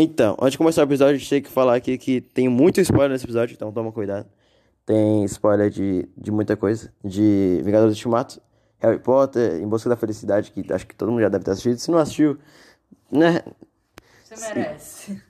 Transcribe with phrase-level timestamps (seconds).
[0.00, 2.80] Então, antes de começar o episódio, a gente tem que falar aqui que tem muito
[2.80, 4.28] spoiler nesse episódio, então toma cuidado.
[4.86, 6.92] Tem spoiler de, de muita coisa.
[7.04, 8.40] De Vingadores Ultimato,
[8.78, 11.78] Harry Potter, Em Busca da Felicidade, que acho que todo mundo já deve ter assistido.
[11.78, 12.38] Se não assistiu,
[13.10, 13.42] né?
[14.22, 15.22] Você merece.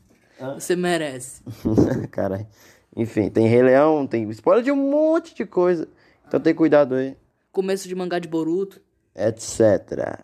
[0.54, 1.42] Você merece.
[2.12, 2.46] Caralho.
[2.94, 5.88] Enfim, tem Rei Leão, tem spoiler de um monte de coisa.
[6.26, 7.16] Então tem cuidado aí,
[7.50, 8.82] Começo de mangá de Boruto.
[9.16, 10.20] etc.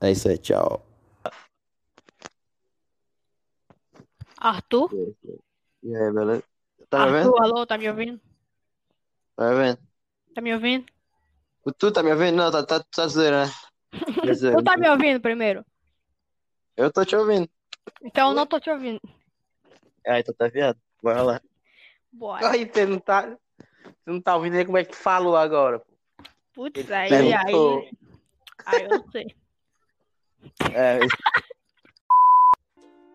[0.00, 0.86] É isso aí, tchau.
[4.42, 4.90] Arthur?
[5.84, 6.42] E aí, beleza?
[6.90, 7.28] Tá me vendo?
[7.28, 8.20] Arthur, alô, tá me ouvindo?
[9.36, 9.78] Tá me vendo?
[10.34, 10.86] Tá me ouvindo?
[11.64, 12.36] O Tu tá me ouvindo?
[12.36, 13.52] Não, tá, tá, tá zoeira, né?
[14.58, 15.64] Tu tá me ouvindo primeiro?
[16.76, 17.48] Eu tô te ouvindo.
[18.02, 19.00] Então eu não tô te ouvindo.
[20.04, 20.78] Ah, então tá viado.
[21.00, 21.40] Bora lá.
[22.10, 22.50] Bora.
[22.50, 23.28] Aí você não tá.
[23.28, 25.78] Você não tá ouvindo aí como é que tu falou agora.
[25.78, 25.86] pô.
[26.52, 27.78] Putz, aí, Perguntou.
[27.78, 27.92] aí.
[28.66, 29.36] Aí eu não sei.
[30.74, 30.98] É.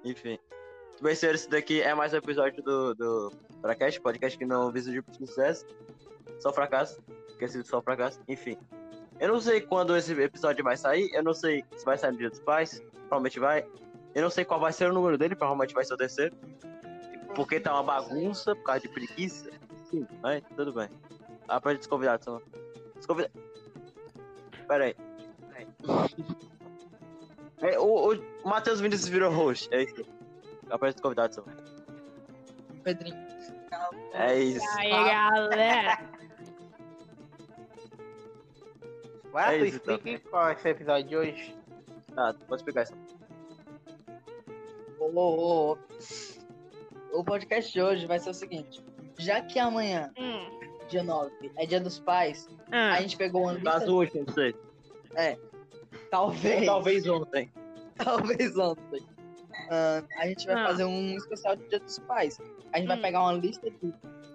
[0.06, 0.40] Enfim.
[1.00, 4.92] Bem, senhores, esse daqui é mais um episódio do, do Fracast, podcast que não visa
[4.92, 5.64] de sucesso.
[6.40, 7.00] Só fracasso.
[7.30, 8.20] Esqueci só fracasso.
[8.28, 8.58] Enfim.
[9.20, 11.08] Eu não sei quando esse episódio vai sair.
[11.14, 12.82] Eu não sei se vai sair no Dia dos Pais.
[13.10, 13.64] Provavelmente vai.
[14.16, 15.36] Eu não sei qual vai ser o número dele.
[15.36, 16.36] Provavelmente vai ser o terceiro.
[17.36, 19.52] Porque tá uma bagunça por causa de preguiça.
[19.92, 20.90] Sim, mas tudo bem.
[21.48, 22.42] Ah, pra gente convidar, só.
[22.96, 23.32] Desconvida...
[24.68, 24.96] Pera aí.
[27.62, 30.17] É, o, o Matheus Vinícius virou host, é isso.
[30.70, 31.44] Apresenta os convidados, só.
[32.84, 33.28] Pedrinho.
[34.14, 34.66] É isso.
[34.78, 36.00] Aí, galera.
[39.32, 39.96] Vai, É tu isso, então.
[39.96, 41.56] explica qual é esse episódio de hoje.
[42.16, 42.94] Ah, pode explicar isso.
[45.00, 45.78] Ô, ô, ô.
[47.14, 48.84] O podcast de hoje vai ser o seguinte.
[49.18, 50.60] Já que amanhã, Hum.
[50.88, 52.94] dia 9, é dia dos pais, Ah.
[52.94, 53.72] a gente pegou uma lista...
[53.72, 54.56] Caso hoje, não sei.
[56.10, 56.66] Talvez.
[56.66, 57.52] Talvez ontem.
[57.98, 59.06] Talvez ontem.
[59.70, 60.68] Ah, a gente vai Ah.
[60.68, 62.40] fazer um especial de Dia dos Pais.
[62.74, 63.02] A gente vai Hum.
[63.02, 63.94] pegar uma lista de.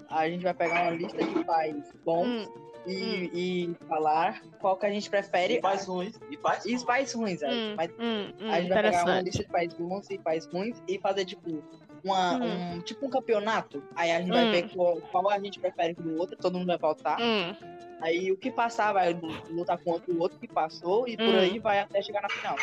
[0.08, 2.52] A gente vai pegar uma lista de pais bons Hum.
[2.86, 3.30] e,
[3.72, 5.58] e falar qual que a gente prefere.
[5.58, 6.18] E faz ruins.
[6.30, 7.54] E faz E pais ruins, velho.
[7.54, 7.74] Hum.
[7.76, 8.32] Mas Hum.
[8.40, 8.50] Hum.
[8.50, 11.62] a gente vai pegar uma lista de pais bons e pais ruins e fazer tipo.
[12.04, 12.72] Uma, Hum.
[12.74, 13.82] um, tipo um campeonato.
[13.94, 14.34] Aí a gente Hum.
[14.34, 17.20] vai ver qual, qual a gente prefere do outro, todo mundo vai votar.
[17.20, 17.54] Hum.
[18.00, 19.12] Aí o que passar vai
[19.48, 21.38] lutar contra o outro que passou e por Hum.
[21.38, 22.56] aí vai até chegar na final.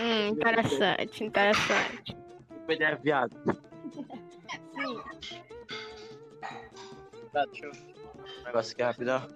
[0.00, 0.28] Hum.
[0.30, 2.16] Interessante, interessante.
[2.50, 3.36] O Pedro é viado.
[7.32, 7.72] Tá, deixa eu...
[7.72, 9.26] Um negócio aqui rapidão.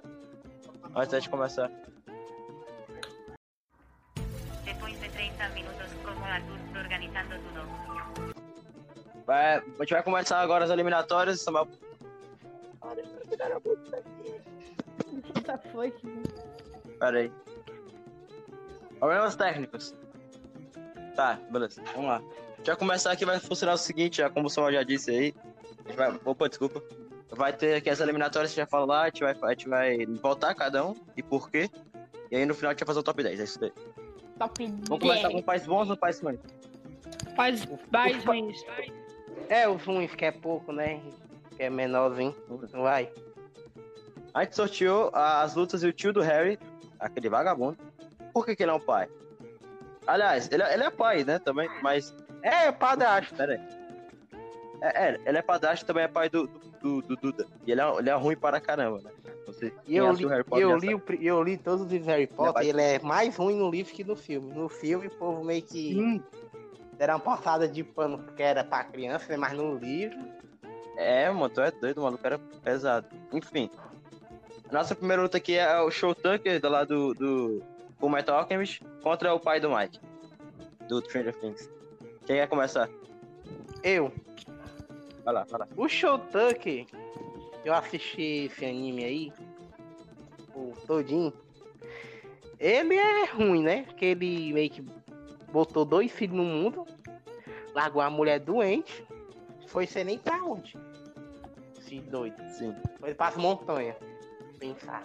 [0.94, 1.70] Antes de começar.
[9.28, 11.42] Vai, a gente vai começar agora as eliminatórias.
[11.42, 11.68] Samuel.
[15.36, 15.92] Eita, foi.
[16.98, 17.32] Pera aí.
[18.98, 19.94] Problemas técnicos.
[21.14, 21.82] Tá, beleza.
[21.94, 22.16] Vamos lá.
[22.16, 25.10] A gente vai começar aqui, vai funcionar o seguinte, já como o Samuel já disse
[25.10, 25.34] aí.
[25.94, 26.18] Vai...
[26.24, 26.82] Opa, desculpa.
[27.30, 30.06] Vai ter aqui as eliminatórias, a gente vai falar, a gente vai, a gente vai
[30.22, 31.68] votar cada um e por quê.
[32.30, 33.72] E aí no final a gente vai fazer o top 10, é isso daí.
[34.38, 35.34] Top Vamos começar 10.
[35.34, 36.40] com pais bons ou pais ruins?
[37.36, 38.64] Faz mais ruins.
[39.48, 41.00] É, os ruins, que é pouco, né?
[41.56, 42.34] Que é menorzinho.
[42.72, 43.10] Não vai.
[44.34, 46.58] A gente sorteou as lutas e o tio do Harry,
[47.00, 47.78] aquele vagabundo.
[48.32, 49.08] Por que, que ele é um pai?
[50.06, 53.34] Aliás, ele, é- ele é pai, né, também, mas É, padrasto.
[53.34, 53.78] Pera aí.
[54.80, 57.46] É, é, ele é padrasto também é pai do, do, do- do Duda.
[57.66, 59.10] E ele é, ele é ruim para caramba, né?
[59.46, 62.66] Você, E eu li, eu, li, o eu li todos os livros Harry Potter vai-
[62.66, 64.52] e ele é mais ruim no livro que no filme.
[64.52, 65.94] No filme, o povo meio que
[66.98, 69.36] era uma passada de pano porque era pra criança, né?
[69.36, 70.18] mas no livro.
[70.96, 73.06] É, mano, tu é doido, o maluco era pesado.
[73.32, 73.70] Enfim.
[74.72, 77.62] Nossa primeira luta aqui é o Show Tucker, do lado do,
[78.00, 80.00] do Metal Alchemist, contra o pai do Mike.
[80.88, 81.70] Do Stranger Things.
[82.26, 82.88] Quem quer começar?
[83.82, 84.12] Eu,
[85.28, 85.68] Vai lá, vai lá.
[85.76, 86.86] o Shotuck,
[87.62, 89.32] eu assisti esse anime aí,
[90.54, 91.30] o todinho.
[92.58, 93.82] Ele é ruim, né?
[93.82, 94.82] Porque ele meio que
[95.52, 96.86] botou dois filhos no mundo,
[97.74, 99.06] largou a mulher doente,
[99.66, 100.76] foi ser nem pra onde.
[101.78, 102.36] Esse doido.
[102.50, 102.74] Sim.
[103.00, 103.96] Foi para as montanhas.
[104.58, 105.02] Pensar.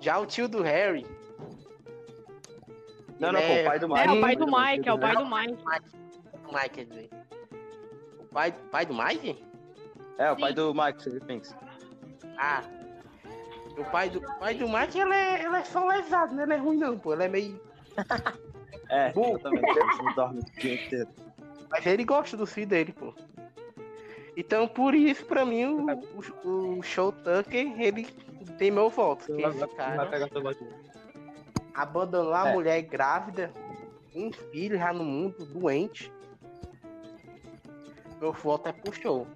[0.00, 1.06] Já o tio do Harry.
[3.18, 4.00] Não, não, pô, o pai do Mike.
[4.00, 5.58] É, o pai do Mike, é o pai do Mike.
[6.46, 7.10] O Mike, quer dizer.
[8.20, 9.44] O pai, pai do Mike?
[10.18, 11.56] É, o pai do Mike, Stranger Things.
[12.38, 12.62] Ah.
[13.76, 16.44] O pai do, pai do Mike, ele é, ele é só lesado, né?
[16.44, 17.12] Ele é ruim não, pô.
[17.12, 17.60] Ele é meio.
[18.90, 19.68] É, exatamente.
[19.70, 21.08] Ele não dorme o dia inteiro.
[21.70, 23.12] Mas ele gosta do filho dele, pô.
[24.36, 25.86] Então, por isso, pra mim, o,
[26.44, 28.04] o, o Show Tucker, ele
[28.56, 29.26] tem meu voto.
[29.26, 30.04] Porque esse cara
[30.40, 30.66] voto.
[31.74, 32.52] abandonou a É.
[32.54, 33.52] mulher grávida,
[34.14, 36.12] um filho já no mundo, doente.
[38.20, 39.26] Eu volto é pro show.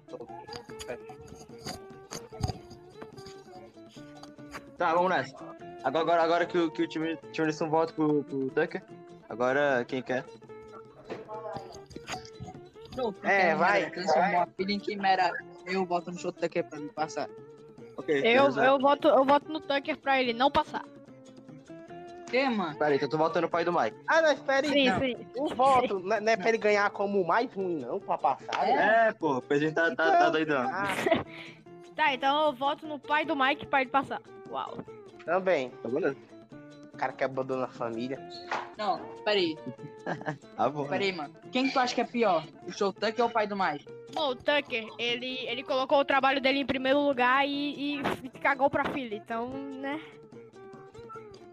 [4.77, 5.35] Tá, vamos nessa.
[5.83, 8.83] Agora, agora, agora que, o- que o time, time Lisson volta pro, pro Tucker.
[9.29, 10.25] Agora, quem quer?
[12.95, 15.31] Não, É, quem vai, Transformou a em quimera.
[15.65, 17.29] Eu boto no show daqui pra me passar.
[17.97, 18.21] Ok.
[18.23, 20.83] Eu, eu, voto, eu voto no Tucker pra ele não passar.
[22.29, 22.75] Que, mano?
[22.77, 23.95] Peraí, então tu voltando no pai do Mike.
[24.07, 24.73] Ah, não, espera aí.
[24.73, 24.99] Sim, não.
[24.99, 25.27] sim.
[25.37, 28.17] O voto não é não é pra ele ganhar como o mais ruim, não, pra
[28.17, 28.65] passar.
[28.65, 29.09] né?
[29.09, 30.67] É, pô, o Pedrinho tá, tá, tá doidão.
[30.67, 30.87] Ah,
[31.95, 34.19] Tá, então eu voto no pai do Mike pra ele passar.
[34.49, 34.79] Uau.
[35.23, 35.69] também.
[35.69, 36.17] Tá beleza.
[37.03, 38.17] O cara que abandona a família.
[38.77, 39.57] Não, peraí,
[40.55, 40.87] Tá bom.
[40.87, 41.35] peraí, mano.
[41.51, 42.45] Quem que tu acha que é pior?
[42.65, 43.83] O show Tucker ou o pai do mais?
[44.13, 48.69] Bom, o Tucker, ele, ele colocou o trabalho dele em primeiro lugar e, e cagou
[48.69, 49.99] pra filha, então, né?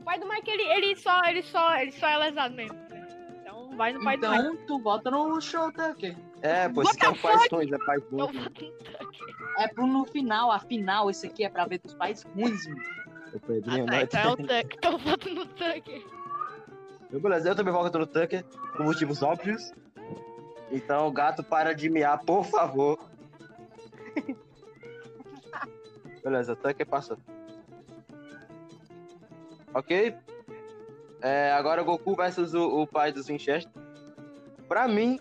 [0.01, 2.77] O pai do Mike, ele, ele só, ele só, ele só é lesado mesmo.
[2.89, 3.09] né?
[3.41, 4.43] Então vai no pai do Mike.
[4.43, 6.17] Então tu vota no show Tucker.
[6.43, 7.09] É, pô, What esse é
[7.97, 8.19] Eu ruim.
[8.21, 8.73] voto no Tucker.
[9.59, 13.00] É pro no final, afinal, esse aqui é pra ver dos pais ruins, mano.
[13.33, 14.03] O Ah, Pedrinho, tá, né?
[14.03, 14.67] então é o Tucker.
[14.77, 16.03] Então eu voto no Tucker.
[17.11, 18.45] Beleza, eu também volto no Tucker,
[18.77, 19.73] por motivos óbvios.
[20.71, 22.99] Então, gato, para de miar, por favor.
[26.23, 27.17] Beleza, Tucker passou.
[29.75, 30.15] Ok?
[31.23, 33.71] É, agora Goku versus o, o pai dos Winchester.
[34.69, 35.19] Pra mim.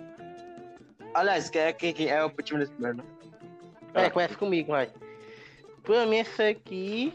[1.14, 3.04] Aliás, quem é, quem, quem é o time desse primeiro, né?
[3.94, 4.92] É, começa comigo, vai.
[5.84, 7.14] Pra mim, esse aqui.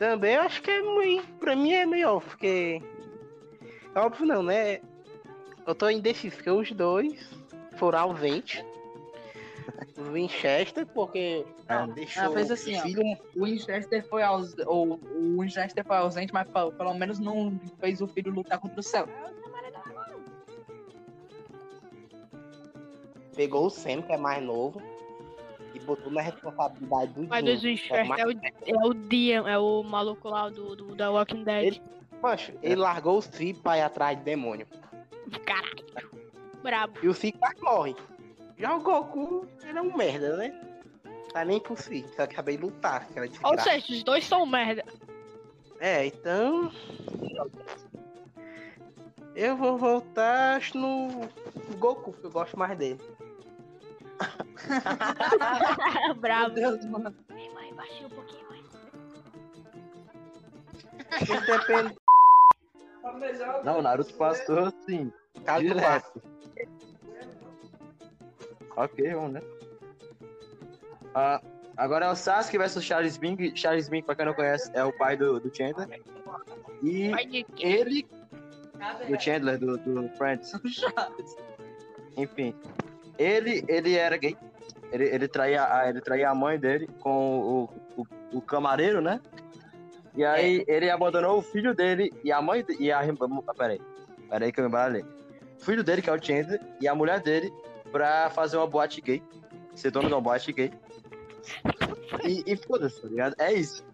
[0.00, 1.22] Também eu acho que é meio.
[1.38, 2.82] Pra mim é melhor, porque.
[3.94, 4.80] Óbvio não, né?
[5.66, 7.30] Eu tô indeciso, porque os dois
[7.76, 8.64] foram ausentes.
[9.98, 11.44] O Winchester, porque.
[11.68, 12.82] Ah, deixou ah, fez assim, o ó.
[12.82, 13.02] filho.
[13.36, 14.56] O Winchester foi aus...
[14.66, 18.80] ou, o Winchester foi ausente, mas pelo, pelo menos não fez o filho lutar contra
[18.80, 19.06] o céu.
[23.36, 24.80] Pegou o Sam, que é mais novo.
[25.74, 28.94] E botou na responsabilidade do Pai dos que é Winchester mais é o, é o
[28.94, 31.80] Dian, é o maluco lá do, do The Walking Dead.
[32.22, 34.66] Macho, ele largou o Cid pra ir atrás de demônio.
[35.46, 36.10] Caralho.
[36.62, 36.98] Brabo.
[37.02, 37.96] E o Cid quase morre.
[38.58, 40.60] Já o Goku, ele é um merda, né?
[41.32, 43.70] Tá nem por si, só que acabei de lutar, aquela Ou desgraça.
[43.70, 44.84] seja, os dois são merda.
[45.78, 46.70] É, então.
[49.34, 51.08] Eu vou voltar no
[51.78, 53.00] Goku, que eu gosto mais dele.
[56.20, 56.54] Brabo.
[56.54, 57.14] Meu Deus, mano.
[57.30, 58.62] Ei, mãe, baixei um pouquinho, mãe.
[61.46, 61.96] Depende.
[63.64, 65.12] Não, o Naruto passou assim.
[65.44, 66.04] Caso leve.
[68.76, 69.42] Ok, vamos né?
[71.14, 71.40] Ah,
[71.76, 73.54] agora é o Sasuke versus Charles Bing.
[73.56, 76.00] Charles Bing, pra quem não conhece, é o pai do, do Chandler.
[76.82, 77.66] E Pai de quê?
[77.66, 78.08] ele,
[79.08, 80.52] do Chandler, do, do Friends,
[82.16, 82.54] enfim.
[83.20, 84.36] Ele, ele era gay.
[84.90, 88.06] Ele, ele, traía, a- ele traía a mãe dele com o, o,
[88.38, 89.20] o camareiro, né?
[90.16, 93.00] E aí ele abandonou o filho dele e a mãe e a
[93.56, 93.80] peraí.
[94.28, 95.04] Peraí que eu me embaralhei.
[95.60, 97.52] O filho dele, que é o Chandler, e a mulher dele
[97.92, 99.22] pra fazer uma boate gay.
[99.74, 100.72] Ser dono de uma boate gay.
[102.24, 103.34] E, e foda-se, tá ligado?
[103.38, 103.84] É isso.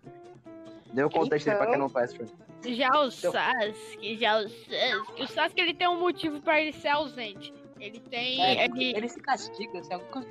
[0.92, 2.18] Deu o contexto aí pra quem não conhece.
[2.64, 5.22] Já o Sasuke, já o Sasuke.
[5.22, 7.52] O Sasuke ele tem um motivo pra ele ser ausente.
[7.78, 8.42] Ele tem.
[8.42, 10.28] É, ele, ele se castiga, se alguma coisa.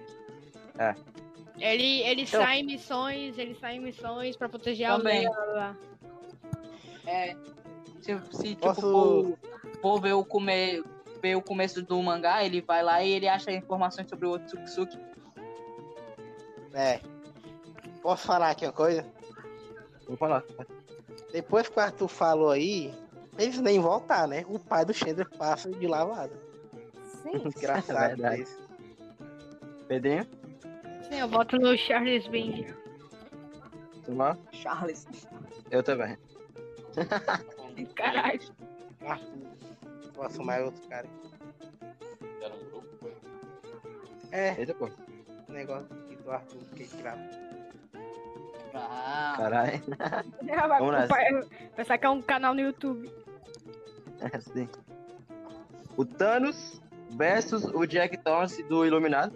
[1.59, 5.25] ele, ele Então- sai em missões, ele sai em missões pra proteger a Também.
[5.27, 5.45] aldeia.
[5.53, 5.75] blá.
[7.05, 7.35] É.
[8.01, 9.37] Se, se tipo, Posso- for,
[9.81, 10.83] for ver, o come,
[11.21, 14.97] ver o começo do mangá, ele vai lá e ele acha informações sobre o Otsutsuki.
[16.73, 16.99] É.
[18.01, 19.05] Posso falar aqui uma coisa?
[20.07, 20.43] Vou falar.
[21.31, 22.93] Depois que o Arthur falou aí,
[23.37, 24.45] eles nem voltar, né?
[24.47, 26.44] O pai do Chandler passa de lavada.
[27.31, 27.39] Sim.
[27.49, 28.57] Desgraçado esse.
[29.87, 30.25] Pedrinho,
[31.09, 32.65] Sim, eu voto no Charles Bing.
[34.03, 34.35] tu lá?
[34.51, 35.07] Charles.
[35.69, 36.17] Eu também.
[37.95, 38.39] Caralho.
[40.15, 41.07] Vou assumir outro cara.
[44.31, 44.89] É, Eita, pô.
[45.47, 47.21] o negócio aqui do Arthur que tirava.
[48.73, 49.81] Ah, Caralho.
[50.41, 51.07] Nessa.
[51.07, 51.43] vai-
[51.75, 53.09] vai sacar um canal no YouTube.
[54.19, 54.67] É, sim.
[55.95, 56.81] O Thanos
[57.15, 59.33] versus o Jack Torrance do Iluminado.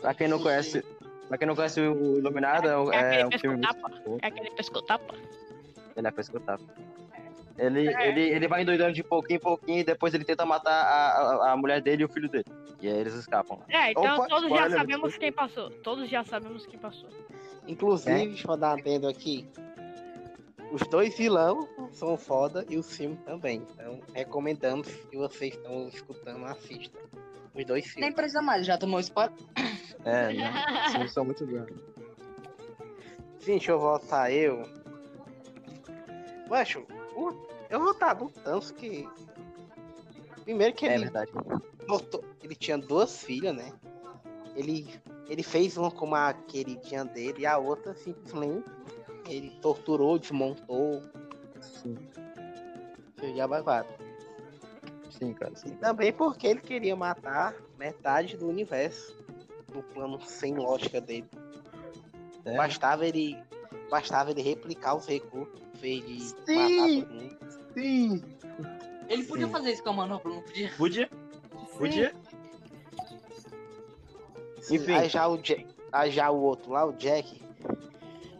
[0.00, 0.84] Pra quem não conhece,
[1.28, 3.58] pra quem não conhece o Iluminado, é, É é um filme.
[3.60, 3.92] pescotapa.
[4.20, 5.14] É aquele pescotapa.
[5.96, 6.58] Ele é pra escutar.
[7.58, 11.48] Ele, ele, ele vai endoidando de pouquinho em pouquinho e depois ele tenta matar a,
[11.48, 12.46] a, a mulher dele e o filho dele.
[12.80, 13.58] E aí eles escapam.
[13.68, 15.70] É, então Opa, todos já sabemos quem passou.
[15.70, 17.08] Todos já sabemos quem passou.
[17.68, 19.46] Inclusive, deixa eu dar um adendo aqui.
[20.72, 23.66] Os dois vilão são foda e o filme também.
[23.74, 26.98] Então, recomendamos que vocês estão escutando, assistam.
[27.54, 28.14] Os dois Nem filmes.
[28.14, 29.34] precisa mais, já tomou spoiler?
[30.04, 30.86] É, não.
[30.86, 31.66] Os filmes são muito bons.
[33.38, 34.62] Sim, deixa eu voltar eu.
[36.48, 36.86] Macho,
[37.70, 39.08] eu vou estar do Thanos que.
[40.44, 41.30] Primeiro que É ele verdade.
[41.86, 42.24] botou.
[42.42, 43.72] Ele tinha duas filhas, né?
[44.54, 44.86] Ele,
[45.28, 48.64] ele fez uma com uma queridinha dele e a outra simplesmente
[49.26, 51.02] ele torturou, desmontou,
[51.60, 51.96] Sim,
[53.40, 53.88] a babado.
[55.10, 55.52] sim, cara.
[55.52, 55.76] E Sim.
[55.76, 59.16] também porque ele queria matar metade do universo.
[59.72, 61.28] No plano sem lógica dele.
[62.44, 62.56] É.
[62.56, 63.42] Bastava ele.
[63.90, 66.76] Bastava ele replicar os recursos, em vez de Sim.
[66.76, 67.38] matar todo mundo.
[67.74, 68.22] Sim.
[69.08, 69.52] Ele podia Sim.
[69.52, 70.70] fazer isso com a manopla, não podia?
[70.76, 71.10] Podia?
[71.78, 72.12] Podia?
[74.70, 74.92] Enfim.
[74.92, 77.42] Aí já o Jack, aí já o outro lá, o Jack,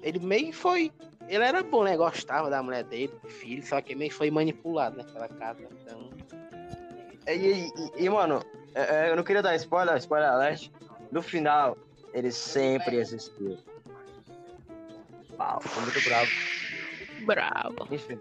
[0.02, 0.92] ele meio foi.
[1.28, 1.96] Ele era bom, né?
[1.96, 5.62] Gostava da mulher dele, do filho, só que meio foi manipulado naquela casa.
[5.62, 6.10] Então.
[7.26, 8.42] E, e- e- e, mano,
[8.74, 10.68] é- é, eu não queria dar spoiler, spoiler alert.
[11.10, 11.78] No final,
[12.12, 13.56] ele sempre existiu.
[15.38, 16.30] Uau, foi muito bravo.
[17.24, 17.94] Bravo.
[17.94, 18.18] Enfim.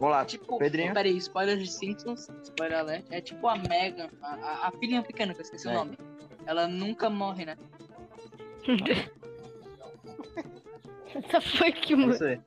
[0.00, 0.92] Vamos lá, Tipo, Pedrinho.
[0.94, 5.32] peraí, spoiler de Simpsons, spoiler alert, é tipo a Megan, a, a, a filhinha pequena,
[5.32, 5.70] que eu esqueci É.
[5.70, 5.96] o nome.
[6.44, 7.56] Ela nunca morre, né?
[11.58, 11.94] Foi que.
[11.94, 12.40] É isso aí.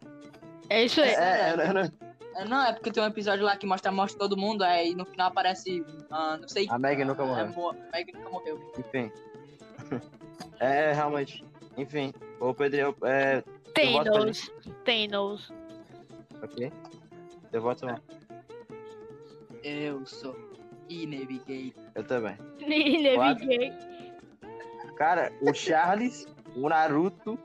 [0.69, 1.09] É isso aí.
[1.09, 2.05] É, eu não- eu não-
[2.37, 4.61] É, Não, é porque tem um episódio lá que mostra a morte de todo mundo,
[4.63, 6.67] aí no final aparece, ah, não sei...
[6.69, 7.47] A Megan nunca é, morreu.
[7.47, 8.73] mo- A Megan nunca morreu.
[8.77, 9.11] Enfim.
[10.59, 11.45] É, realmente.
[11.77, 12.13] Enfim.
[12.41, 13.41] Ô, Pedrinho, é.
[13.73, 14.51] Tem voto pra nos.
[14.83, 15.51] Tem nos.
[16.43, 16.71] Ok.
[17.53, 17.99] Eu voto não.
[19.63, 20.35] Eu sou
[20.89, 21.73] Inevigate.
[21.93, 22.37] Eu também.
[23.17, 23.73] Naviguei.
[24.97, 27.37] Cara, o Charles, o Naruto,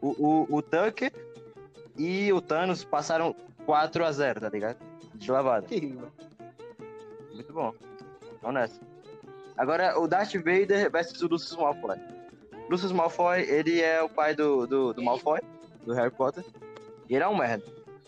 [0.00, 1.12] o, o, o Tucker
[1.96, 3.34] e o Thanos passaram
[3.66, 4.78] 4x0, tá ligado?
[5.14, 5.66] De lavada.
[7.34, 7.74] Muito bom.
[8.42, 8.80] Honesto.
[9.56, 11.98] Agora, o Darth Vader versus o Lucius Malfoy.
[12.70, 15.40] Lucius Malfoy, ele é o pai do, do, do Malfoy,
[15.84, 16.44] do Harry Potter.
[17.08, 17.64] E ele é um merda.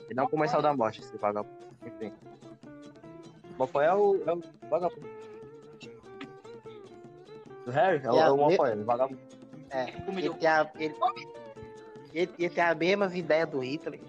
[0.09, 1.55] Ele é um comensal da morte, esse vagabundo.
[1.85, 2.13] Enfim.
[3.59, 5.09] Malfoy é o, é o vagabundo.
[7.67, 8.01] Do Harry?
[8.05, 9.21] É o, é o Malfoy, é o vagabundo.
[9.71, 10.71] É, ele tem a.
[10.79, 10.95] Ele,
[12.12, 14.00] ele, ele tem a mesma ideia do Hitler.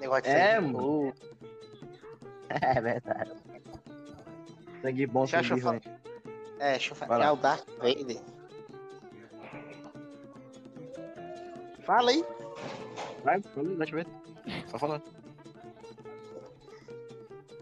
[0.00, 1.12] Negócio de É, mano.
[2.48, 3.32] É verdade.
[4.80, 5.80] Sangue bom, sangue ruim.
[6.58, 7.24] É, deixa eu falar.
[7.26, 8.22] É o Darth Vader.
[11.84, 12.24] Fala aí.
[13.24, 14.06] Vai, fala, deixa eu ver.
[14.66, 15.02] Só falando.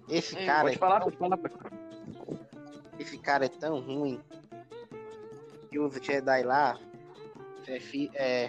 [0.08, 1.72] Esse Ei, cara, Pode é falar, tão- pode falar.
[2.98, 4.20] Esse cara é tão ruim
[5.70, 6.78] que os Jedi lá
[7.66, 8.48] é, fi- é,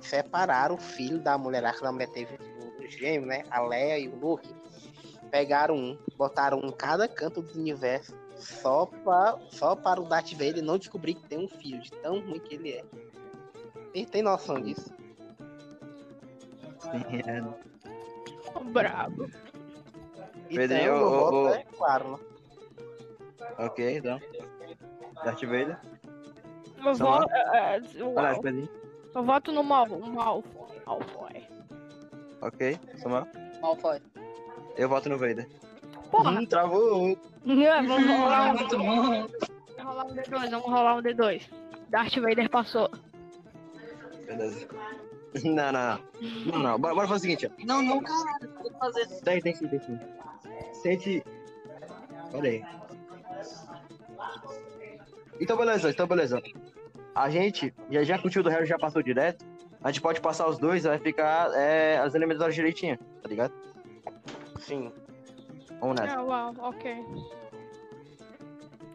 [0.00, 3.44] separaram o filho da mulher lá, que a mulher teve o gêmeo, né?
[3.50, 4.48] A Leia e o Luke.
[5.30, 10.32] Pegaram um, botaram um em cada canto do universo só, pra, só para o Darth
[10.32, 12.84] Vader não descobrir que tem um filho, de tão ruim que ele é.
[13.94, 14.92] Ele tem noção disso?
[16.80, 18.60] Sim, é.
[18.70, 19.30] Bravo.
[20.48, 21.48] Pedrinho, meu voto ô.
[21.54, 22.18] é claro, né?
[23.58, 24.20] Ok, então.
[25.24, 25.78] Darth Vader.
[26.84, 27.20] Eu, São lá?
[27.20, 28.68] vo- é, é, eu- Olha, Pedrinho.
[29.14, 30.68] Eu voto no Mal, Malfoy.
[30.86, 31.48] Malfoy.
[32.42, 33.26] Ok, Samuel.
[33.60, 34.00] Malfoy.
[34.76, 35.48] Eu voto no Vader.
[36.10, 37.18] Porra, Hum, travou.
[37.46, 38.86] É, vamos rolar Ah, um, muito bom.
[38.86, 39.32] vamos
[39.84, 41.42] rolar um D2, vamos rolar um D2.
[41.88, 42.90] Darth Vader passou.
[44.26, 44.66] Beleza.
[45.44, 46.00] Não, não, não.
[46.46, 46.78] Não, não.
[46.80, 47.64] Bora, bora fazer o seguinte, ó.
[47.64, 49.06] Não, não, caralho, tem que fazer.
[49.22, 49.98] Tem, tem sim, tem sim.
[50.82, 51.22] Sente.
[52.34, 52.64] Olha aí.
[55.40, 56.42] Então, beleza, então, beleza.
[57.14, 59.44] A gente já, já curtiu do Harry, já passou direto.
[59.82, 63.52] A gente pode passar os dois, vai ficar é, as eliminatórias direitinho, tá ligado?
[64.58, 64.92] Sim.
[65.80, 66.18] Vamos nessa.
[66.18, 67.04] Ah, uau, ok.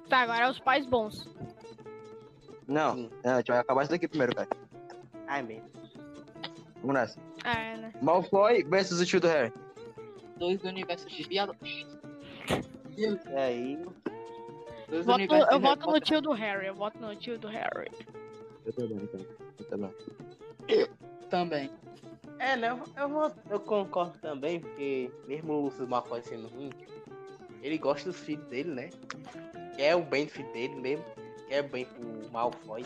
[0.07, 1.27] Tá, agora é os pais bons.
[2.67, 3.10] Não, Sim.
[3.24, 4.50] não, a gente vai acabar isso daqui primeiro, cara.
[5.27, 5.69] Ai, mesmo.
[6.81, 7.19] Vamos nessa.
[7.43, 7.93] É, né?
[8.01, 9.51] Malfoy versus o tio do Harry.
[10.38, 11.55] Dois do universo de viado.
[12.98, 13.05] E
[13.36, 13.79] aí,
[14.89, 17.89] Dois do Voto- eu voto no tio do Harry, eu voto no tio do Harry.
[18.65, 19.25] Eu também, então.
[19.60, 19.89] Eu também.
[20.68, 20.89] Potter
[21.30, 21.72] Também.
[22.39, 22.70] É, né?
[22.70, 26.70] Eu, eu, vou- eu concordo também, porque mesmo o Lúcio Malfoy sendo ruim,
[27.62, 28.89] ele gosta dos filhos dele, né?
[29.75, 31.06] Quer o bem do filho dele mesmo,
[31.48, 32.84] quer o bem pro Malfoy.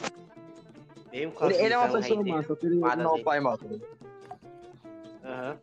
[1.12, 3.24] Mesmo com Ele, ele é uma pessoa é dele.
[3.24, 3.58] pai mal.
[3.58, 3.98] tá ligado?
[5.24, 5.58] Aham.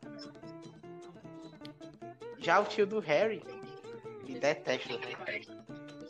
[2.39, 3.43] Já o tio do Harry,
[4.29, 5.49] ele detesta o Harry.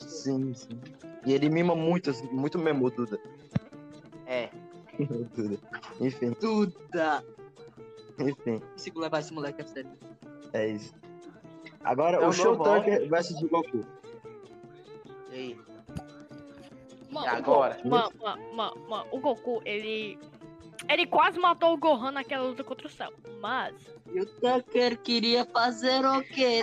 [0.07, 0.81] Sim, sim.
[1.25, 3.19] E ele mima muito, assim, muito mesmo o Duda.
[4.27, 4.49] É,
[5.35, 5.59] Duda.
[6.01, 6.35] Enfim.
[6.41, 7.25] Duda.
[8.19, 9.91] Enfim, consigo levar esse moleque a sério.
[10.53, 10.95] é isso.
[11.85, 13.85] Agora, É o Show Tucker versus o Goku.
[17.11, 17.79] Mano, E agora?
[17.85, 20.19] Mano, mano, mano, mano, o Goku, ele.
[20.89, 23.13] Ele quase matou o Gohan naquela luta contra o céu.
[23.41, 23.75] Mas.
[24.13, 26.61] E o Tucker queria fazer o quê?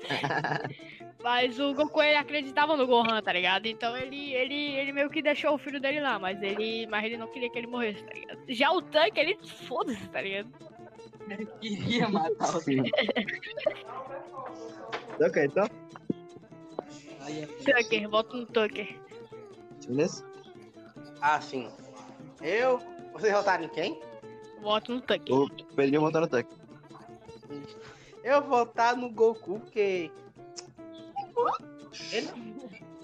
[1.26, 3.66] Mas o Goku ele acreditava no Gohan, tá ligado?
[3.66, 7.16] Então ele, ele, ele meio que deixou o filho dele lá, mas ele, mas ele
[7.16, 8.38] não queria que ele morresse, tá ligado?
[8.48, 10.48] Já o Tanque, ele foda-se, tá ligado?
[11.28, 12.92] Ele queria matar o Tucker.
[15.20, 15.68] Ok, então.
[17.28, 18.96] É Tucker, volta no Tucker.
[19.88, 20.24] Beleza?
[21.20, 21.68] ah, sim.
[22.40, 22.78] Eu.
[23.12, 24.00] Vocês votaram em quem?
[24.60, 25.34] Volta no Tucker.
[25.34, 26.56] O Pedrinho voltando no Tucker.
[28.22, 30.12] Eu vou votar no Goku, porque.
[32.12, 32.28] Ele...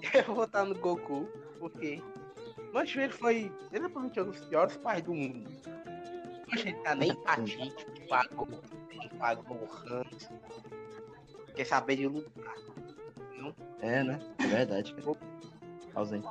[0.14, 2.02] Eu vou votar no Goku, porque.
[2.72, 3.52] Mancho, ele foi.
[3.70, 5.48] Ele é provavelmente um dos piores pais do mundo.
[6.48, 7.62] Mancho, ele tá nem empático,
[8.08, 8.48] pagou,
[9.18, 10.28] pagou o Hans.
[11.54, 12.56] Quer saber de lutar.
[13.80, 14.18] É, né?
[14.38, 15.18] É verdade, cara.
[15.94, 16.26] Ausente.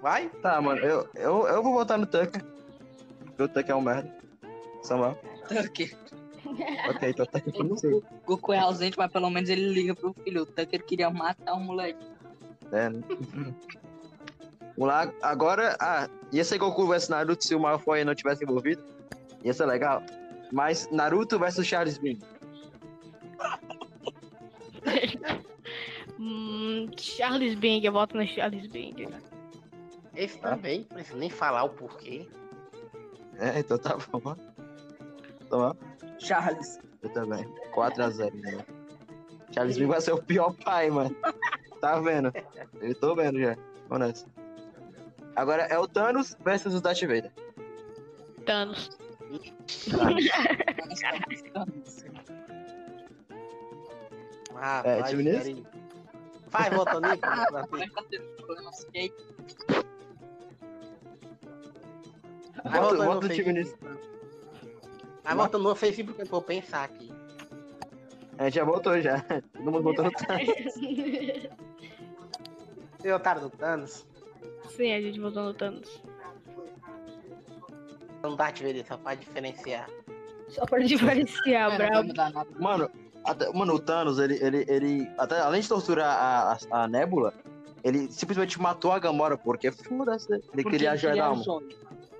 [0.00, 0.28] Vai?
[0.28, 2.44] Tá, mano, eu, eu, eu vou votar no Tucker.
[3.24, 4.14] Porque o Tucker é um merda.
[4.82, 5.18] Samuel.
[5.48, 5.96] Tucker.
[6.88, 8.02] Ok, então Tucker foi você.
[8.26, 10.42] Goku é ausente, mas pelo menos ele liga pro filho.
[10.42, 12.04] O Tucker queria matar o moleque.
[12.70, 13.02] É, né?
[14.76, 15.76] Vamos lá, agora.
[15.80, 18.82] Ah, ia ser Goku vs Naruto se o Malfoy não tivesse envolvido.
[19.44, 20.02] Ia ser legal.
[20.50, 22.18] Mas Naruto vs Charles Bing.
[26.18, 28.94] Hum, Charles Bing, eu voto no Charles Bing.
[30.14, 32.28] Esse também, não precisa nem falar o porquê.
[33.40, 34.36] É, então tá bom.
[35.50, 35.76] Tá bom.
[36.18, 36.78] Charles.
[37.02, 37.44] Eu também.
[37.74, 38.64] 4x0, né?
[39.52, 41.14] Charles Bing vai ser o pior pai, mano.
[41.80, 42.32] Tá vendo?
[42.80, 43.56] Eu tô vendo já.
[43.88, 44.26] Vamos nessa.
[45.34, 47.32] Agora é o Thanos versus o Darth Vader.
[48.46, 48.90] Thanos.
[54.54, 55.66] Ah, É, vai, time nisso?
[56.48, 57.20] Vai, volta nisso.
[62.64, 63.76] Vai bota o time nisso.
[65.24, 67.12] Vai voltando no Facebook porque eu vou pensar aqui.
[68.38, 69.20] A gente já voltou já.
[69.20, 70.46] Todo mundo voltou no Thanos.
[72.98, 74.06] Você otário do Thanos?
[74.70, 76.02] Sim, a gente votou no Thanos.
[78.22, 79.88] Não dá de ver só pra diferenciar.
[80.48, 82.12] Só pra diferenciar, brabo.
[82.58, 82.90] Mano,
[83.24, 87.32] até- mano, o Thanos, ele, ele, ele até, além de torturar a, a, a Nebula,
[87.82, 90.32] ele simplesmente matou a Gamora, porque foda-se.
[90.32, 91.62] Ele Porque queria ele ajudar queria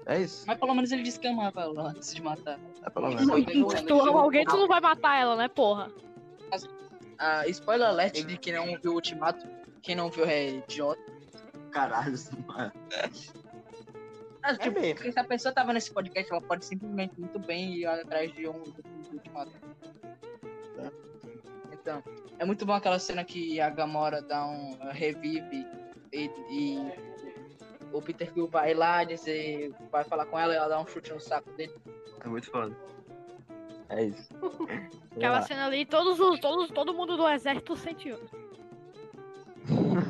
[0.07, 0.45] É isso.
[0.47, 2.59] Mas pelo menos ele descamava ela antes de matar.
[2.85, 3.27] É pelo menos.
[3.27, 5.91] Tu, doendo, alguém tu não vai matar ela, né, porra?
[7.19, 9.47] Ah, spoiler alert de quem não viu o Ultimato.
[9.81, 11.01] Quem não viu é idiota.
[11.71, 12.15] Caralho,
[14.45, 15.12] Ah, tipo, mesmo.
[15.12, 18.61] se a pessoa tava nesse podcast, ela pode simplesmente muito bem ir atrás de um
[19.12, 19.53] Ultimato.
[21.73, 22.03] Então,
[22.41, 25.65] é muito bom aquela cena que a Gamora dá um revive
[26.12, 26.93] e, e
[27.92, 31.12] o Peter Quill vai lá dizer, vai falar com ela e ela dá um chute
[31.12, 31.74] no saco dele.
[32.24, 32.76] É muito foda.
[33.88, 34.28] É isso.
[35.16, 35.42] Aquela lá.
[35.42, 38.18] cena ali, todos os, todos, todo mundo do exército sentiu.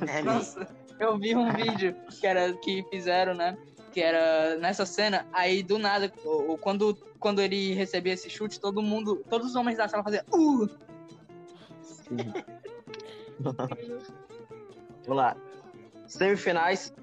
[0.08, 0.22] É.
[0.22, 0.66] Nossa,
[0.98, 3.58] eu vi um vídeo que era que fizeram, né?
[3.92, 6.10] Que era nessa cena, aí do nada,
[6.60, 10.68] quando, quando ele recebia esse chute, todo mundo, todos os homens da sala faziam uh!
[15.04, 15.36] Vamos lá.
[16.06, 16.94] Semifinais.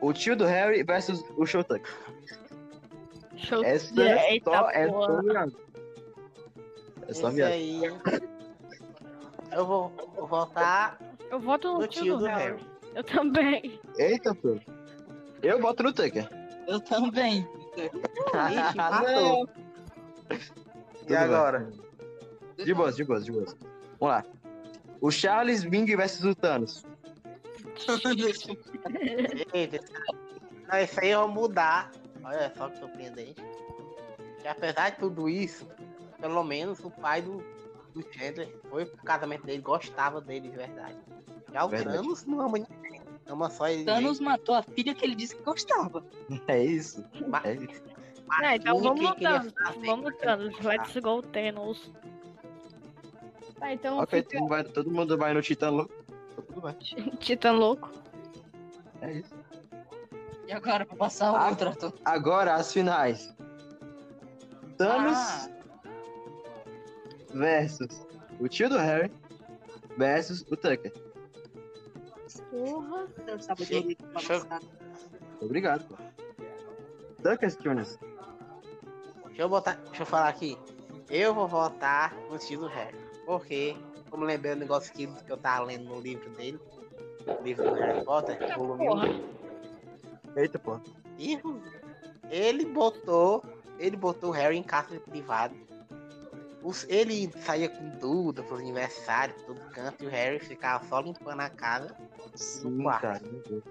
[0.00, 1.88] O tio do Harry versus o Showtuck.
[3.36, 3.64] Show.
[3.64, 5.56] Essa é Eita só, é só viado.
[7.08, 7.52] É só viado.
[7.52, 7.82] aí.
[9.52, 10.98] Eu vou, vou votar
[11.30, 12.52] Eu voto no no tio, tio do do Harry.
[12.52, 12.70] Harry.
[12.94, 13.80] Eu também.
[13.98, 14.58] Eita, pô.
[15.42, 16.28] Eu boto no Tucker.
[16.66, 17.46] Eu também.
[17.76, 19.48] Ixi, matou.
[21.08, 21.68] E agora?
[22.56, 23.56] De boas, de boas, de boas.
[23.98, 24.24] Vamos lá.
[25.00, 26.84] O Charles Bing versus o Thanos.
[30.70, 31.90] Não, isso aí eu vou mudar.
[32.22, 33.42] Olha só que surpreendente.
[34.40, 35.68] Que apesar de tudo isso,
[36.20, 37.38] pelo menos o pai do,
[37.94, 40.96] do Chandler foi pro casamento dele, gostava dele de verdade.
[41.52, 41.96] Já o Verdade.
[41.98, 43.00] Thanos não ama ninguém.
[43.26, 43.84] Ama só ele.
[43.84, 46.04] Thanos matou a filha que ele disse que gostava.
[46.46, 47.04] É isso.
[47.26, 47.82] Ma- É isso.
[48.42, 49.52] É, então o vamos lutando.
[49.84, 50.50] Vamos lutando.
[50.62, 51.90] Let's go, Thanos.
[53.58, 55.92] Tá, então Ok, fica todo mundo vai, todo mundo vai no Titã Louco.
[56.42, 56.74] Tá Tudo bem.
[57.18, 57.90] Titã louco.
[59.00, 59.34] É isso.
[60.46, 61.48] E agora, pra passar o Ah.
[61.48, 61.94] outro ator.
[62.04, 63.34] Agora as finais.
[64.76, 65.48] Thanos Ah,
[67.34, 68.06] versus
[68.40, 69.12] o tio do Harry
[69.96, 70.92] versus o Tucker.
[72.50, 73.06] Porra.
[73.26, 73.38] eu
[74.12, 74.60] passar.
[75.40, 75.96] Obrigado, pô.
[77.22, 77.98] Tucker Jones.
[79.26, 79.74] Deixa eu botar.
[79.86, 80.58] Deixa eu falar aqui.
[81.08, 82.96] Eu vou votar no estilo Harry.
[83.26, 83.76] Porque,
[84.10, 86.60] como lembrei o negócio que, que eu tava lendo no livro dele,
[87.26, 88.86] o livro do Harry Potter, volume 1.
[88.88, 89.08] Porra.
[90.36, 90.80] Eita, pô.
[91.18, 91.40] E
[92.30, 93.42] ele botou.
[93.78, 95.54] Ele botou o Harry em casa privada.
[96.62, 101.40] Os- ele saía com Duda pros aniversários, todo canto, e o Harry ficava só limpando
[101.40, 101.94] a casa.
[102.34, 103.00] Sim, quarto.
[103.02, 103.22] cara.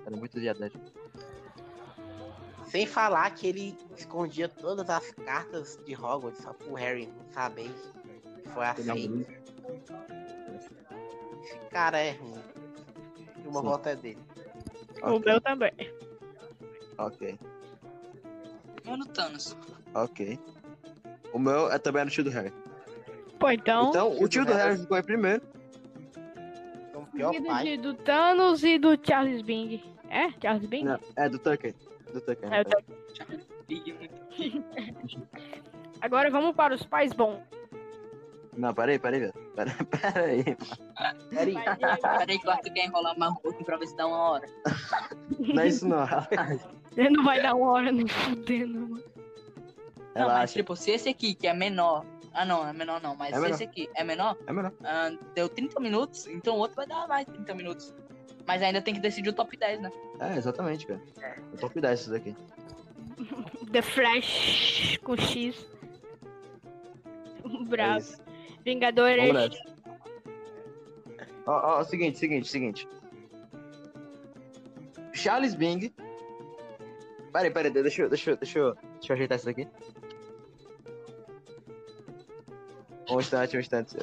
[0.05, 0.81] Era muito viadagem.
[2.67, 7.71] Sem falar que ele escondia todas as cartas de Hogwarts só pro Harry não saber
[8.43, 9.25] que foi um assim.
[11.43, 12.41] Esse cara é ruim.
[13.43, 13.67] E uma Sim.
[13.67, 14.19] volta é dele.
[15.03, 15.71] O meu também.
[16.97, 17.39] ok,
[18.85, 19.55] Mano, Thanos.
[19.93, 20.39] ok.
[21.31, 22.51] O meu é também no tio do Harry.
[23.39, 23.89] Pô, então.
[23.89, 25.41] Então, o tio do Harry- Harry ficou em primeiro.
[26.89, 27.63] Então, o pior seguido pai.
[27.63, 29.81] de- do Thanos e do Charles Bing.
[30.09, 30.31] É?
[30.41, 30.83] Charles Bing?
[30.83, 31.73] Não, é do Tucker.
[32.11, 32.51] Do Tucker.
[32.51, 32.63] É,
[33.67, 34.19] Big muito.
[36.01, 37.39] Agora vamos para os pais bons.
[38.57, 39.33] Não, peraí, peraí, velho.
[39.55, 40.43] Pera, peraí.
[41.29, 41.55] Peraí,
[42.17, 44.47] Peraí que o Arthur quer enrolar mais um pouquinho pra ver se dá uma hora.
[45.39, 46.05] Não é isso não.
[46.97, 49.03] Ele não vai dar uma hora nem fudendo, mano.
[50.15, 50.53] Não, mas Relaxa.
[50.53, 52.03] tipo, se esse aqui, que é menor.
[52.33, 53.15] Ah, não, é menor não.
[53.15, 53.53] Mas É se menor.
[53.55, 54.73] esse aqui é menor, É melhor.
[54.83, 57.93] ah, deu 30 minutos, então o outro vai dar mais 30 minutos.
[58.45, 59.91] Mas ainda tem que decidir o top 10, né?
[60.19, 60.99] É, exatamente, cara.
[61.53, 62.35] O top 10 isso daqui.
[63.71, 65.65] The Flash com X.
[67.45, 67.99] É Bravo.
[67.99, 68.28] isso.
[68.69, 69.33] Vingadores.
[69.33, 69.63] Nessa.
[71.47, 72.87] Ó, ó, seguinte, seguinte, seguinte.
[75.13, 75.91] Charles Bing.
[77.33, 79.67] Peraí, peraí, deixa eu, deixa eu, deixa eu, deixa eu ajeitar isso aqui.
[83.09, 83.95] Um instante, um instante.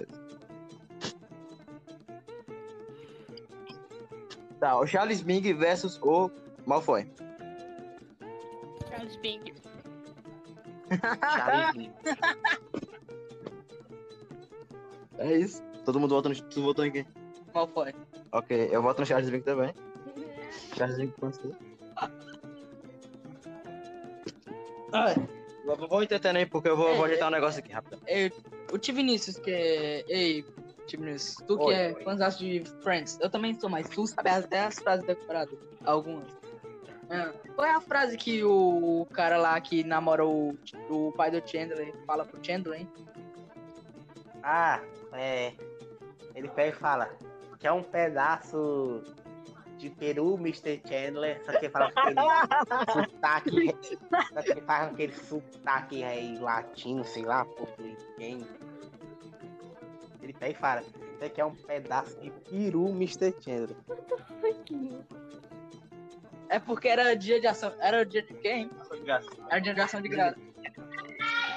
[4.58, 6.28] Tá, o Charles Bing versus o
[6.66, 7.08] Malfoy.
[8.88, 9.54] Charles Bing.
[11.20, 11.92] Charles Lee.
[15.18, 15.62] É isso.
[15.84, 17.06] Todo mundo vota no, tu votou em quem?
[17.52, 17.94] Qual foi?
[18.32, 19.72] Ok, eu voto no Charles Bing também.
[20.76, 21.54] Charles Bing passou.
[24.92, 25.14] Ah,
[25.64, 28.00] vou, vou entendendo aí, porque eu vou, vou ajeitar um negócio aqui rápido.
[28.06, 28.32] Ei,
[28.72, 28.92] o T.
[28.92, 30.04] Vinícius, que é.
[30.08, 30.44] Ei,
[30.86, 30.96] T.
[30.96, 34.60] Vinícius, tu que Oi, é fãzão de Friends, eu também sou, mas tu sabe até
[34.60, 35.58] as frases decoradas.
[35.84, 36.28] Algumas.
[37.08, 40.56] Ah, qual é a frase que o cara lá que namora o,
[40.90, 42.88] o pai do Chandler fala pro Chandler, hein?
[44.48, 44.80] Ah,
[45.12, 45.52] é.
[46.36, 47.10] Ele pega e fala
[47.58, 49.02] que é um pedaço
[49.76, 50.80] de peru, Mr.
[50.86, 53.76] Chandler, só que fala com aquele sotaque.
[54.32, 58.46] Só que fala com aquele sotaque aí latino, sei lá, português.
[60.22, 63.34] Ele pega e fala, isso aqui é um pedaço de peru, Mr.
[63.40, 63.76] Chandler.
[66.48, 67.72] É porque era dia de ação.
[67.80, 68.70] Era dia de quem?
[69.50, 70.38] Era dia de ação de graça.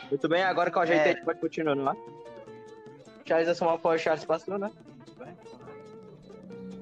[0.09, 1.11] Muito bem, agora que eu ajeitei, É.
[1.11, 1.95] a gente pode continuar lá.
[3.29, 4.71] Charles é Malfoy e Charles passou, né?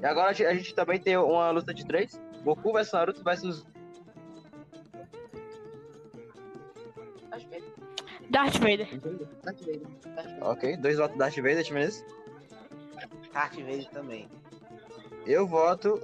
[0.01, 2.17] E agora a gente, também tem uma luta de três.
[2.41, 3.65] Goku versus Naruto versus...
[8.29, 8.87] Darth Vader.
[10.41, 12.05] Ok, dois votos Darth Vader, time nesse.
[13.33, 14.29] Darth Vader também.
[15.25, 16.01] Eu voto...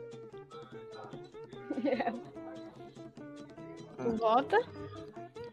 [4.18, 4.60] Volta.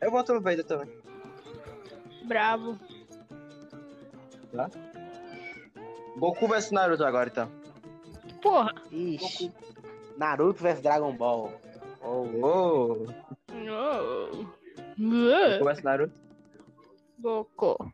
[0.01, 0.93] Eu voto no Vader também.
[2.25, 2.77] Bravo.
[6.17, 7.51] Goku versus Naruto agora, então.
[8.43, 8.75] Porra.
[8.91, 9.53] Ixi.
[10.17, 11.53] Naruto vs Dragon Ball.
[12.03, 13.07] Oh, Oh,
[13.53, 14.47] Oh.
[14.99, 16.21] Goku versus Naruto.
[17.19, 17.93] Goku.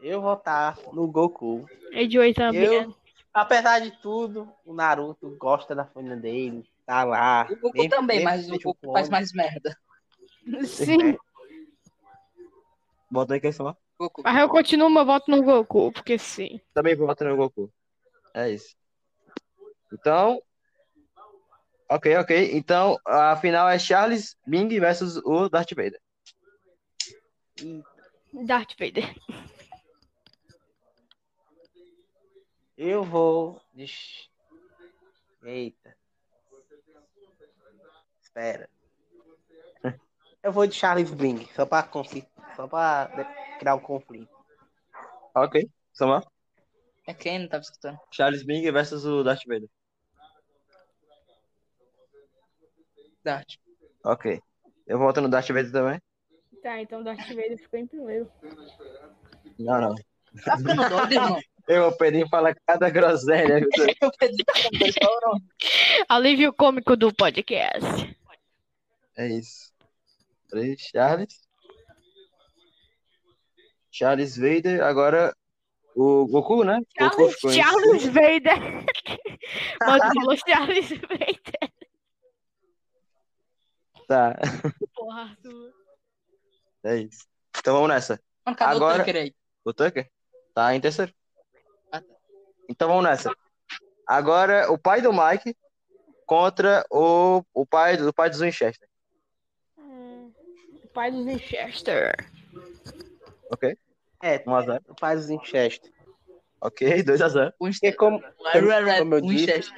[0.00, 1.66] eu vou votar no Goku.
[1.92, 2.64] Edway também.
[2.64, 2.94] Eu,
[3.32, 7.46] apesar de tudo, o Naruto gosta da família dele, tá lá.
[7.50, 9.76] O Goku Mesmo- também, mesmo mas o Goku faz mais merda.
[10.66, 11.16] Sim.
[13.10, 13.76] Bota aí quem só.
[14.02, 14.22] Goku.
[14.24, 16.60] Mas eu continuo meu voto no Goku, porque sim.
[16.74, 17.72] Também voto no Goku.
[18.34, 18.74] É isso.
[19.92, 20.42] Então...
[21.88, 22.50] Ok, ok.
[22.56, 26.00] Então, a final é Charles Bing versus o Darth Vader.
[28.32, 29.14] Darth Vader.
[32.78, 33.60] eu vou.
[33.74, 34.30] de-
[35.44, 35.94] Eita.
[38.22, 38.68] Espera.
[40.42, 43.10] Eu vou de Charles Bing, só pra, confi- só pra
[43.58, 44.30] criar um conflito.
[45.34, 45.68] Ok.
[45.92, 46.24] Samar?
[47.06, 47.98] É quem não tava escutando?
[48.10, 49.68] Charles Bing versus o Darth Vader.
[53.24, 53.56] Dart.
[54.04, 54.40] Ok.
[54.86, 56.00] Eu voto no Darth Vader também.
[56.62, 58.30] Tá, então Darth Vader ficou em primeiro.
[59.58, 59.94] Não, não.
[60.44, 61.40] Tá ficando doido, irmão?
[61.68, 63.60] Eu, o Pedrinho, fala cada groselha.
[63.70, 64.10] Eu.
[66.08, 68.16] Alívio cômico do podcast.
[69.16, 69.72] É isso.
[70.48, 71.40] Três, Charles.
[73.92, 75.36] Charles Vader, agora
[75.94, 76.80] o Goku, né?
[76.98, 78.86] Goku Charles, ficou em Charles Vader.
[79.78, 81.72] Tu falou Charles Vader.
[84.08, 84.36] Tá,
[84.94, 85.72] Porra, Arthur.
[86.84, 87.26] é isso.
[87.58, 88.20] Então vamos nessa.
[88.44, 89.34] Mano, Agora- o Tucker aí?
[89.64, 90.10] O Tucker?
[90.54, 91.14] Tá em terceiro.
[91.90, 92.14] Ah, tá.
[92.68, 93.30] Então vamos nessa.
[94.06, 95.56] Agora o pai do Mike
[96.26, 98.88] contra o, o pai do o pai dos Winchester.
[99.78, 100.32] Hum,
[100.92, 102.14] Pai dos Winchester.
[103.50, 103.76] Ok?
[104.22, 104.80] É, 1x0.
[104.88, 105.90] o pai dos Winchester.
[106.60, 107.52] Ok, 2x0.
[107.58, 108.98] Porque como, Winchester.
[108.98, 109.72] como eu disse,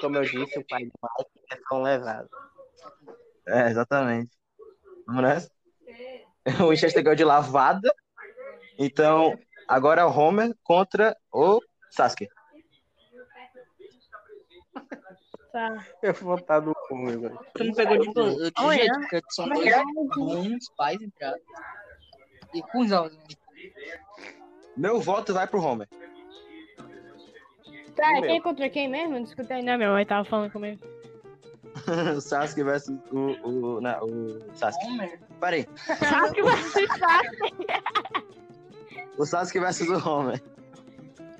[0.00, 2.28] como eu disse, o pai do Mike é tão lesado.
[3.46, 4.32] É, exatamente.
[5.06, 5.50] Vamos nessa?
[6.64, 7.94] O Winchester ganhou de lavada.
[8.78, 12.26] Então, agora o Homer contra o Sasuke.
[15.52, 15.86] Tá.
[16.02, 17.38] Eu vou votar no Homer, velho.
[17.54, 18.78] Tu não pegou de, de Olha.
[18.78, 19.70] jeito, porque são dois
[20.16, 21.26] bons pais, entre
[22.54, 23.04] E cuzão.
[23.04, 23.18] né?
[24.76, 25.88] Meu voto vai pro Homer.
[27.96, 28.22] Tá, Meu.
[28.22, 29.14] quem contra quem mesmo?
[29.14, 29.76] Não escutei, né?
[29.76, 30.80] Minha mãe tava falando comigo.
[32.16, 34.86] o Sasuke versus o, o, não, o Sasuke.
[34.86, 35.20] Homer.
[35.40, 35.66] Peraí.
[35.76, 37.66] Sasuke versus Sasuke.
[39.18, 40.40] O Sasuke versus o Homer.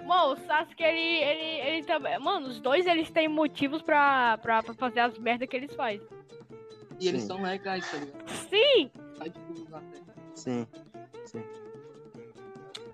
[0.04, 2.18] Mano, o Sasuke, ele, ele, ele também...
[2.18, 6.00] Mano, os dois, eles têm motivos pra, pra, pra fazer as merdas que eles fazem.
[6.98, 7.28] E eles Sim.
[7.28, 8.28] são legais, tá ligado?
[8.28, 8.90] Sim!
[10.34, 10.66] Sai
[11.28, 11.44] Sim.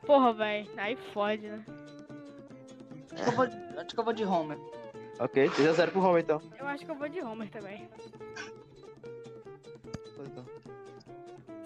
[0.05, 0.68] Porra, velho.
[0.77, 1.64] Aí fode, né?
[3.12, 4.59] Acho que eu vou, acho que eu vou de Homer.
[5.20, 6.42] Ok, 3x0 pro Homer então.
[6.59, 7.88] Eu acho que eu vou de Homer também.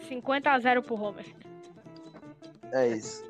[0.09, 1.27] 50 a 0 pro Homer.
[2.73, 3.25] É isso.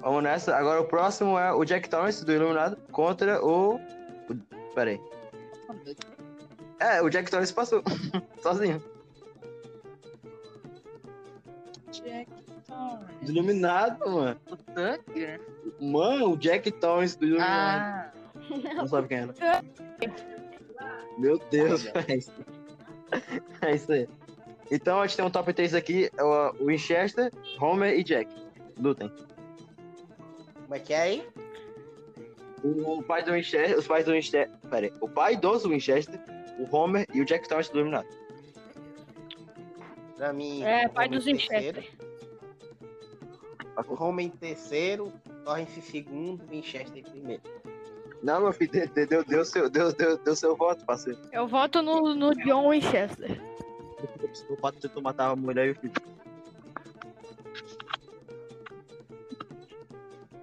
[0.00, 0.54] Vamos nessa.
[0.54, 3.76] Agora o próximo é o Jack Torrance do Iluminado contra o.
[3.76, 3.80] o...
[4.74, 5.00] Peraí.
[6.78, 7.82] É, o Jack Torrance passou.
[8.42, 8.82] Sozinho.
[12.04, 12.30] Jack
[12.66, 13.24] Torrance.
[13.24, 14.40] Do Iluminado, mano.
[14.50, 15.40] O Tucker?
[15.80, 18.12] Mano, o Jack Torrance do Iluminado.
[18.40, 19.34] Ah, Não sabe quem é, né?
[21.18, 22.22] Meu Deus, velho.
[23.62, 24.08] É isso aí.
[24.70, 28.34] Então a gente tem um top 3 aqui: é o o Winchester, Homer e Jack.
[28.78, 29.10] Lutem.
[30.62, 31.28] Como é que é aí?
[32.64, 34.50] O pai do Winchester, os pais do Winchester.
[34.70, 34.92] Pera aí.
[35.00, 36.18] O pai dos Winchester,
[36.58, 38.08] o Homer e o Jack Torrance do Iluminado.
[40.16, 40.62] Pra mim.
[40.62, 41.90] É, pai dos Winchester.
[43.98, 45.12] Homer em terceiro,
[45.44, 47.42] Torrance em segundo, Winchester em primeiro.
[48.22, 51.18] Não, meu filho, deu, deu, deu, seu, deu, deu, deu seu voto, parceiro.
[51.32, 53.40] Eu voto no, no John Winchester.
[54.22, 55.92] O psicopata tentou matar a mulher e o filho.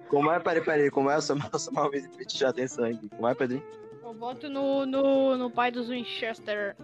[0.08, 1.16] Como é, peraí, peraí, como é?
[1.16, 3.08] Eu sou mal, sou mal vez de prestar atenção aqui.
[3.08, 3.64] Como é, Pedrinho?
[4.04, 6.76] Eu voto no, no, no pai dos Winchester.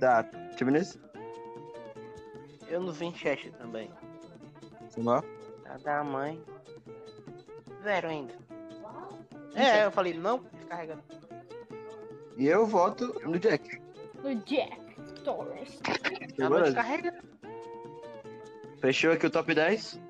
[0.00, 0.28] Tá,
[0.66, 0.98] nisso?
[2.72, 3.90] Eu no Winchester também.
[4.88, 5.22] Samuel?
[5.66, 6.42] A da mãe.
[7.82, 8.32] Zero ainda.
[9.54, 11.02] É, eu falei, não, descarregando.
[12.38, 13.78] E eu voto no Jack.
[14.22, 14.80] No Jack
[15.22, 15.80] Torres.
[16.34, 17.18] Tá descarregando.
[18.80, 20.00] Fechou aqui o top 10.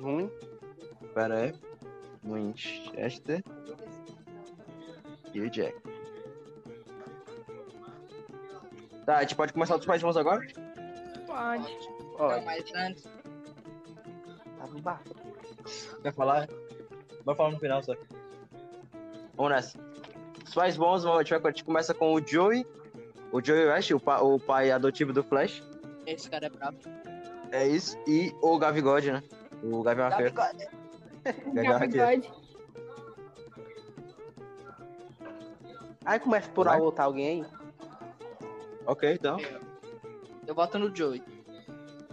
[0.00, 0.30] Ruim.
[1.12, 1.54] Pera aí.
[2.24, 3.44] Winchester.
[5.34, 5.76] E o Jack.
[9.06, 10.44] Tá, a gente pode começar dos pais irmãos agora?
[11.26, 11.78] Pode.
[12.18, 13.04] Olha, mas antes.
[13.04, 15.00] tá no bar.
[16.02, 16.48] Quer falar?
[17.24, 17.94] Vai falar no final só.
[19.34, 19.78] Vamos nessa.
[20.44, 22.66] Os pais bons, a gente, vai, a gente começa com o Joey.
[23.32, 25.62] O Joey West, o, pa- o pai adotivo do Flash.
[26.06, 26.78] Esse cara é brabo.
[27.52, 27.96] É isso.
[28.06, 29.22] E o Gavigode, né?
[29.62, 30.32] O Gavião Arqueiro.
[30.34, 31.96] Gavião Arqueiro.
[31.96, 32.30] Gabigode.
[36.04, 36.80] Aí começa por Vai.
[36.80, 37.46] outro alguém aí.
[38.86, 39.38] Ok, então.
[40.46, 41.22] Eu voto no Joey.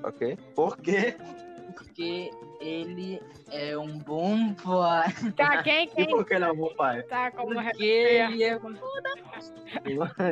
[0.03, 0.37] Ok.
[0.55, 1.15] Por quê?
[1.75, 5.13] Porque ele é um bom pai.
[5.35, 7.03] Tá, quem, E quem por que ele é um bom pai?
[7.03, 8.59] tá como Porque ele é.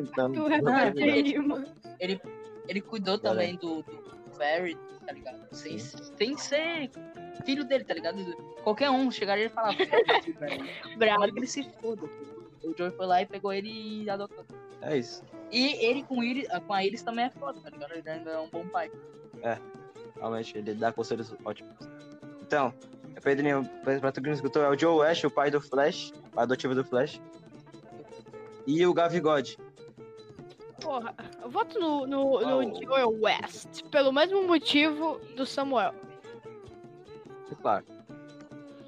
[0.02, 1.66] então, Tu mano.
[2.00, 2.22] Ele,
[2.68, 5.48] ele cuidou também do, do Barry, tá ligado?
[5.52, 6.90] Sem, sem ser
[7.46, 8.18] filho dele, tá ligado?
[8.64, 10.66] Qualquer um chegaria e falava, foda-se, velho.
[10.98, 11.26] Bravo.
[11.26, 12.04] Ele se foda.
[12.64, 14.46] O Joey foi lá e pegou ele e adotou.
[14.82, 15.24] é isso.
[15.52, 17.92] E ele com, Iris, com a Iris também é foda, tá ligado?
[17.94, 18.90] Ele ainda é um bom pai.
[20.16, 21.76] Realmente, ele dá conselhos ótimos.
[22.42, 22.74] Então,
[23.22, 23.68] Pedrinho,
[24.00, 26.74] pra tu que não escutou, é o Joe West, o pai do Flash, o adotivo
[26.74, 27.22] do Flash.
[28.66, 29.58] E o Gavigode.
[30.82, 32.84] Porra, eu voto no, no, no Oh.
[32.84, 33.84] Joel West.
[33.92, 35.94] Pelo mesmo motivo do Samuel.
[37.52, 37.86] É claro.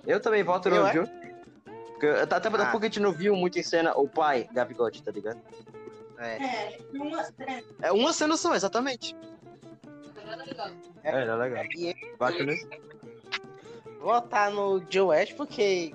[0.05, 0.93] Eu também voto no Eu, é?
[0.93, 1.07] Joe.
[1.91, 2.71] Porque, até até Ah.
[2.71, 5.39] porque a gente não viu muito em cena o pai Gavigode, tá ligado?
[6.23, 6.77] É.
[7.81, 9.15] É uma cena só, exatamente.
[11.03, 11.65] É, é legal.
[11.75, 11.93] E
[12.45, 12.67] nisso.
[13.99, 15.93] votar no Joe West porque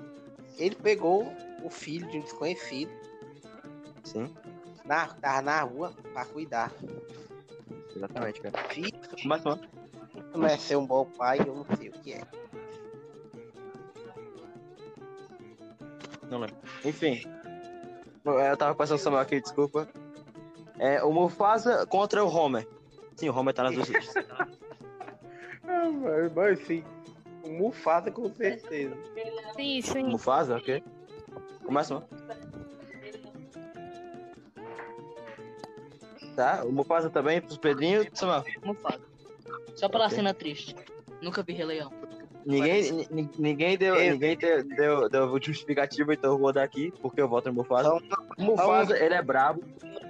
[0.57, 2.91] ele pegou o filho de um desconhecido
[4.03, 4.33] Sim,
[4.85, 6.71] na, tava na rua pra cuidar.
[7.95, 8.57] exatamente, cara.
[8.69, 9.67] Filho, Mas, mano,
[10.33, 12.21] não é ser um bom pai, eu não sei o que é.
[16.29, 16.55] não lembro.
[16.85, 17.21] Enfim.
[18.25, 19.87] Eu tava passando o Samuel aqui, desculpa.
[20.79, 22.67] É, o Mufasa contra o Homer.
[23.15, 24.25] Sim, o Homer tá nas duas listas.
[25.71, 26.83] Ah, mas, mas sim,
[27.45, 28.97] o Mufasa com certeza.
[29.55, 30.03] Sim, sim.
[30.03, 30.83] Mufasa, ok.
[31.63, 32.07] Começa, mano.
[36.35, 38.07] Tá, o Mufasa também, pros Pedrinhos.
[38.13, 39.01] Samuel, Mufasa.
[39.75, 40.15] Só pela Ok.
[40.17, 40.75] cena triste.
[41.21, 41.91] Nunca vi Rei Leão.
[42.45, 46.91] ninguém, ni- ninguém, deu, Eu- ninguém deu, deu, deu justificativa, então eu vou dar aqui,
[47.01, 47.95] porque eu voto no Mufasa.
[48.03, 49.61] Então, O Mufasa, ele é brabo.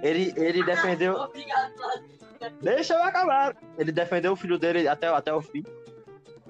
[0.02, 1.16] Ele, ele defendeu.
[2.60, 3.56] Deixa eu acabar.
[3.78, 5.64] Ele defendeu o filho dele até, até o fim.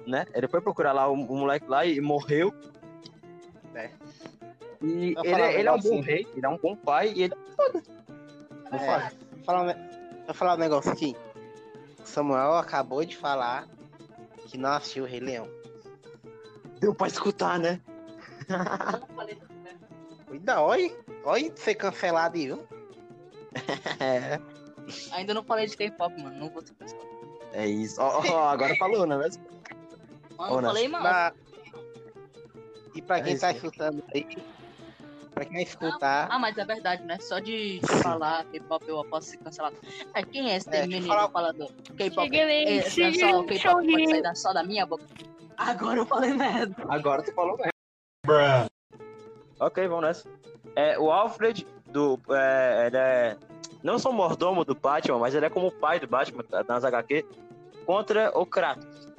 [0.07, 0.25] Né?
[0.33, 2.53] Ele foi procurar lá o, o moleque lá e morreu.
[3.75, 3.89] É.
[4.81, 5.89] E Eu ele, ele é um assim.
[5.89, 7.33] bom rei, ele é um bom pai e ele.
[8.71, 9.89] É, vou falar, um ne-
[10.25, 11.15] vou falar um negócio aqui.
[12.03, 13.67] O Samuel acabou de falar
[14.47, 15.47] que não assistiu o Rei Leão.
[16.79, 17.79] Deu pra escutar, né?
[20.27, 20.91] Cuida, olha,
[21.23, 22.65] olha ser cancelado aí, viu?
[23.99, 24.39] É,
[25.13, 26.37] Ainda não falei de K-pop, mano.
[26.39, 27.07] Não vou ser cancelado.
[27.53, 28.01] é isso.
[28.01, 29.17] Ó, ó, agora falou, né?
[29.17, 29.43] mesmo?
[30.37, 31.03] Mano, não falei, mano.
[31.03, 31.33] Pra-
[32.95, 34.25] E pra É quem isso tá escutando aí,
[35.33, 37.17] pra quem escutar, Ah, mas é verdade, né?
[37.19, 39.75] Só de falar K-pop eu posso ser cancelado.
[40.13, 41.71] É, quem é esse É, menino falar- falador?
[41.97, 42.95] K-pop é, é só
[43.43, 45.05] K-pop pode sair da- só da minha boca.
[45.57, 46.75] Agora eu falei merda.
[46.89, 47.71] Agora tu falou mesmo.
[49.59, 50.29] Ok, vamos nessa.
[50.75, 53.37] É, o Alfred, do, é, ele é
[53.83, 56.83] não só mordomo do Batman, mas ele é como o pai do Batman tá, nas
[56.83, 57.25] HQ,
[57.85, 59.11] contra o Kratos.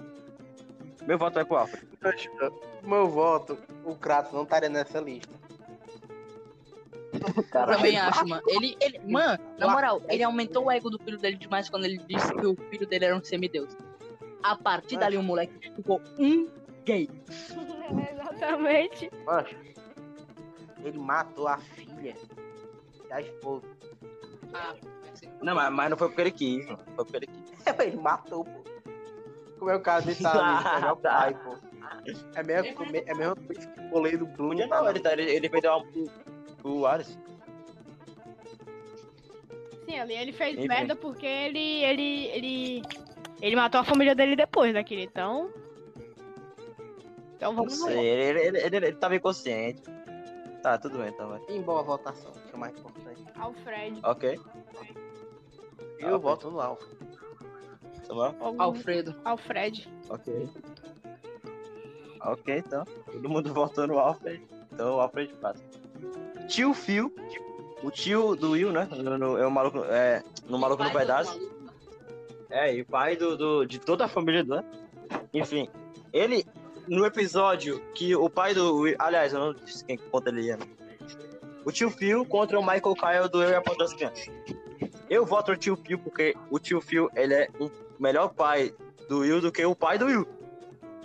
[1.06, 1.86] Meu voto vai pro Alfred.
[2.82, 5.34] meu voto, o Kratos não estaria nessa lista.
[7.22, 8.42] Eu também acho, mano.
[8.48, 11.98] Ele, ele, mano, na moral, ele aumentou o ego do filho dele demais quando ele
[11.98, 13.76] disse que o filho dele era um semideus.
[14.42, 16.48] A partir dali, o moleque ficou um
[16.84, 17.08] gay.
[18.12, 19.10] Exatamente.
[19.24, 19.56] Mancha,
[20.84, 22.16] ele matou a filha
[23.12, 23.66] e a esposa.
[24.54, 24.74] Ah,
[25.42, 26.78] Não, mas, mas não foi porque ele quis, mano.
[26.96, 27.66] Foi porque ele quis.
[27.80, 28.62] ele matou, pô.
[29.58, 31.56] Como é o caso desse é meu pai, pô.
[32.34, 34.68] É come- é coisa que o goleiro do Bruno.
[34.68, 35.72] Tá não, ele, tá- ele, ele perdeu
[36.64, 37.16] o, o Ares.
[39.88, 40.68] Sim, ali ele fez Enfim.
[40.68, 42.82] merda porque ele, ele, ele,
[43.40, 45.50] ele matou a família dele depois daquele, então...
[47.36, 48.02] Então Não vamos sei, lá.
[48.02, 49.82] ele, ele, ele, ele tava inconsciente.
[50.62, 51.40] Tá, tudo bem, então vai.
[51.48, 53.24] Em boa votação, que é o mais importante.
[53.36, 54.00] Alfred.
[54.04, 54.40] Ok.
[55.98, 56.86] Eu voto no Alfa.
[58.04, 58.34] Samuel?
[58.40, 59.14] Algum- Alfredo.
[59.24, 59.88] Alfred.
[60.08, 60.48] Ok.
[62.24, 62.84] Ok, então.
[63.10, 64.44] Todo mundo votou no Alfred.
[64.72, 65.62] Então o Alfred passa.
[66.48, 67.12] Tio Phil.
[67.82, 68.88] O tio do Will, né?
[68.92, 71.40] No, no- é o maluco, é, no Maluco no Pedaço.
[72.48, 74.62] É, e o pai do, do- de toda a família do.
[75.34, 75.68] Enfim,
[76.12, 76.44] ele,
[76.88, 78.84] no episódio que o pai do.
[78.98, 80.66] Aliás, eu não disse quem conta ele né?
[81.64, 84.28] O tio Phil contra o Michael Kyle do Eu e a Ponta das Crianças.
[85.08, 88.74] Eu voto no tio Phil porque o tio Phil ele é um melhor pai
[89.08, 90.26] do Will do que o pai do Will.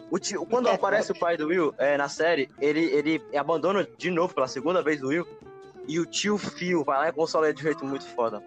[0.10, 4.10] O tio, quando aparece o pai do Will é, na série, ele, ele abandona de
[4.10, 5.28] novo pela segunda vez o Will.
[5.88, 8.42] E o tio Phil vai lá e consola ele de um jeito muito foda.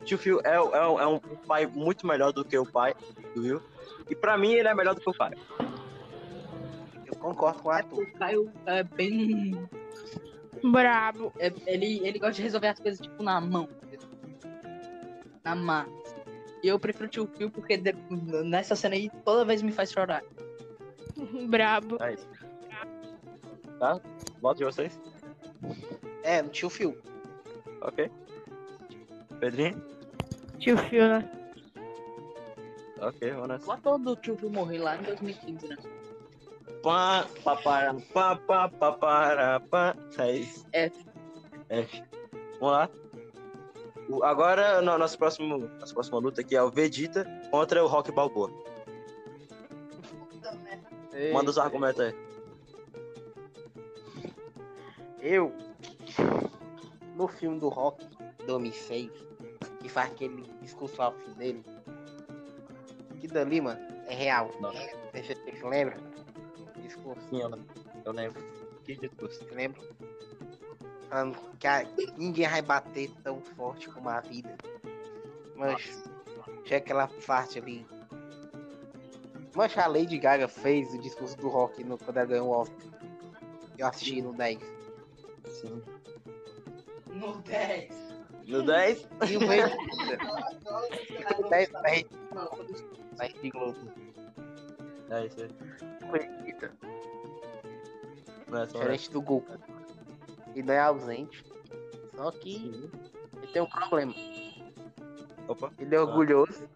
[0.00, 2.94] O tio Phil é, é, é um pai muito melhor do que o pai
[3.34, 3.62] do Will.
[4.08, 5.32] E pra mim ele é melhor do que o pai.
[7.16, 8.02] Eu concordo com o Arthur.
[8.02, 9.68] O Caio é bem.
[10.62, 11.32] Brabo.
[11.38, 13.68] é- ele, ele gosta de resolver as coisas, tipo, na mão.
[15.44, 15.90] Na massa.
[16.62, 17.94] E eu prefiro o tio Phil porque de-
[18.44, 20.22] nessa cena aí toda vez me faz chorar.
[21.48, 21.98] Brabo.
[22.02, 22.28] É isso.
[23.78, 24.00] Tá?
[24.40, 24.98] Voto de vocês?
[26.22, 26.96] É, no tio Phil.
[27.82, 28.10] Ok.
[29.38, 29.80] Pedrinho?
[30.58, 31.30] Tio Phil, né?
[33.00, 33.70] Ok, vamos nessa.
[34.10, 35.76] O tio Phil morreu lá em 2015, né?
[36.86, 39.96] Pá, papara, pá, pá, papara, pá.
[40.18, 40.64] É isso.
[40.72, 41.04] F.
[41.68, 42.04] F.
[42.60, 42.90] Vamos lá.
[44.08, 48.12] O- Agora, no, nosso próximo, nossa próxima luta aqui é o Vegeta contra o Rock
[48.12, 48.52] Balboa.
[51.32, 52.14] Manda os argumentos aí.
[55.20, 55.52] Eu,
[57.16, 58.06] no filme do Rock
[58.46, 59.10] 2006,
[59.80, 61.64] que faz aquele discurso ao fim dele,
[63.20, 64.52] que dali, mano, é real.
[64.60, 64.78] Nossa.
[65.12, 65.34] Você
[65.68, 65.98] lembra?
[67.06, 67.50] Discurso, Sim, eu,
[68.04, 68.42] eu lembro.
[68.84, 69.38] Que discurso.
[69.44, 69.80] você lembra?
[71.08, 71.86] Falando que a-
[72.16, 74.56] ninguém vai bater tão forte como a vida.
[75.54, 76.04] Mas,
[76.64, 77.86] tinha aquela parte ali
[79.54, 82.76] Mancha, a Lady Gaga fez o discurso do rock no, quando ela ganhou o Oscar.
[83.78, 84.58] Eu assisti no 10.
[85.48, 85.82] Sim.
[87.06, 87.94] No 10.
[88.46, 89.08] No 10?
[89.30, 89.66] E o meio.
[91.40, 92.06] no 10 10
[93.18, 94.05] 10 de Globo.
[95.10, 95.50] É isso aí.
[98.52, 99.52] É Diferente do Goku.
[100.54, 101.44] Ele não é ausente.
[102.14, 102.90] Só que
[103.36, 104.14] ele tem um problema.
[105.48, 105.70] Opa.
[105.78, 106.68] Ele é orgulhoso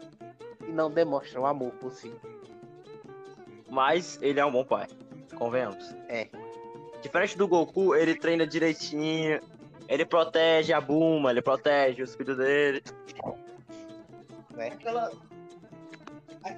[0.66, 2.12] e não demonstra o amor por si.
[3.68, 4.86] Mas ele é um bom pai.
[5.36, 5.94] Convenhamos.
[6.08, 6.28] É.
[7.00, 9.40] Diferente do Goku, ele treina direitinho.
[9.88, 12.82] Ele protege a Buma, ele protege os filhos dele.
[14.56, 15.10] Aquela...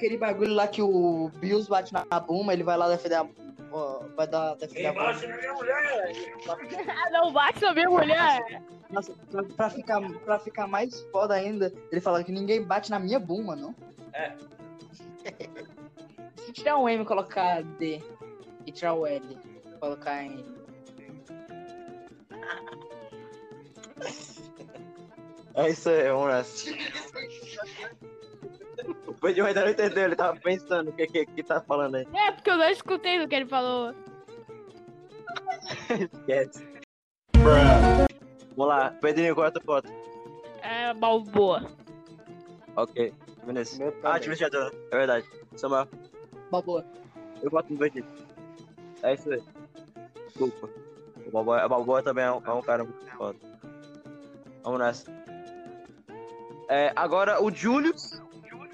[0.03, 3.27] Aquele bagulho lá que o Bills bate na Buma, ele vai lá defender a.
[3.71, 5.13] ó, vai dar defender a Buma.
[6.89, 8.65] Ah, não bate na minha mulher.
[8.91, 12.99] Nossa, pra, pra ficar, pra ficar mais foda ainda, ele fala que ninguém bate na
[12.99, 13.73] minha Buma, não?
[14.13, 14.35] É.
[16.39, 18.03] Se tirar um M e colocar D
[18.67, 19.39] e tirar o L,
[19.79, 20.45] colocar em.
[25.55, 26.71] É isso aí, vamos nessa.
[29.07, 32.07] O Pedro ainda não entendeu, ele tava pensando o que, que que tá falando aí.
[32.15, 33.95] É, porque eu não escutei o que ele falou.
[35.91, 36.67] Esquece.
[38.57, 39.89] Vamos lá, Pedrinho, qual é a tua foto?
[40.63, 41.67] É, Balboa.
[42.77, 43.13] Ok.
[43.45, 43.63] Meu
[44.05, 44.51] Ah, time de é
[44.97, 45.27] verdade.
[45.57, 45.89] Samuel,
[46.51, 46.85] Balboa.
[47.43, 48.07] eu voto no Vegeta.
[49.03, 49.43] É isso aí.
[50.29, 50.71] Desculpa.
[51.27, 53.39] O Balboa, o Balboa também é um, é um cara muito foda.
[54.63, 55.11] Vamos nessa.
[56.69, 58.23] É, agora o Julius.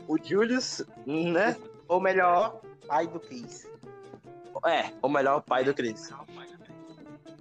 [0.08, 1.56] O Julius, né?
[1.86, 3.70] Ou melhor, pai do Chris.
[4.66, 6.10] É, o melhor pai do Chris.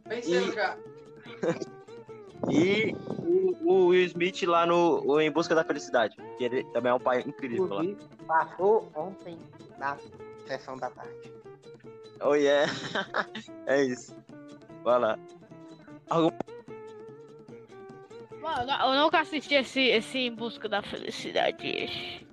[0.06, 0.78] Venceu E- já.
[2.52, 6.16] E o, o Will Smith lá no o Em Busca da Felicidade.
[6.38, 7.84] Que ele também é um pai incrível lá.
[8.28, 9.40] Passou ontem
[9.80, 9.98] na
[10.46, 11.34] sessão da tarde.
[12.22, 12.72] Oh yeah.
[13.66, 14.16] é isso.
[14.84, 15.20] Vai lá.
[18.40, 22.27] Mano, eu nunca assisti esse, esse Em Busca da Felicidade.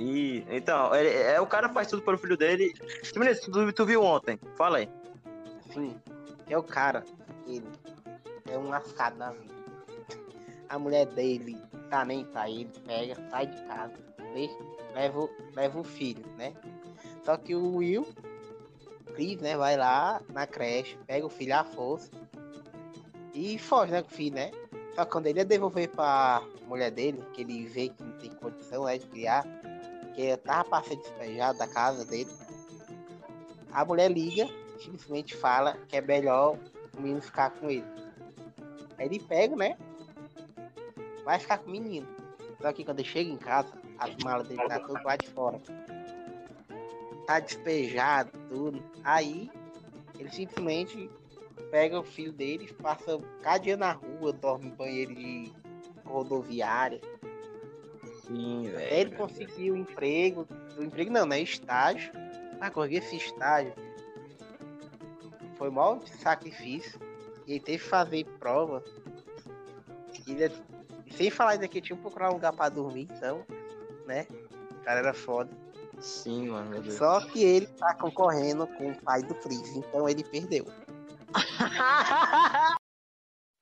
[0.00, 2.72] E, então, ele, é, o cara faz tudo pelo filho dele.
[3.12, 4.40] Tu, tu viu ontem?
[4.56, 4.88] Fala aí.
[5.74, 5.94] Sim,
[6.48, 7.04] é o cara,
[7.46, 7.68] ele
[8.50, 9.54] é um lascado na vida.
[10.70, 11.58] A mulher dele
[11.90, 13.92] tá nem pra ele, pega, sai de casa,
[14.94, 16.54] leva, leva o filho, né?
[17.22, 18.08] Só que o Will,
[19.14, 22.10] Chris, né, vai lá na creche, pega o filho à força
[23.34, 24.50] e foge, né, com o filho, né?
[24.94, 28.30] Só que quando ele ia devolver pra mulher dele, que ele vê que não tem
[28.30, 29.44] condição, né, de criar,
[30.14, 32.30] que tava pra ser despejado da casa dele,
[33.72, 34.48] a mulher liga
[34.78, 36.58] simplesmente fala que é melhor
[36.96, 37.84] o menino ficar com ele.
[38.98, 39.76] Aí ele pega, né?
[41.24, 42.06] Vai ficar com o menino.
[42.60, 45.60] Só que quando ele chega em casa, as malas dele tá tudo lá de fora.
[47.26, 48.82] Tá despejado, tudo.
[49.04, 49.50] Aí
[50.18, 51.10] ele simplesmente
[51.70, 55.52] pega o filho dele, passa cada dia na rua, dorme em banheiro de
[56.04, 57.00] rodoviária.
[58.30, 60.46] Sim, Até ele conseguiu um emprego.
[60.78, 61.40] O emprego não, né?
[61.40, 62.12] Estágio.
[62.60, 63.74] Ah, consegui esse estágio.
[65.56, 67.00] Foi mal sacrifício.
[67.46, 68.84] E ele teve que fazer prova.
[70.26, 70.54] E ele-
[71.06, 73.44] e sem falar ainda que tinha que procurar um lugar pra dormir, então,
[74.06, 74.26] né?
[74.70, 75.50] O cara era foda.
[75.98, 76.94] Sim, mano, meu Deus.
[76.94, 80.64] Só que ele tá concorrendo com o pai do Chris, então ele perdeu.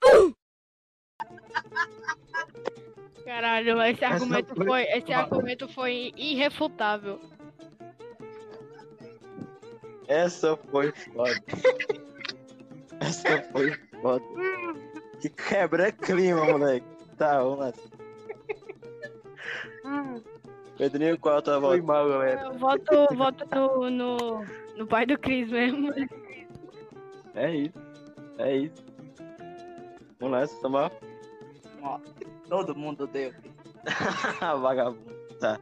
[3.29, 7.21] Caralho, esse Essa argumento foi foi, esse argumento foi irrefutável.
[10.09, 11.35] Essa foi foda.
[13.01, 14.25] Essa foi foda.
[15.21, 16.87] Que quebra-clima, moleque.
[17.19, 17.73] Tá, vamos lá.
[20.79, 21.83] Pedrinho, qual é a tua Foi volta?
[21.83, 22.41] mal, galera.
[22.45, 25.93] Eu voto, voto no, no, no pai do Chris mesmo.
[27.35, 27.79] É isso.
[28.39, 28.87] É isso.
[30.19, 30.91] Vamos nessa, Samuel.
[31.83, 32.01] Ó,
[32.49, 33.33] todo mundo deu.
[34.61, 35.15] Vagabundo.
[35.41, 35.59] Tá.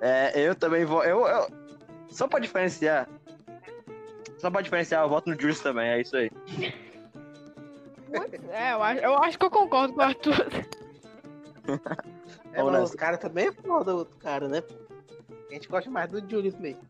[0.00, 1.02] É, eu também vou.
[1.04, 1.46] Eu, eu-
[2.10, 3.08] Só pra diferenciar.
[4.38, 6.30] Só pra diferenciar, eu voto no Julius também, é isso aí.
[8.50, 10.34] É, eu acho, eu acho que eu concordo com o Arthur.
[12.54, 12.94] É, mas nessa.
[12.94, 14.62] o cara também é foda, o outro cara, né?
[15.48, 16.82] A gente gosta mais do Julius mesmo.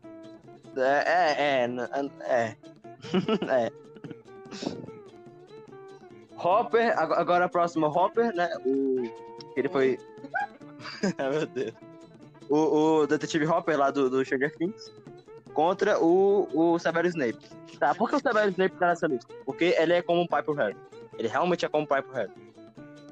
[0.75, 1.69] É, é, é.
[2.27, 2.57] É.
[3.69, 3.71] é.
[6.43, 8.49] Hopper, ag- agora a próxima Hopper, né?
[8.65, 9.03] O.
[9.55, 9.97] Ele foi.
[11.17, 11.73] Ai, Meu Deus.
[12.49, 12.57] O,
[13.01, 14.91] o detetive Hopper lá do, do Stranger Things
[15.53, 17.39] contra o, o Severus Snape.
[17.79, 19.33] Tá, por que o Severus Snape tá nessa lista?
[19.45, 20.75] Porque ele é como um pai pro Harry.
[21.17, 22.31] Ele realmente é como um pai pro Harry.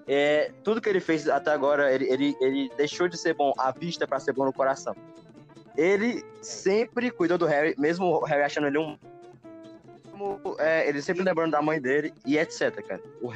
[0.07, 3.71] é, tudo que ele fez até agora, ele, ele, ele deixou de ser bom à
[3.71, 4.95] vista pra ser bom no coração.
[5.77, 8.97] Ele sempre cuidou do Harry, mesmo o Harry achando ele um.
[10.11, 13.01] Como, é, ele sempre lembrando da mãe dele e etc, cara.
[13.21, 13.31] O,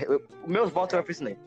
[0.47, 1.39] meus votos é pro Snape.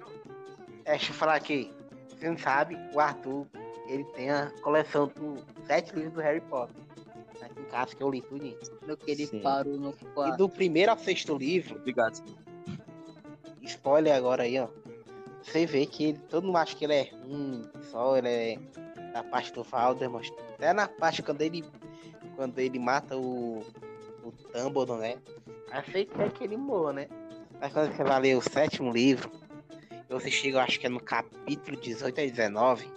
[0.85, 1.73] É, deixa eu falar aqui.
[2.09, 3.47] Você não sabe, o Arthur,
[3.89, 6.75] ele tem a coleção dos sete livros do Harry Potter.
[7.41, 8.57] Aqui em casa que eu li tudo.
[9.27, 9.41] Sim.
[9.41, 10.37] parou no E quarto.
[10.37, 12.21] do primeiro ao sexto livro, Obrigado.
[13.63, 14.69] spoiler agora aí, ó.
[15.43, 18.59] Você vê que ele, todo mundo acha que ele é ruim, só ele é
[19.13, 20.29] da parte do Voldemort.
[20.55, 21.65] Até na parte quando ele
[22.37, 23.65] quando ele mata o
[24.23, 25.19] o Dumbledore, né?
[25.71, 27.09] Achei que é que ele morra, né?
[27.61, 29.31] Mas quando você vai ler o sétimo livro,
[30.09, 32.91] você chega, eu acho que é no capítulo 18 a 19,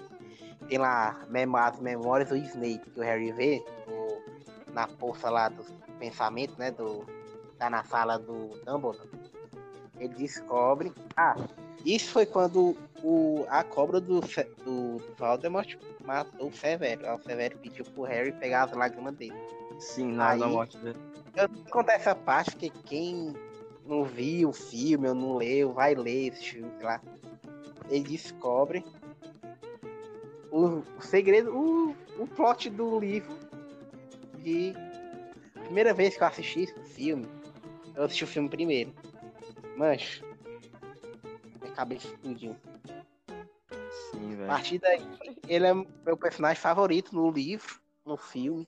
[0.68, 1.20] tem lá
[1.68, 5.64] as memórias do Snape, que o Harry vê no- na força lá do
[6.00, 6.72] pensamento, né?
[6.72, 7.06] Do,
[7.58, 9.10] tá na sala do Dumbledore.
[10.00, 10.92] Ele descobre.
[11.18, 11.36] Ah,
[11.86, 14.22] isso foi quando o, a cobra do,
[14.64, 17.02] do Voldemort matou o Severo.
[17.14, 19.36] O Severo pediu pro Harry pegar as lágrimas dele.
[19.80, 20.98] Sim, na, na Aí- morte dele.
[21.36, 23.34] Eu não contar essa parte, porque quem
[23.86, 27.02] não viu o filme ou não leu, vai ler esse filme, sei lá.
[27.90, 28.84] Ele descobre
[30.52, 33.36] o, o segredo, o, o plot do livro
[34.40, 34.74] de.
[35.66, 37.26] Primeira vez que eu assisti esse filme,
[37.96, 38.94] eu assisti o filme primeiro.
[39.78, 40.24] Mancho.
[41.62, 42.56] Minha cabeça explodiu.
[44.12, 44.48] Sim, A velho.
[44.48, 45.08] partir daí,
[45.48, 48.68] ele é meu personagem favorito no livro, no filme,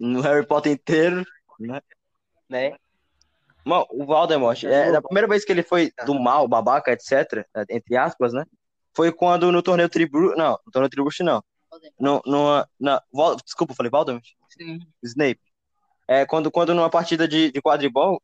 [0.00, 1.24] No Harry Potter inteiro.
[2.48, 2.74] né?
[3.64, 7.96] Mano, o Voldemort, é, da primeira vez que ele foi do mal, babaca, etc., entre
[7.96, 8.44] aspas, né?
[8.96, 11.44] Foi quando no torneio Tribruxo, não, no torneio Tribruxo não.
[11.98, 14.24] No, no, na, Vol- desculpa, eu falei Voldemort?
[14.48, 14.80] Sim.
[15.02, 15.40] Snape.
[16.08, 18.20] É, quando, quando numa partida de, de quadribol,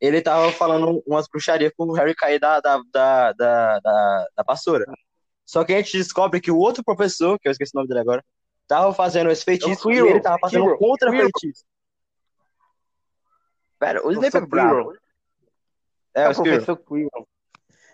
[0.00, 4.84] ele tava falando umas bruxarias pro Harry cair da, da, da, da, da, da vassoura.
[5.46, 8.00] Só que a gente descobre que o outro professor, que eu esqueci o nome dele
[8.00, 8.24] agora,
[8.70, 11.28] tava fazendo esse feitiço É e ele tava fazendo Quirrell, contra Quirrell.
[11.40, 11.64] feitiço.
[13.80, 14.74] Pera, o Snape é bravo.
[14.76, 14.96] Quirrell.
[16.14, 17.28] É, É o professor Quirrell.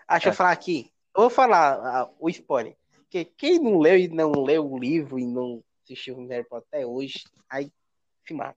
[0.07, 0.33] Ah, deixa É.
[0.33, 0.93] eu falar aqui.
[1.15, 2.77] Eu vou falar ah, o spoiler.
[3.03, 6.67] Porque quem não leu e não leu o livro e não assistiu o Harry Potter
[6.71, 7.73] até hoje, aí
[8.27, 8.57] se mata.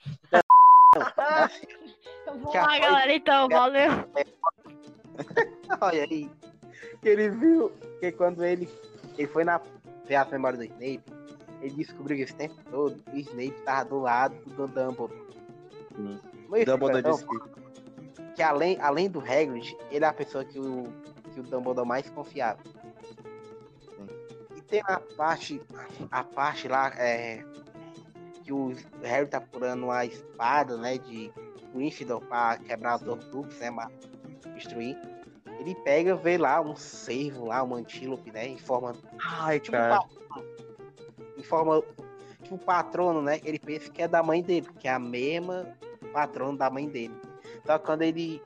[2.26, 3.90] Vamos Que lá, galera, então, valeu.
[5.80, 6.30] Olha aí.
[7.00, 7.70] Que ele viu
[8.00, 8.68] que quando ele,
[9.16, 9.60] ele foi na
[10.04, 11.02] ver as memórias do Snape,
[11.60, 15.12] ele descobriu que esse tempo todo o Snape tava do lado do Dumbledore.
[15.94, 16.20] Sim.
[16.48, 17.26] Mas esse Dumbledore então, disse
[18.34, 20.84] que além, além do Hagrid, ele é a pessoa que o,
[21.34, 22.60] que o Dumbledore mais confiava.
[24.56, 25.60] E tem a parte,
[26.10, 27.44] a parte lá, é,
[28.44, 31.32] que o Harry tá procurando a espada, né, de
[31.74, 33.90] Gryffindor pra quebrar os Horcruxes, né, ma-
[34.54, 34.96] destruir.
[35.58, 40.00] Ele pega, vê lá um cervo lá, um antílope, né, em forma Ai, tipo, cara.
[41.38, 41.82] Em forma
[42.42, 43.40] tipo patrono, né?
[43.44, 45.66] Ele pensa que é da mãe dele, que é a mesma
[46.12, 47.14] patrono da mãe dele.
[47.64, 48.42] Só quando ele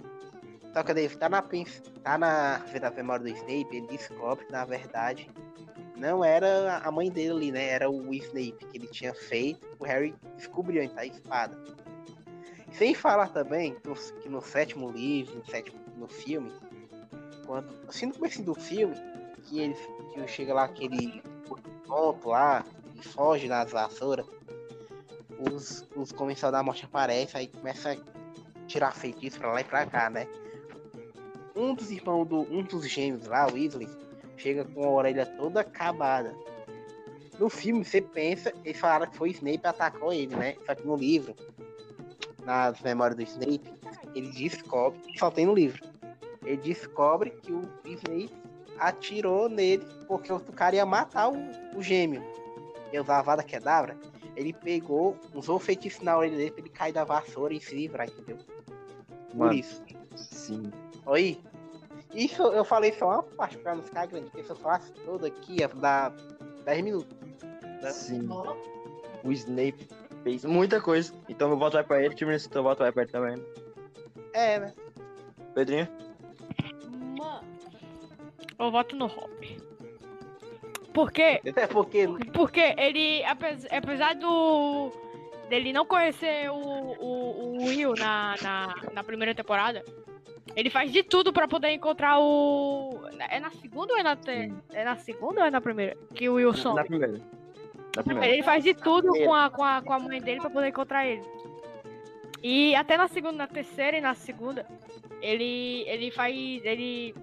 [0.72, 4.52] só quando ele tá na tá na vendo a memória do Snape, ele descobre que
[4.52, 5.30] na verdade
[5.96, 7.68] não era a mãe dele ali, né?
[7.68, 9.66] Era o Snape que ele tinha feito.
[9.78, 11.56] O Harry descobriu então a espada.
[12.72, 13.74] Sem falar também
[14.20, 16.50] que no, sétimo livro, no sétimo no filme,
[17.46, 18.96] quando assim no começo do filme,
[19.44, 19.76] que ele
[20.14, 21.22] que chega lá aquele
[21.86, 22.64] ponto lá
[23.02, 24.26] foge das vassouras,
[25.50, 29.86] os, os comensais da morte aparecem, aí começa a tirar feitiço pra lá e pra
[29.86, 30.26] cá, né?
[31.54, 32.40] Um dos irmãos do.
[32.42, 33.88] Um dos gêmeos lá, o Weasley,
[34.36, 36.34] chega com a orelha toda acabada.
[37.38, 40.56] No filme, você pensa, eles falaram que foi o Snape atacou ele, né?
[40.64, 41.34] Só que no livro,
[42.44, 43.72] nas memórias do Snape,
[44.14, 45.82] ele descobre, só tem no livro.
[46.44, 48.34] Ele descobre que o Snape
[48.78, 51.36] atirou nele porque o cara ia matar o,
[51.76, 52.22] o gêmeo.
[52.92, 53.96] Ele usava a vada quedavra.
[54.36, 57.74] Ele pegou, usou o feitiço na orelha dele pra ele cair da vassoura e se
[57.74, 58.38] livrar, entendeu?
[59.30, 59.54] Por Mano.
[59.54, 59.82] isso.
[60.14, 60.70] Sim.
[61.06, 61.40] Oi?
[62.14, 65.24] Isso eu falei só uma parte pra não ficar grande, porque se eu falasse todo
[65.24, 66.12] aqui ia dar
[66.64, 67.16] 10 minutos.
[67.90, 68.28] Sim.
[69.24, 69.88] O Snape
[70.22, 71.12] fez muita coisa.
[71.28, 72.14] Então meu voto vai pra ele.
[72.14, 73.44] Time teu voto vai pra ele também.
[74.34, 74.74] É, né?
[75.54, 75.88] Pedrinho?
[77.18, 77.46] Mano.
[78.58, 79.42] Eu voto no Hop.
[80.92, 81.40] Por quê?
[81.48, 84.90] Até porque Porque ele, apes- apesar do
[85.48, 89.84] dele não conhecer o, o, o Will na, na, na primeira temporada,
[90.56, 92.90] ele faz de tudo pra poder encontrar o.
[93.30, 94.52] É na segunda ou é na te...
[94.72, 95.96] É na segunda ou é na primeira?
[96.14, 96.76] Que o Will some.
[96.76, 97.20] Na primeira.
[97.96, 98.32] Na primeira.
[98.34, 101.06] Ele faz de tudo com a, com, a, com a mãe dele pra poder encontrar
[101.06, 101.22] ele.
[102.42, 104.66] E até na segunda, na terceira e na segunda,
[105.20, 106.34] ele, ele faz,
[106.64, 107.14] ele...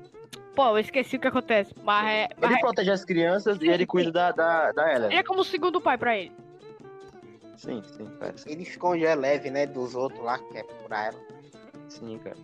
[0.55, 2.27] Pô, eu esqueci o que acontece, mas é...
[2.37, 5.05] Mas Ele é- protege as crianças e ele cuida da, da, da Ellen.
[5.07, 6.31] ele é como o segundo pai pra ele.
[7.55, 8.35] Sim, sim, cara.
[8.45, 11.19] Ele esconde a leve, né, dos outros lá que quer procurar ela.
[11.89, 12.37] Sim, cara.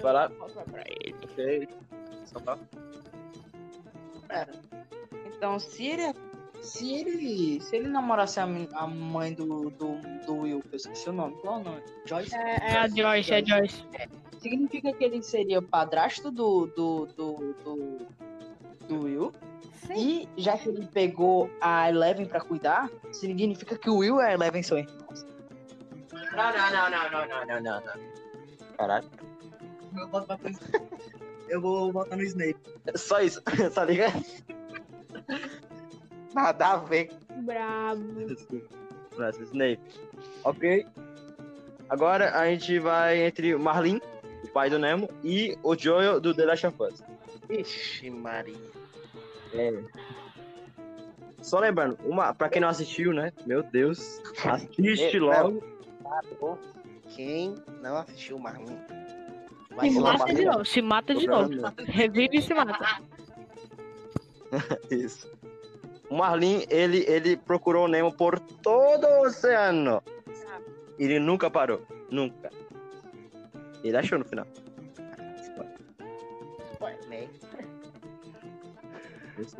[0.00, 0.30] Vai lá.
[0.30, 1.14] pra ele.
[1.24, 1.68] Ok.
[2.24, 2.58] Só pra...
[4.26, 4.52] Pera.
[5.26, 6.14] Então, se ele.
[6.60, 7.60] Se ele.
[7.60, 9.96] Se ele namorasse a, a mãe do, do,
[10.26, 11.36] do Will, que eu esqueci o nome.
[11.40, 11.82] Qual é o nome?
[12.04, 12.34] Joyce?
[12.34, 13.84] É, é a Joyce, é a Joyce.
[14.48, 16.66] Significa que ele seria padrasto do.
[16.66, 17.06] do.
[17.06, 17.54] do.
[17.64, 17.98] do,
[18.88, 19.32] do Will.
[19.94, 24.32] E já que ele pegou a Eleven pra cuidar, significa que o Will e a
[24.32, 25.26] Eleven são irmãos.
[26.12, 28.76] Não, não, não, não, não, não, não, não, não.
[28.76, 29.08] Caralho.
[29.96, 30.88] Eu vou botar no-
[31.48, 32.56] Eu vou botar no Snape.
[32.96, 33.42] Só isso,
[33.74, 34.22] tá ligado?
[36.34, 37.10] Nada a ver.
[37.36, 38.02] Brabo.
[39.18, 39.80] Nossa, Snape.
[40.44, 40.86] Ok.
[41.88, 44.00] Agora a gente vai entre o Marlin,
[44.42, 47.02] o pai do Nemo, e o Joel do The Last of Us.
[47.48, 48.56] Ixi, Maria.
[49.52, 49.82] É.
[51.42, 53.32] Só lembrando, uma, pra quem não assistiu, né?
[53.46, 55.62] Meu Deus, assiste É, logo.
[57.10, 58.78] Quem não assistiu o Marlin?
[59.80, 61.50] Se ser mata de novo, se mata de novo.
[61.86, 63.00] Revive e se mata.
[64.90, 65.30] Isso.
[66.10, 70.02] O Marlin, ele, ele procurou o Nemo por todo o oceano.
[70.98, 71.82] Ele nunca parou.
[72.10, 72.50] Nunca.
[73.82, 74.46] Ele achou no final.
[77.08, 77.28] né?
[79.38, 79.56] Isso.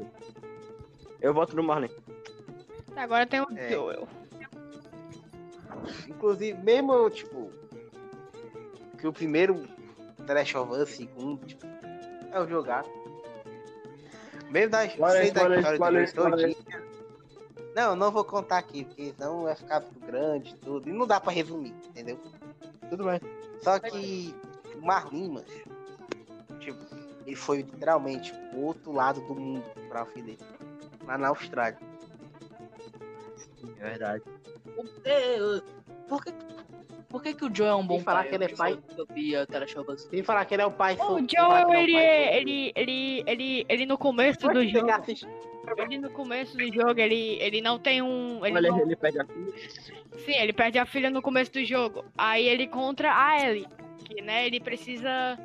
[1.20, 1.90] Eu voto no Marlin.
[2.96, 3.70] Agora tem o É.
[3.70, 4.08] Joel.
[6.08, 7.50] Inclusive, mesmo, tipo,
[8.98, 9.66] que o primeiro
[10.26, 11.66] Last of Us, o segundo, tipo,
[12.32, 12.84] é o jogar.
[14.50, 15.58] Mesmo da, Spoiler, sei da spoiler,
[16.04, 16.88] história spoiler, do todinha.
[17.74, 20.88] Não, não vou contar aqui, porque senão vai ficar grande e tudo.
[20.88, 22.18] E não dá pra resumir, entendeu?
[22.90, 23.20] Tudo bem.
[23.62, 24.34] Só que
[24.76, 25.46] o Marlin, mas,
[26.60, 26.78] tipo,
[27.26, 30.38] ele foi literalmente pro outro lado do mundo pra filha dele.
[31.04, 31.78] Lá na Austrália.
[33.78, 34.24] É verdade.
[36.08, 36.32] Por que,
[37.08, 38.28] por que, que o Joe é um bom falar pai?
[38.28, 38.78] que ele é pai.
[38.96, 39.46] Eu vi a
[39.96, 43.24] Sem falar que ele é o pai O é o ele, pai é- ele, ele,
[43.26, 44.86] ele, ele no começo Pode do jogo.
[45.76, 49.20] Ele no começo do jogo, ele, ele não tem um, ele Ele, não- ele perde
[49.20, 49.52] a filha.
[50.24, 52.04] sim, ele perde a filha no começo do jogo.
[52.16, 53.66] Aí ele encontra a Ellie,
[54.04, 55.38] que né, ele precisa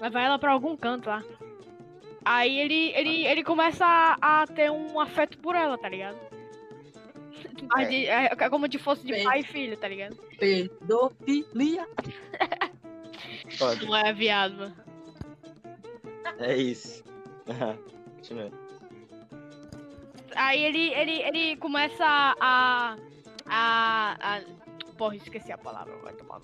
[0.00, 1.22] levar ela pra algum canto lá.
[2.24, 6.18] Aí ele, ele, ele começa a, a ter um afeto por ela, tá ligado?
[7.74, 10.16] Mas de- é, é como se fosse de pai e filho, tá ligado?
[10.38, 11.86] Pedofilia.
[13.86, 14.76] Não é viado, mano.
[16.38, 17.02] É isso.
[18.16, 18.50] Continua.
[20.34, 22.96] Aí ele, ele, ele começa a,
[23.46, 24.40] a, a.
[24.96, 26.40] Porra, esqueci a palavra, vai tomar.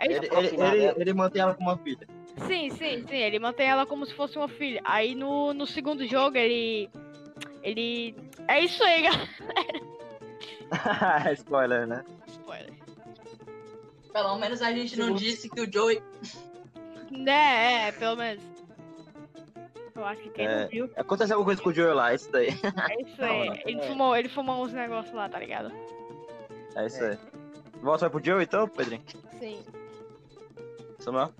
[0.00, 2.06] Ele- Ele, ele, ele, ele mantém ela como uma filha.
[2.46, 3.16] Sim, sim, sim.
[3.16, 4.80] Ele mantém ela como se fosse uma filha.
[4.84, 6.88] Aí no, no segundo jogo ele.
[7.62, 8.14] Ele.
[8.48, 9.28] É isso aí, galera.
[11.34, 12.04] Spoiler, né?
[12.28, 12.72] Spoiler.
[14.12, 16.02] Pelo menos a gente não disse que o Joey.
[17.26, 18.42] É, é, pelo menos.
[19.94, 20.62] Eu acho que quem É.
[20.62, 20.90] não viu.
[20.96, 22.48] Aconteceu alguma coisa com o Joel lá, é isso daí.
[22.48, 23.48] É isso aí.
[23.48, 23.88] Não, Ele é.
[23.88, 25.72] fumou, ele fumou uns negócios lá, tá ligado?
[26.76, 27.18] É isso aí.
[27.82, 29.02] Volta vai pro Joel então, Pedrinho?
[29.38, 29.64] Sim.
[30.98, 31.32] Samuel?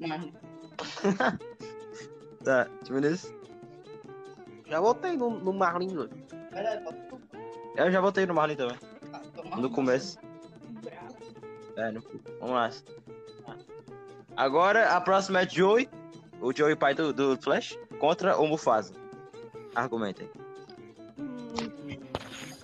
[0.00, 0.32] Não,
[2.44, 3.34] Tá, Vinícius?
[4.66, 7.20] Já voltei no, no Marlin, bota tu.
[7.76, 8.76] Eu já voltei no Marlin também.
[9.12, 10.18] Ah, no começo.
[10.82, 11.16] Bravo.
[11.76, 12.00] É, no...
[12.40, 12.70] vamos lá.
[14.38, 15.90] Agora a próxima é Joey,
[16.40, 18.94] o Joey pai do, do Flash, contra o Mufasa.
[19.74, 20.30] Argumentem.
[21.18, 21.98] Hum,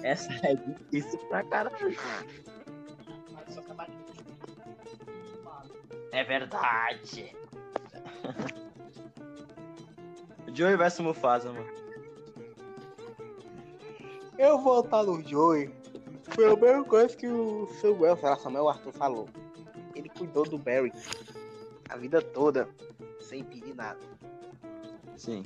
[0.00, 1.98] Essa é difícil pra caralho.
[6.12, 7.34] É verdade.
[10.54, 11.66] Joey versus Mufasa, mano.
[14.38, 15.74] Eu vou voltar no Joey.
[16.30, 19.28] Foi a mesma coisa que o Samuel, sei lá, Samuel Arthur falou.
[19.96, 20.92] Ele cuidou do Barry
[21.88, 22.68] a vida toda,
[23.20, 23.98] sem pedir nada.
[25.16, 25.44] Sim,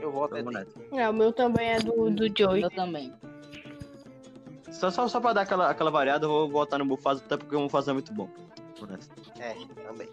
[0.00, 0.50] Eu nele.
[0.50, 0.78] nessa.
[0.92, 2.62] É, o meu também é do, do Joey.
[2.62, 3.12] Eu também.
[4.70, 7.56] Só, só, só pra dar aquela, aquela variada, eu vou votar no Mufasa, até porque
[7.56, 8.28] o Mufasa é muito bom.
[9.40, 9.54] É,
[9.86, 10.08] também.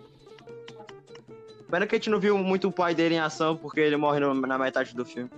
[1.70, 4.20] Pena que a gente não viu muito o pai dele em ação, porque ele morre
[4.20, 5.30] no- na metade do filme.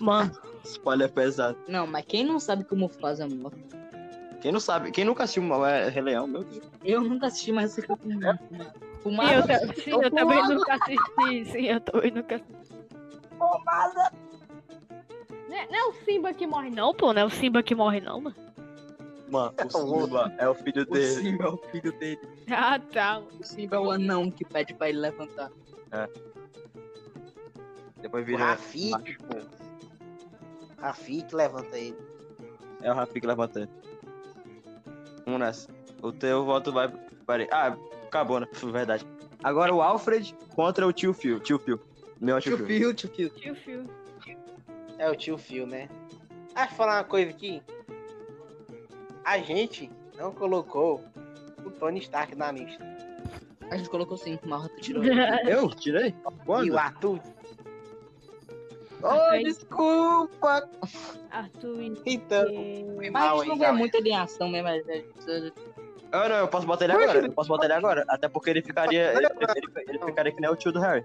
[0.00, 0.32] Mano,
[0.64, 1.58] Spoiler pesado.
[1.68, 3.58] Não, mas quem não sabe que o Mufasa é morto?
[4.42, 6.68] Quem não sabe, quem nunca assistiu é, Rei Leão, meu Deus.
[6.84, 11.44] Eu nunca assisti, mas eu fico com sim, eu, sim, eu também nunca assisti.
[11.52, 12.72] Sim, eu também nunca assisti.
[15.48, 17.12] Não é, não é o Simba que morre, não, pô.
[17.12, 18.34] Não é o Simba que morre, não, mano.
[19.30, 21.06] Mano, o Simba é o filho O dele.
[21.06, 22.20] Simba é o filho dele.
[22.50, 23.20] Ah, tá.
[23.20, 25.52] O Simba é o anão que pede pra ele levantar.
[28.00, 28.44] Depois O vira.
[28.44, 29.38] Rafik, pô.
[30.78, 31.96] Rafik levanta ele.
[32.82, 33.70] É o Rafik levantando.
[35.24, 35.68] Vamos nessa.
[36.02, 36.88] O teu voto vai.
[37.26, 37.48] Peraí.
[37.50, 38.46] Ah, acabou, né?
[38.52, 39.06] Verdade.
[39.42, 41.40] Agora o Alfred contra o tio Phil.
[41.40, 41.80] Tio Phil.
[42.20, 42.78] Meu tio Tio Phil.
[42.78, 43.30] Phil, tio Phil.
[43.30, 43.86] Tio Phil.
[44.98, 45.88] É o tio Phil, né?
[46.54, 47.62] Ah, deixa eu falar uma coisa aqui.
[49.24, 51.02] A gente não colocou
[51.64, 52.84] o Tony Stark na lista.
[53.70, 55.02] A gente colocou sim, mas tu tirou.
[55.48, 55.70] Eu?
[55.70, 56.08] Tirei?
[56.08, 56.70] E Quando?
[56.72, 57.18] o Arthur.
[59.02, 60.68] Oh, desculpa!
[62.04, 64.68] Então, Arthur foi Mas a mal gente aí, não muito ele em ação mesmo.
[64.68, 65.04] é- é-
[66.12, 67.18] Eu não, eu posso botar ele agora.
[67.26, 68.04] Eu posso botar ele agora.
[68.08, 69.12] Até porque ele ficaria.
[69.14, 71.04] Ele, ele- ele ficaria que nem o tio do Harry.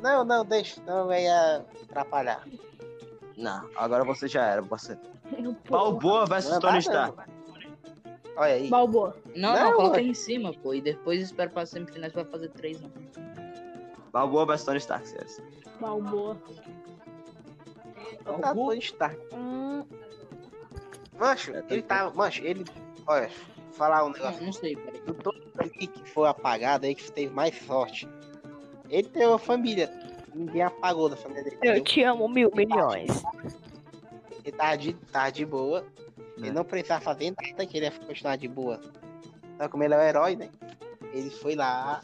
[0.00, 0.80] Não, não, deixa.
[0.86, 2.46] Não vai atrapalhar.
[3.36, 4.96] Não, agora você já era, você.
[4.96, 7.16] Pô, Balboa versus Tony Stark.
[8.36, 8.68] Olha aí.
[8.68, 9.16] Balboa.
[9.34, 10.74] Não, Não, não, coloca em cima, pô.
[10.74, 12.90] E depois espera pra semifinais pra fazer três, não.
[14.12, 15.26] Balboa versus Tony Stark, sério.
[15.80, 16.36] Balboa.
[18.16, 19.18] Tá Tony Stark.
[19.34, 19.84] Hum,
[21.18, 22.10] Mancho, É, tá ele tá.
[22.10, 22.64] Mancho, ele.
[23.06, 23.30] Olha,
[23.72, 24.38] falar um negócio.
[24.38, 25.00] Não, não sei, peraí.
[25.00, 28.08] Do todo aqui que foi apagado aí, que teve mais sorte.
[28.88, 29.90] Ele tem uma família.
[30.34, 31.58] Ninguém apagou da família dele.
[31.62, 33.22] eu te amo mil milhões.
[34.44, 35.84] Ele tava de, tava de boa.
[36.38, 36.40] É.
[36.40, 38.80] Ele não precisava fazer nada, que ele ia continuar de boa.
[39.54, 40.50] Então, como ele é o herói, né?
[41.12, 42.02] Ele foi lá,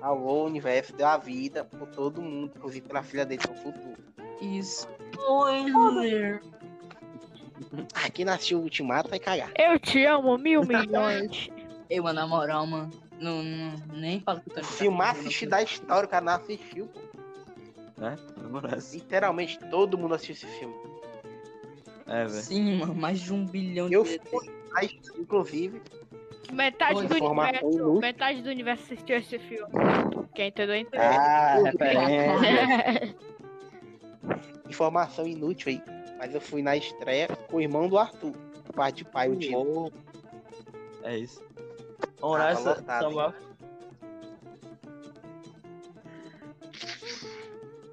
[0.00, 3.96] salvou o universo, deu a vida por todo mundo, inclusive pela filha dele no futuro.
[5.18, 6.42] Spoiler!
[7.94, 9.50] Ah, quem nasceu o Ultimato vai cagar.
[9.56, 11.48] Eu te amo mil milhões.
[11.88, 12.90] Ei, mano, na moral, mano.
[13.18, 16.86] Não, não, nem falo que Tony Stark Filmar, assistir da história, o cara não assistiu,
[16.86, 17.00] pô.
[17.96, 18.94] Nessa.
[18.94, 20.74] Literalmente todo mundo assistiu esse filme.
[22.06, 22.30] É, velho.
[22.30, 25.80] Sim, mano, mais de um bilhão Eu de fui, mas, inclusive,
[26.52, 27.64] Metade do universo.
[27.64, 28.00] inútil.
[28.00, 29.72] Metade do universo assistiu esse filme.
[30.34, 31.00] Quem entendeu, entendeu.
[31.00, 33.16] Ah, referência.
[34.68, 35.82] informação inútil aí.
[36.18, 38.34] Mas eu fui na estreia com o irmão do Arthur,
[38.74, 39.92] pai de pai, o Dino.
[41.02, 41.42] É isso.
[42.20, 43.34] Vamos nessa, lotado, Samuel.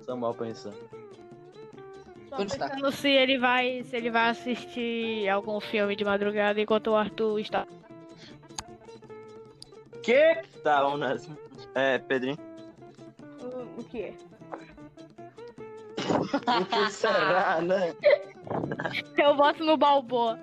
[0.06, 0.78] Samuel pensando.
[2.36, 3.84] Pensando se ele vai.
[3.84, 7.68] Se ele vai assistir algum filme de madrugada enquanto o Arthur está.
[10.02, 10.42] Que?
[10.64, 11.30] Tá, vamos nessa.
[11.76, 12.38] É, Pedrinho.
[13.42, 14.14] O, o que é?
[16.16, 17.94] O que será, né?
[19.18, 20.40] Eu voto no Balboa.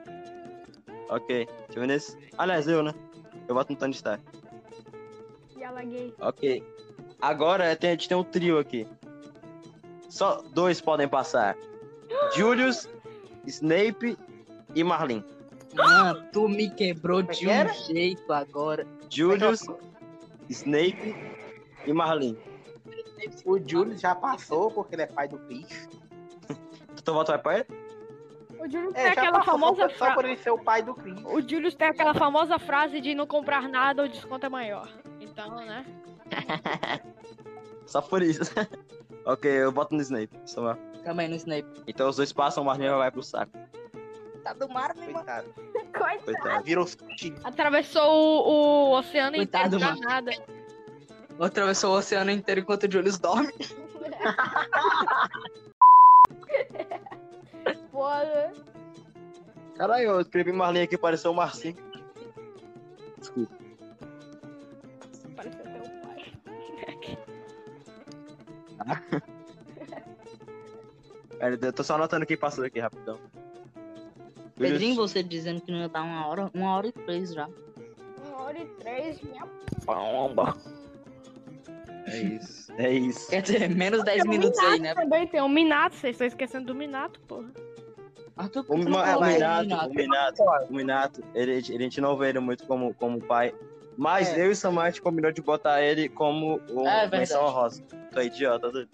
[1.08, 2.18] Ok, deixa eu ver nesse.
[2.38, 2.94] Aliás, eu, né?
[3.48, 4.22] Eu voto no Tony Stark.
[5.56, 6.14] E gay.
[6.20, 6.62] Ok.
[7.20, 8.86] Agora tem- a gente tem um trio aqui.
[10.08, 11.56] Só dois podem passar.
[12.34, 12.88] Julius,
[13.46, 14.16] Snape
[14.74, 15.24] e Marlin.
[15.74, 18.86] Mano, tu me quebrou Como é de que um jeito agora.
[19.08, 19.66] Julius,
[20.48, 21.14] Snape
[21.86, 22.36] e Marlin.
[23.44, 25.88] O Júlio já passou, porque ele é pai do Chris.
[27.04, 27.66] Tu voto pra ele?
[28.58, 30.14] O Julius É, tem aquela passou famosa frase.
[30.14, 31.18] por ele ser o pai do Chris.
[31.24, 34.88] O Julius tem aquela famosa frase de não comprar nada, o desconto é maior.
[35.18, 35.84] Então, né?
[37.86, 38.42] Só por isso.
[39.24, 40.30] ok, eu voto no Snape.
[40.44, 40.76] Samuel.
[41.04, 41.82] Aí no Snape.
[41.86, 43.52] Então os dois passam, o Marlin vai pro saco.
[44.44, 45.12] Tá do mar, mano?
[45.12, 45.54] Coitado.
[46.24, 46.64] Coitado.
[46.64, 46.86] Virou.
[47.44, 50.30] Atravessou o, o oceano Coitado, inteiro pra nada.
[51.38, 53.52] Atravessou o oceano inteiro enquanto o Julius dorme.
[57.90, 58.52] Foda.
[59.76, 61.76] Caralho, eu escrevi Marlin aqui, pareceu o Marcinho.
[63.18, 63.54] Desculpa.
[65.36, 66.38] Pareceu teu pai.
[71.38, 73.18] Pera, eu tô só anotando quem passou aqui, rapidão.
[74.58, 77.48] Pedrinho, você dizendo que não ia dar uma hora, uma hora e três já.
[78.26, 79.48] Uma hora e três, minha
[79.86, 80.54] Bomba.
[82.06, 82.72] É isso.
[82.78, 83.30] É isso.
[83.30, 84.94] Quer dizer, menos 10 Tem um minutos aí, né?
[84.94, 87.50] Também tem um Minato, vocês estão esquecendo do Minato, porra.
[88.36, 89.90] Arthur, O, tu não o aí, Minato, Renato?
[89.90, 93.54] o Minato, o Minato, ele, ele- a gente não vê ele muito como, como pai.
[93.96, 94.40] Mas É.
[94.42, 97.82] eu e o gente combinou de botar ele como o É menção honrosa.
[98.12, 98.88] Tu é idiota, doido.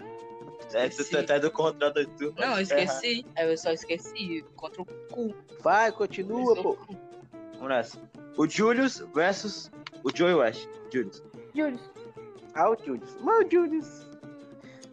[0.75, 2.35] É, tu, tu, tu é do contra do tu.
[2.37, 3.25] Não, eu esqueci.
[3.39, 4.45] Eu só esqueci.
[4.57, 5.33] Contra o cu.
[5.61, 6.77] Vai, continua, pô.
[7.55, 7.99] Vamos nessa.
[8.37, 9.71] O Julius versus
[10.03, 10.69] o Joey West.
[10.93, 11.23] Julius.
[11.55, 11.81] Julius.
[12.57, 13.17] Ah, o Julius.
[13.21, 14.07] Mas o Julius.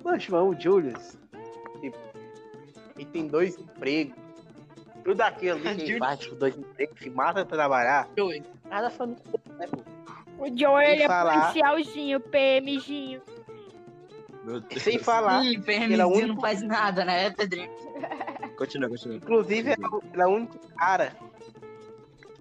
[0.03, 1.17] Mas, mano, o Julius.
[1.81, 1.97] Tipo,
[2.97, 4.15] ele tem dois empregos.
[5.03, 8.09] Tudo aquilo ali que faz com dois empregos, se mata pra trabalhar.
[8.17, 8.43] Joey.
[8.69, 9.21] Nada família,
[9.57, 9.81] né, pô?
[10.39, 13.21] O Joe, ele é falar- policialzinho, PMzinho.
[14.43, 14.81] Meu Deus.
[14.81, 17.71] Sem falar Ih, ele é o PMzinho único- não faz nada, né, Pedrinho?
[18.57, 19.17] Continua, continua.
[19.17, 21.15] Inclusive, é ele é o único cara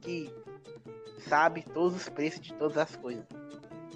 [0.02, 0.30] que
[1.18, 3.24] sabe todos os preços de todas as coisas.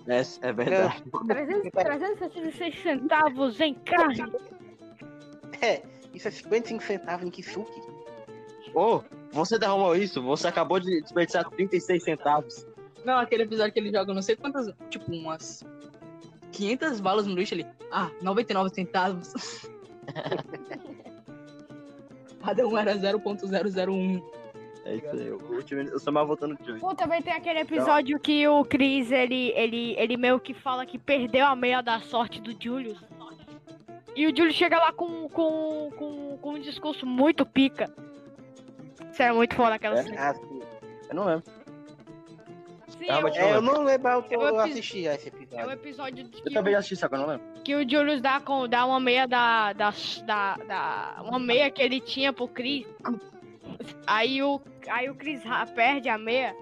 [0.09, 1.05] É, é verdade.
[1.27, 4.25] 300, 366 centavos em carne.
[5.61, 5.83] É,
[6.15, 7.83] isso é 55 centavos em Kisuki.
[8.75, 9.03] Ô,
[9.33, 10.23] você derramou isso?
[10.23, 12.67] Você acabou de desperdiçar 36 centavos.
[13.05, 15.65] Não, aquele episódio que ele joga não sei quantas, tipo, umas
[16.53, 17.67] 500 balas no lixo ali.
[17.91, 19.33] Ah, 99 centavos.
[22.45, 24.23] Cada um era 0.001.
[24.87, 25.31] É isso aí.
[25.31, 26.81] O último, eu sou mais votando de Joey.
[26.81, 30.97] Pô, também tem aquele episódio que o Chris, ele, ele, ele meio que fala que
[30.99, 32.99] perdeu a meia da sorte do Julius.
[34.15, 37.93] E o Julius chega lá com, com, com, com um discurso muito pica.
[39.13, 40.03] Isso é muito foda aquela É?
[40.05, 40.17] cena.
[40.31, 40.63] Ah, sim.
[41.11, 41.45] Eu não lembro.
[42.89, 45.29] Sim, Ah, é, o- É, eu não lembro, eu, É o eu assisti já esse
[45.29, 45.71] é o episódio.
[45.73, 47.45] episódio de Eu que, também o, já assisti, só que eu não lembro.
[47.63, 49.93] que o Julius dá, com, dá uma meia da, da,
[50.25, 52.87] da, da- Uma meia que ele tinha pro Chris.
[54.07, 55.43] Aí o, aí o Chris
[55.75, 56.55] perde a meia.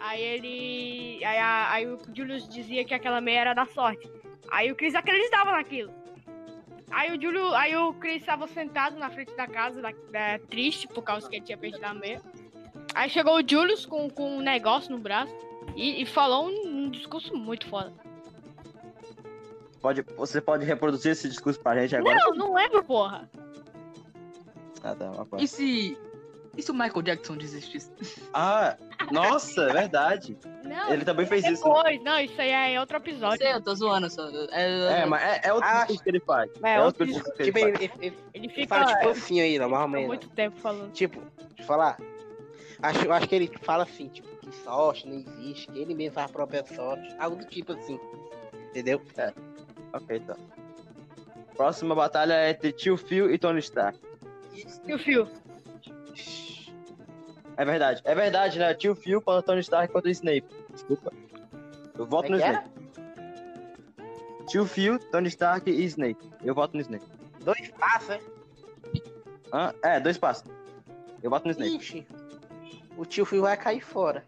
[0.00, 1.24] Aí ele.
[1.24, 4.10] Aí, a- aí o Julius dizia que aquela meia era da sorte.
[4.50, 5.92] Aí o Chris acreditava naquilo.
[6.90, 10.86] Aí o Julio, aí o Chris estava sentado na frente da casa, da- da- triste
[10.88, 12.20] por causa que ele tinha perdido a meia.
[12.94, 15.34] Aí chegou o Julius com, com um negócio no braço
[15.74, 17.92] e, e falou um, um discurso muito foda.
[19.80, 22.16] Pode, você pode reproduzir esse discurso pra gente agora?
[22.16, 23.28] Não, não lembro, porra.
[24.82, 25.44] Ah, tá, uma coisa.
[25.44, 25.98] E se.
[26.56, 27.90] E se o Michael Jackson desistisse?
[28.34, 28.76] Ah,
[29.10, 30.36] nossa, é verdade.
[30.64, 31.62] Não, Ele também fez isso.
[31.64, 32.02] depois.
[32.02, 33.38] Não, isso aí é outro episódio.
[33.38, 34.26] sei, eu tô zoando só.
[34.50, 36.50] É, É, mas é, é outro Ah, discurso que ele faz.
[36.62, 37.74] É, É, outro discurso que ele Tipo, faz.
[37.74, 40.06] ele, ele, Ele ele fica fala tipo é, assim aí, não, mais ou há menos.
[40.08, 40.92] muito tempo falando.
[40.92, 41.98] Tipo, deixa eu falar.
[42.80, 46.14] Acho, eu acho que ele fala assim, tipo, que sorte não existe, que ele mesmo
[46.14, 47.14] faz a própria sorte.
[47.18, 48.00] Algo do tipo assim.
[48.70, 49.00] Entendeu?
[49.92, 50.36] Ok, então.
[51.54, 53.98] Próxima batalha é entre Tio Phil e Tony Stark.
[54.86, 55.28] E o Fio?
[57.56, 58.02] É verdade.
[58.04, 58.74] É verdade, né?
[58.74, 60.46] Tio Phil contra Tony Stark contra o Snape.
[60.72, 61.12] Desculpa.
[61.98, 62.70] Eu voto no Como é Snape.
[64.48, 66.30] Tio Phil, Tony Stark e Snape.
[66.42, 67.04] Eu voto no Snape.
[67.40, 68.20] Dois passos, é?
[69.52, 69.74] Hã?
[69.82, 70.44] É, dois passos.
[71.22, 71.76] Eu voto no Snape.
[71.76, 72.06] Ixi.
[72.96, 74.24] O tio Phil vai cair fora.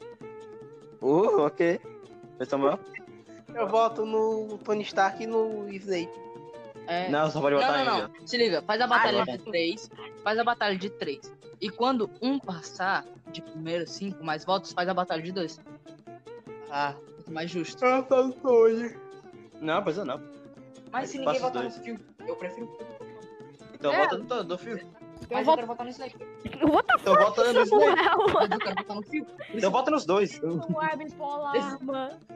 [1.00, 1.80] Uh, ok.
[2.46, 2.78] Samuel?
[3.54, 6.23] Eu voto no Tony Stark e no Snape.
[6.86, 7.08] É...
[7.08, 8.26] Não, só pode Não, votar não, não.
[8.26, 9.90] Se liga, faz a batalha de três.
[10.22, 11.32] Faz a batalha de três.
[11.60, 15.60] E quando um passar de primeiro cinco mais votos, faz a batalha de dois.
[16.70, 16.94] Ah.
[17.14, 17.84] Muito mais justo.
[17.84, 19.00] Eu tô doido.
[19.60, 20.20] Não, pois é não.
[20.92, 22.78] Mas se ninguém votar no fio, eu prefiro.
[23.72, 24.02] Então É.
[24.02, 24.80] vota no, no Phil.
[25.30, 26.16] Mas Eu eu voto quero votar no Snake.
[26.62, 27.14] What the Então?
[27.14, 29.26] Mas eu quero votar no fio.
[29.54, 30.40] Então vota nos dois.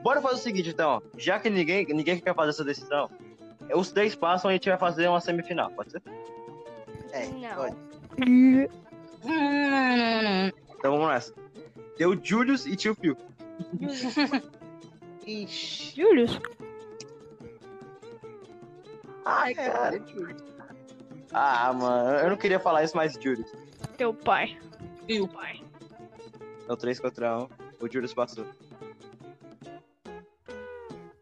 [0.02, 0.90] Bora fazer o seguinte, então.
[0.90, 1.02] ó.
[1.18, 3.10] Já que ninguém, ninguém quer fazer essa decisão,
[3.74, 6.02] os três passam e a gente vai fazer uma semifinal, pode ser?
[7.12, 7.54] É, Não.
[7.56, 7.76] pode.
[10.78, 11.34] Então vamos nessa.
[11.96, 13.16] Deu Julius e Tio Phil.
[15.26, 16.00] Ixi.
[16.00, 16.40] Julius?
[19.24, 20.04] Ai, É, cara.
[21.32, 23.52] Ah, mano, eu não queria falar isso, mas Julius.
[23.96, 24.58] Teu pai.
[25.34, 25.60] Pai.
[26.68, 27.48] É o 3 contra 1.
[27.80, 28.46] O Julius passou.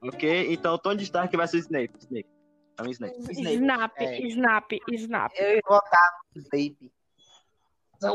[0.03, 1.92] Ok, então Tony Stark vai ser Snape.
[2.01, 2.36] Snape.
[2.78, 3.14] É um Snape.
[3.32, 3.54] Snape.
[3.56, 4.20] Snap, É.
[4.26, 5.32] snap, snap.
[5.36, 6.92] Eu ia votar no Snape.
[8.00, 8.08] Tá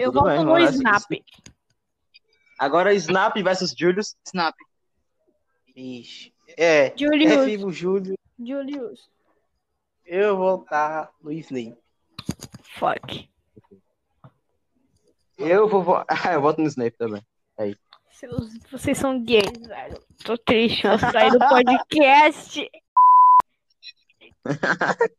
[0.00, 0.76] Eu voto bem, no mano, é assim.
[0.76, 1.02] snap.
[2.58, 4.16] Agora Snap versus Julius.
[4.26, 4.54] Snap.
[5.74, 6.32] Ixi.
[6.56, 6.96] É.
[6.96, 7.32] Julius.
[7.32, 8.14] É Figo Júlio.
[8.38, 9.10] Julius.
[10.04, 11.76] Eu vou votar no Snape.
[12.78, 13.28] Fuck.
[15.38, 17.22] Eu vou vo- Ah, eu voto no Snape também.
[18.10, 19.98] Seus- vocês são gays, velho.
[20.24, 22.70] Tô triste, vou sair do podcast.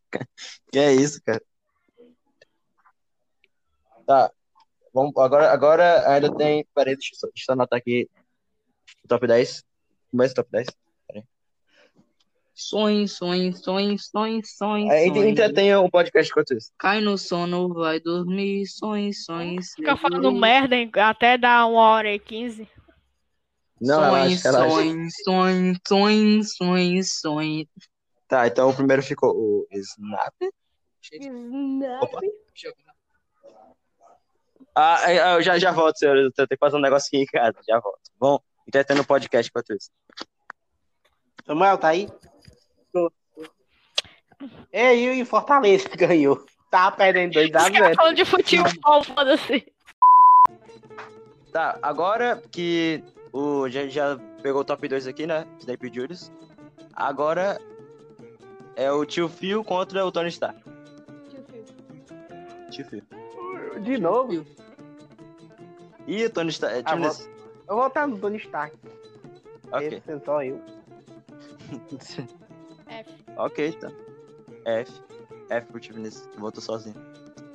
[0.72, 1.42] Que é isso, cara.
[4.06, 4.32] Tá.
[4.94, 6.66] Vamos, agora, agora ainda tem.
[6.76, 8.10] Peraí, deixa eu só, anotar aqui
[9.04, 9.64] o top 10.
[10.12, 10.68] Começa o top 10.
[12.56, 14.92] Sonhos, sonhos, sonhos, sonhos, sonhos.
[14.92, 15.26] Aí sonhos.
[15.26, 16.72] entretenha o podcast enquanto isso.
[16.78, 19.74] Cai no sono, vai dormir, sonhos, sonhos.
[19.76, 22.70] Fica falando merda hein, até dar uma hora e quinze.
[23.82, 27.68] Não, sonhos, sonhos, sonhos, sonhos, sonhos, sonhos.
[28.28, 30.34] Tá, então o primeiro ficou o Snap.
[32.02, 32.20] Opa.
[34.76, 36.18] Ah, eu já, já volto, senhor.
[36.18, 37.60] Eu tenho que fazer um negócio aqui em casa.
[37.68, 38.00] Já volto.
[38.20, 39.92] Bom, entretendo o podcast enquanto isso.
[41.46, 42.08] Samuel, tá aí?
[44.72, 46.44] É, e o Fortaleza que ganhou.
[46.72, 49.74] Tava perdendo 2 a Os caras 0 falando de futebol, foda-se.
[51.52, 55.46] Tá, agora que o já, já pegou o top 2 aqui, né?
[55.60, 56.32] Snape Julius.
[56.94, 57.60] Agora
[58.76, 60.60] é o tio Phil contra o Tony Stark.
[62.72, 63.04] Tio Phil.
[63.82, 64.46] De novo.
[66.08, 66.78] Ih, o Tony Stark.
[66.78, 68.76] É, Ah, vou- Eu vou voltar no Tony Stark.
[69.72, 69.88] Ok.
[69.88, 70.62] Esse é só eu.
[72.88, 73.10] F.
[73.38, 73.92] ok, então.
[74.66, 74.92] F.
[75.50, 76.28] F pro time nesse.
[76.30, 76.96] que Voltou sozinho.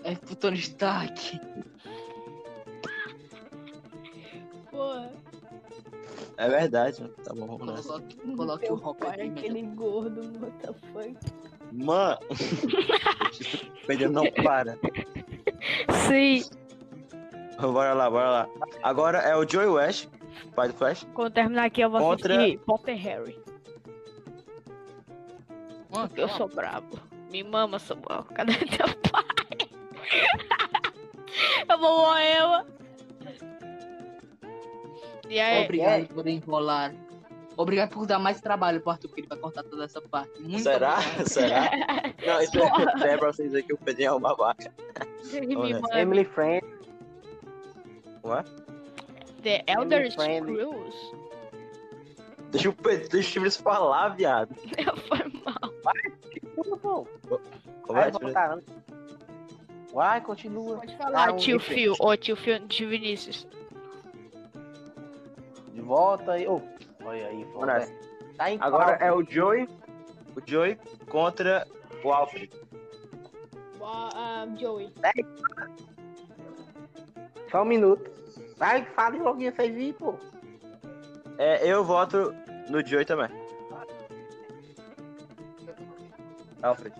[0.04, 1.40] É pro Tony Stark.
[6.38, 7.10] É verdade, né?
[7.24, 7.88] Tá bom, vamos nessa.
[7.88, 11.16] Coloque, coloque o Robert pai aquele gordo, what the fuck.
[11.72, 12.18] Mano!
[14.12, 14.78] Não para.
[16.06, 16.44] Sim.
[17.60, 18.48] Bora lá, bora lá.
[18.84, 20.08] Agora é o Joey West,
[20.54, 21.04] pai do Flash.
[21.12, 23.36] Quando terminar aqui, eu vou Contra- assistir Potter Harry.
[25.90, 27.00] Mano, Eu sou brabo.
[27.32, 28.24] Me mama, Samuel.
[28.34, 29.24] Cadê teu pai?
[31.68, 32.64] eu vou morrer,
[35.64, 36.94] Obrigado por enrolar.
[37.56, 40.40] Obrigado por dar mais trabalho pro Arthur, porque ele vai cortar toda essa parte.
[40.40, 40.98] Muito Será?
[40.98, 41.26] obrigado.
[41.28, 41.70] Será?
[42.26, 42.58] Não, isso
[43.04, 44.36] é, é pra vocês dizer que o Pedrinho é um Olha.
[45.80, 45.98] mama.
[45.98, 46.64] Emily Friend.
[48.24, 48.44] Ué?
[49.42, 50.10] The Elder.
[50.12, 50.96] Scrolls.
[52.50, 54.54] Deixa o Pedro, deixa eles falar, viado.
[55.08, 55.74] Foi mal.
[56.82, 57.40] Pô,
[57.82, 58.58] Como é, vai?
[59.92, 60.76] Vai, continua.
[60.78, 61.58] Pode falar, Ah, tio.
[61.58, 61.94] Phil.
[61.98, 63.46] Ô, tio Phil de Vinícius.
[65.78, 66.46] De volta aí.
[66.48, 66.60] Ô,
[67.04, 67.88] olha aí, foda.
[68.36, 69.06] Tá em Agora pau.
[69.08, 69.68] é o Joey.
[70.36, 70.76] O Joey
[71.08, 71.66] contra
[72.02, 72.50] o Alfred.
[74.58, 74.92] Joey.
[77.50, 78.10] Só um minuto.
[78.56, 80.14] Vai, fala logo isso aí, pô.
[81.38, 82.34] É, eu voto
[82.68, 83.28] no Joey também.
[86.60, 86.94] Alfred.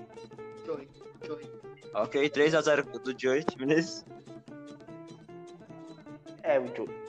[0.64, 0.88] Joey,
[1.26, 1.50] Joey.
[1.94, 4.04] Ok, 3x0 do Joey, nesse.
[6.44, 7.07] É, o Joe.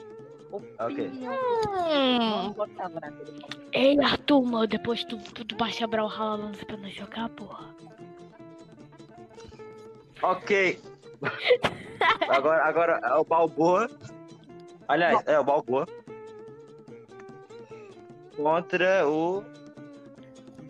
[0.52, 1.10] Ok.
[1.14, 2.54] Hum.
[3.72, 7.74] Ei, Arthur, mano, depois tu, tu baixa a Brawlhalla lança pra nós jogar, porra.
[10.22, 10.80] Ok.
[12.28, 13.90] Agora, agora é o Balboa.
[14.88, 15.86] Aliás, é o Balboa.
[18.36, 19.44] Contra o.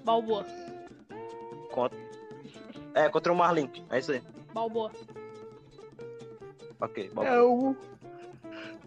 [0.05, 0.45] Balboa.
[1.71, 1.99] Contra...
[2.95, 3.71] É, contra o Marlin.
[3.91, 4.23] É isso aí.
[4.53, 4.91] Balboa.
[6.81, 7.35] Ok, Balboa.
[7.35, 7.77] É o.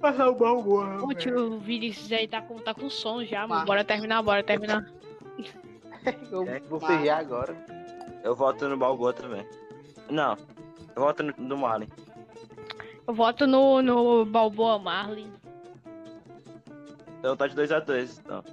[0.03, 1.01] É o Balboa.
[1.01, 3.65] O tio Vinícius aí tá com, tá com som já, mano.
[3.65, 4.85] Bora terminar, bora terminar.
[6.05, 6.59] É.
[6.67, 7.55] vou ser agora.
[8.21, 9.47] Eu voto no Balboa também.
[10.09, 10.35] Não,
[10.93, 11.87] eu voto no, no Marlin.
[13.07, 15.31] Eu voto no, no Balboa Marlin.
[17.19, 18.19] Então tá de 2x2.
[18.19, 18.43] Então.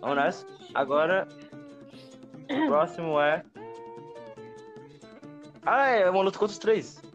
[0.00, 0.46] Vamos nessa.
[0.74, 1.28] Agora.
[2.48, 3.44] O próximo é.
[5.66, 7.09] Ah, é uma luta contra os três.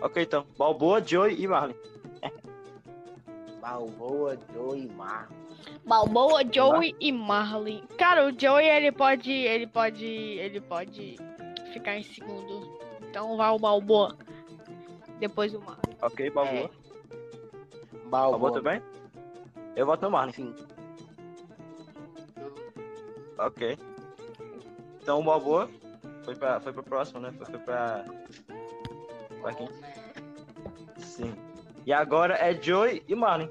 [0.00, 0.46] Ok, então.
[0.58, 1.74] Balboa, Joey e Marlin.
[3.60, 5.28] Balboa, Joe e Mar.
[5.84, 7.82] Balboa, Joey e Marlin.
[7.98, 9.32] Cara, o Joey ele pode.
[9.32, 10.04] ele pode.
[10.06, 11.16] ele pode
[11.72, 12.78] ficar em segundo.
[13.08, 14.16] Então vai o Balboa.
[15.18, 15.96] Depois o Marlin.
[16.00, 16.54] Ok, Balboa.
[16.54, 16.70] É.
[18.08, 18.82] Balboa Balboa também?
[19.74, 20.32] Eu voto no Marlin.
[20.32, 20.54] Sim.
[23.38, 23.78] Ok.
[25.02, 25.68] Então o Balboa
[26.24, 27.32] foi pra, foi pro próximo, né?
[27.32, 28.04] Foi, foi pra.
[29.46, 29.68] Pra quem?
[30.98, 31.32] Sim.
[31.86, 33.48] E agora é Joey e Marlin.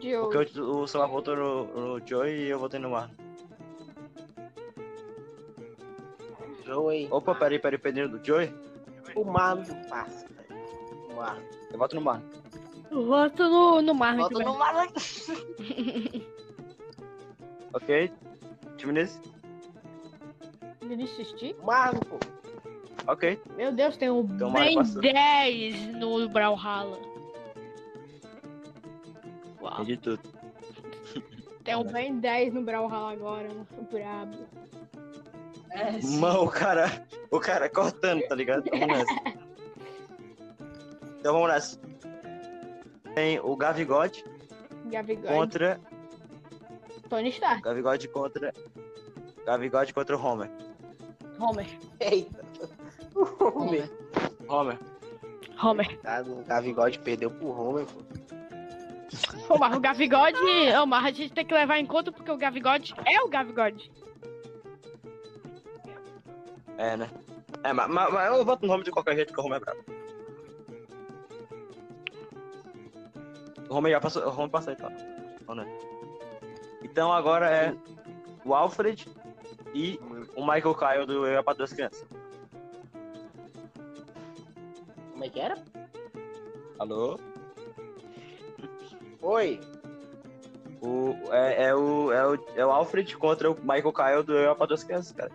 [0.00, 0.30] Joey.
[0.32, 1.64] Porque o, o Samuel votou no,
[1.98, 3.16] no Joey e eu votei no Marlin.
[6.64, 7.08] Joey.
[7.10, 8.54] Opa, peraí, peraí, Pedrinho do Joey?
[9.16, 10.24] O Marlon passa.
[10.28, 10.62] velho.
[11.10, 11.42] O Marlon.
[11.72, 12.24] Eu voto no Marlin.
[12.88, 14.46] Eu voto no, no Marlin Bota também.
[14.46, 14.86] no Marlon.
[17.74, 18.10] Ok?
[18.76, 19.20] Time nesse?
[21.38, 21.56] T?
[21.64, 22.37] Marlon, pô.
[23.08, 23.40] Ok.
[23.56, 25.00] Meu Deus, tem um Então, passou.
[25.00, 26.98] 10 no Brawlhalla.
[29.62, 29.72] Uau.
[29.74, 30.20] Entendi tudo.
[31.64, 33.66] Tem um bem 10 no Brawlhalla agora, mano.
[33.90, 34.36] Brabo.
[35.70, 36.06] É.
[36.18, 37.06] Mano, o cara.
[37.30, 38.64] O cara cortando, tá ligado?
[38.70, 39.14] Vamos nessa.
[41.18, 41.80] Então vamos nessa.
[43.14, 44.24] Tem o Gavigode
[44.86, 45.26] Gavigode.
[45.28, 45.80] contra.
[47.08, 47.62] Tony Stark.
[47.62, 48.52] Gavigode contra.
[49.46, 50.50] Gavigode contra o Homer.
[51.40, 51.66] Homer.
[52.00, 52.44] Eita.
[53.18, 53.90] Homer.
[54.48, 54.78] Homer.
[55.62, 56.00] Homer.
[56.00, 59.54] Tá, o Gavigode perdeu pro Homer, pô.
[59.54, 60.38] Ô, mas o Gavigode.
[60.80, 63.90] Ô, mas a gente tem que levar em conta porque o Gavigode é o Gavigode.
[66.76, 67.10] É, né?
[67.64, 69.60] É, mas, mas, mas eu voto no Homer de qualquer jeito, porque o Homer é
[69.60, 69.84] brabo.
[73.68, 74.22] O Homer já passou.
[74.22, 74.92] O Homer passou então.
[75.46, 75.66] Ou não?
[76.82, 77.74] Então agora é
[78.44, 79.08] o Alfred
[79.74, 79.98] e
[80.36, 82.06] o Michael Kyle do Eu para duas crianças.
[85.18, 85.60] Como é que era?
[86.78, 87.18] Alô?
[89.20, 89.58] Oi.
[90.80, 94.54] O, é, é o, é, o, é o Alfred contra o Michael Kyle do Eu
[94.54, 95.32] para duas crianças, cara.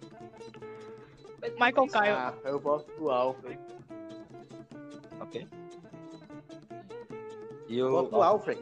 [1.60, 2.16] Michael Kyle.
[2.16, 3.60] Ah, eu voto no Alfred.
[5.20, 5.46] Ok.
[7.68, 8.62] E Eu voto no Alfred.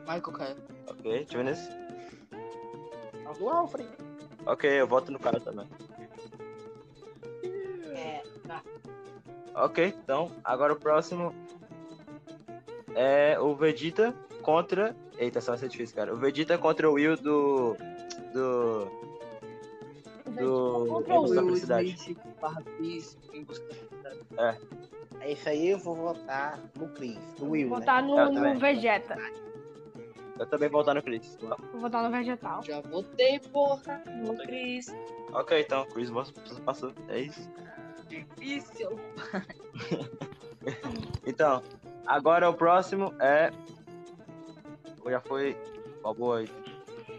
[0.00, 0.56] Michael Kyle.
[0.88, 1.70] Ok, deixa eu ver nesse.
[3.24, 3.88] Voto no Alfred.
[4.44, 5.66] Ok, eu voto no cara também.
[7.94, 8.62] É, tá.
[9.54, 11.34] Ok, então, agora o próximo
[12.94, 14.96] é o Vegeta contra.
[15.18, 16.12] Eita, essa vai ser difícil, cara.
[16.14, 17.76] O Vegeta contra o Will do.
[18.32, 18.90] Do.
[20.38, 20.86] Do.
[20.88, 21.88] Contra Em o busca da Will felicidade.
[21.90, 24.60] Smith barra Chris em busca da felicidade.
[25.20, 27.84] É isso aí, eu vou votar no Chris, no Will, Vou né?
[27.84, 28.58] votar no, Eu no também.
[28.58, 29.16] Vegeta.
[30.38, 31.38] Eu também vou votar no Chris.
[31.40, 32.62] Vou votar no Vegetal.
[32.64, 34.86] Já votei, porra, no Chris.
[35.32, 36.10] Ok, então, Chris
[36.64, 36.92] passou.
[37.08, 37.48] É isso.
[38.12, 38.98] Difícil.
[41.26, 41.60] Então,
[42.06, 43.50] agora o próximo é.
[45.04, 45.56] Ou Já foi.
[46.16, 46.48] Boa aí.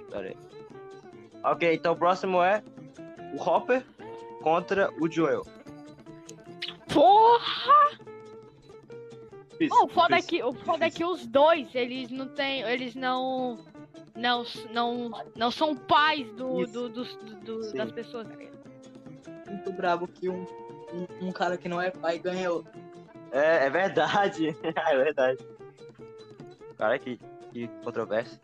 [0.09, 0.37] Pera aí.
[1.43, 2.63] Ok, então o próximo é
[3.33, 3.85] o Hopper
[4.41, 5.45] contra o Joel.
[6.93, 7.99] Porra!
[9.59, 12.61] Isso, Oh, o foda é que, o foda é que os dois, eles não têm.
[12.61, 13.57] Eles não.
[14.15, 17.03] Não, não, não são pais do, do, do-
[17.43, 18.27] do- das pessoas.
[19.49, 20.45] Muito brabo que um,
[20.93, 22.63] um, um cara que não é pai ganhou.
[23.31, 24.55] É, é verdade.
[24.63, 25.45] é verdade.
[26.77, 27.19] Cara, que,
[27.51, 28.39] que controvérsia.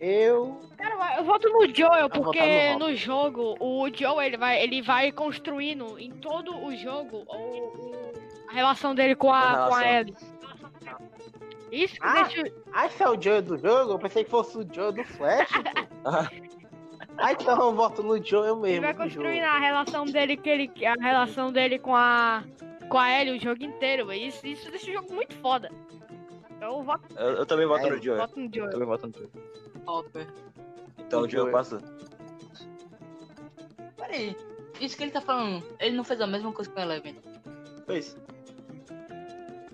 [0.00, 0.58] Eu.
[0.78, 5.12] Cara, eu voto no Joel, porque no no, jogo, o Joel ele vai, ele vai
[5.12, 8.12] construindo em todo o jogo o, o-
[8.48, 9.86] a relação dele com a, com a.
[9.86, 10.16] Ellie.
[11.70, 12.52] Isso que Ah, deixa.
[12.72, 13.92] Ah, esse é o Joe do jogo?
[13.92, 15.50] Eu pensei que fosse o Joe do Flash.
[17.22, 17.26] Ah.
[17.26, 18.80] ah, então eu voto no Joe eu Ele mesmo.
[18.82, 19.04] vai do jogo.
[19.04, 22.42] construindo a relação dele, que ele, a relação dele com a.
[22.88, 24.26] Com a Ellie o jogo inteiro, velho.
[24.26, 25.70] Isso, isso deixa o jogo muito foda.
[26.60, 28.18] Eu voto, Eu, eu também voto É, no Joel.
[28.18, 28.70] voto no Eu Joel.
[28.70, 29.30] também voto no Joel.
[29.86, 30.26] Hopper.
[30.98, 31.52] Então O Joel.
[31.52, 31.80] passa.
[33.96, 34.36] Peraí.
[34.80, 37.16] Isso que ele tá falando, ele não fez a mesma coisa com o Eleven.
[37.86, 38.16] Fez.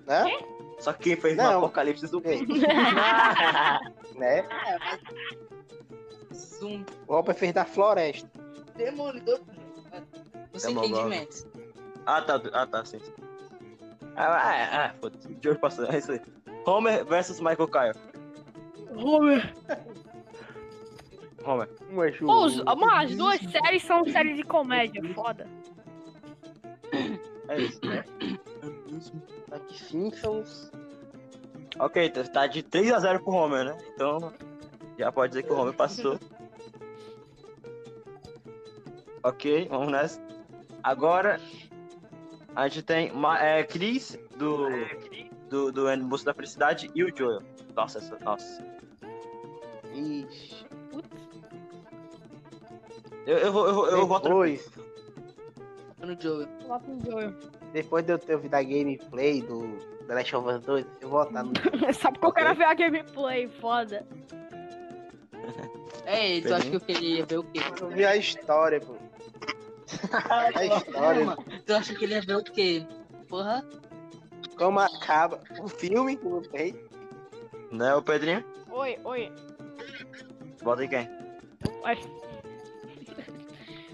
[0.05, 0.37] Né?
[0.79, 1.51] Só que quem fez Não.
[1.53, 2.29] no Apocalipse zumbi.
[2.29, 2.45] Ei,
[4.15, 4.39] né?
[4.39, 4.45] É,
[4.79, 4.99] mas.
[6.59, 6.83] Zoom.
[7.07, 8.29] O Hopper fez da floresta.
[8.75, 9.39] Demolidor.
[10.53, 10.97] Os Demogorgon.
[11.07, 11.47] entendimentos.
[12.05, 12.41] ah, tá.
[12.53, 12.99] Ah, tá, sim.
[14.15, 15.27] Ah, ah, ah foda-se.
[15.27, 15.85] O Joel passou.
[15.85, 16.21] É isso aí.
[16.65, 17.93] Homer versus Michael Kyle.
[18.95, 19.53] Homer.
[21.45, 21.69] Homer.
[22.19, 25.47] Pô, os- mas as duas séries são séries de comédia, foda.
[27.47, 27.79] É isso.
[29.51, 30.71] Aqui Simpsons.
[31.79, 33.77] Ok, tá- tá de 3x0 pro Homer, né?
[33.93, 34.33] Então,
[34.97, 36.19] já pode dizer que o Homer passou.
[39.27, 40.21] Ok, vamos nessa.
[40.83, 41.39] Agora,
[42.55, 44.67] a gente tem Ma- é, Chris, do,
[45.49, 47.41] do, do Em Busca da Felicidade, e o Joel.
[47.75, 48.63] Nossa, essa, nossa.
[49.93, 50.65] Ixi.
[53.25, 54.71] Eu, eu, vou- eu, vou- eu voto no Depois,
[55.99, 56.47] No Joel.
[56.67, 57.33] Voto no Joel.
[57.73, 61.23] depois de eu ter ouvido a gameplay do The Last of Us 2, eu vou
[61.25, 61.51] votar no
[61.93, 64.05] Só porque eu quero ver a gameplay, foda.
[66.05, 67.59] É, tu acha que eu queria ver o quê?
[67.81, 68.95] Eu vi a história, pô.
[70.29, 72.85] A história, Calma, tu acha que ele ia ver o quê?
[73.29, 73.65] Porra,
[74.57, 76.75] como acaba o filme, não tem.
[77.71, 78.43] Né, o Pedrinho?
[78.71, 79.31] Oi, oi.
[80.61, 81.09] Vota em quem?
[81.83, 81.97] Oi.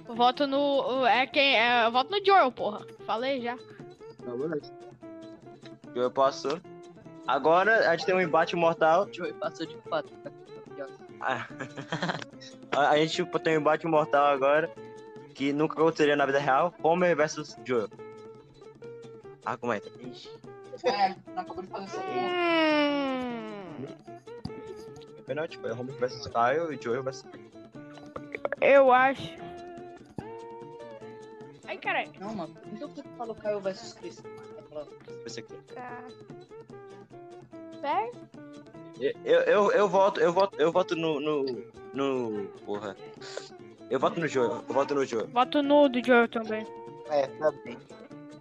[0.08, 1.06] Voto no.
[1.06, 1.58] É quem?
[1.58, 2.86] É, eu voto no Joel, porra.
[3.06, 3.58] Falei já.
[5.94, 6.60] Joel passou.
[7.28, 9.08] Agora, a gente tem um embate mortal.
[9.12, 10.14] Joel passou de fato.
[12.72, 14.70] A gente tem um embate mortal agora,
[15.34, 16.74] que nunca aconteceria na vida real.
[16.82, 17.90] Homer versus Joel.
[19.46, 19.90] Argumenta.
[20.84, 22.08] É, não acabou de fazer porra.
[23.80, 23.88] Hum,
[25.26, 27.26] Pênalti, foi Homer versus Kyle e Joel versus...
[28.62, 29.44] eu acho.
[31.66, 32.12] Ai, caralho.
[32.20, 32.56] Não, mano.
[32.72, 34.22] Então por que tu falou Caio versus Chris?
[34.74, 34.86] Tá.
[35.26, 35.56] Esse aqui.
[37.82, 38.12] Sério?
[39.00, 41.46] Eu, eu, eu, eu voto, eu voto, eu voto no, no,
[41.94, 42.48] no...
[42.66, 42.96] Porra.
[43.94, 45.28] Eu voto no Joel, eu voto no Joel.
[45.28, 46.66] Voto no do Joel também.
[47.12, 47.78] É, também.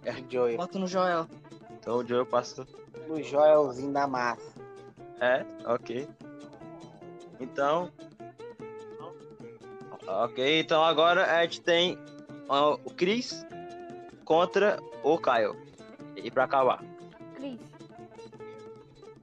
[0.03, 0.11] É.
[0.11, 0.57] O Joel.
[0.57, 1.27] Bota no Joel.
[1.69, 2.65] Então o Joel passou.
[3.07, 4.51] No Joelzinho da massa.
[5.19, 6.09] É, ok.
[7.39, 7.91] Então...
[10.07, 11.99] Ok, então agora a gente tem
[12.49, 13.45] o Chris
[14.25, 15.55] contra o Kyle.
[16.15, 16.83] E pra acabar.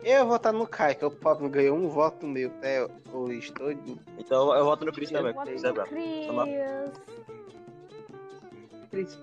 [0.00, 0.12] Cris.
[0.12, 3.70] Eu vou votar no Kai, que o Pop ganhou um voto meu até o estou.
[4.18, 5.30] Então eu voto no Chris também.
[5.30, 5.90] É bravo.
[5.90, 6.92] Tá
[8.90, 9.18] Chris.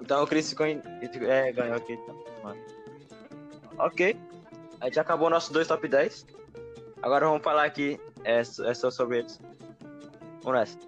[0.00, 0.80] Então o Chris ficou em...
[1.26, 1.94] é, ganhou aqui.
[1.94, 2.24] Então.
[3.78, 4.16] Ok.
[4.80, 6.26] A gente acabou nossos dois top 10.
[7.02, 9.40] Agora vamos falar aqui é, é só sobre eles.
[10.42, 10.78] Vamos nessa.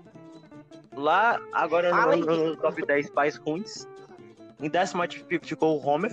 [0.94, 2.20] Lá, agora no, aí.
[2.20, 3.86] no top 10 pais ruins.
[4.60, 5.02] Em décimo
[5.42, 6.12] ficou o Homer.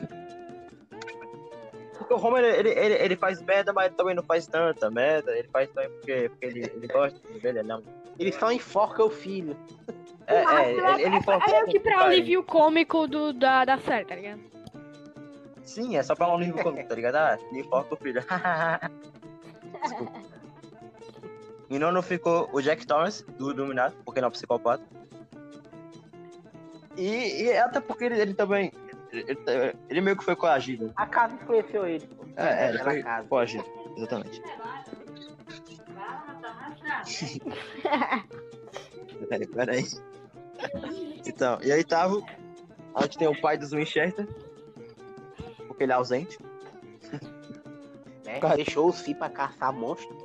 [2.07, 5.37] Porque o Homer, ele, ele, ele faz merda, mas também não faz tanta merda.
[5.37, 7.83] Ele faz também porque, porque ele, ele gosta dele, ele não.
[8.17, 9.57] Ele só enforca o filho.
[10.25, 14.05] É, é, ele, ele foca- É meio que pra alívio cômico do, da, da série,
[14.05, 14.41] tá ligado?
[15.63, 17.15] Sim, é só pra um livro cômico, tá ligado?
[17.17, 18.23] Ah, ele foca o filho.
[19.83, 20.13] Desculpa.
[21.69, 24.81] Em nono ficou o Jack Torrance, do Iluminado, porque ele é um psicopata.
[26.95, 28.71] E, e até porque ele, ele também.
[29.11, 30.91] Ele, ele- ele meio que foi coagido.
[30.95, 32.05] A casa influenciou ele.
[32.07, 32.25] pô.
[32.35, 33.27] É, é, ele foi casa.
[33.27, 33.65] coagido,
[33.95, 34.41] exatamente.
[39.29, 39.83] Peraí, peraí.
[41.25, 42.23] Então, e oitavo,
[42.95, 44.27] a gente tem o pai dos Winchester,
[45.67, 46.37] porque ele é ausente.
[48.25, 48.39] né?
[48.55, 50.15] Deixou os filhos pra caçar monstro.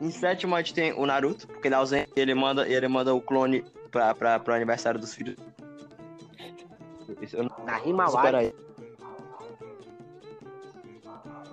[0.00, 2.86] Em sétimo, a gente tem o Naruto, porque ele é ausente e ele manda, ele
[2.88, 5.36] manda o clone pra, pra, pro aniversário dos filhos.
[7.34, 8.38] Não- Na Espera Himalaya.
[8.38, 8.54] aí.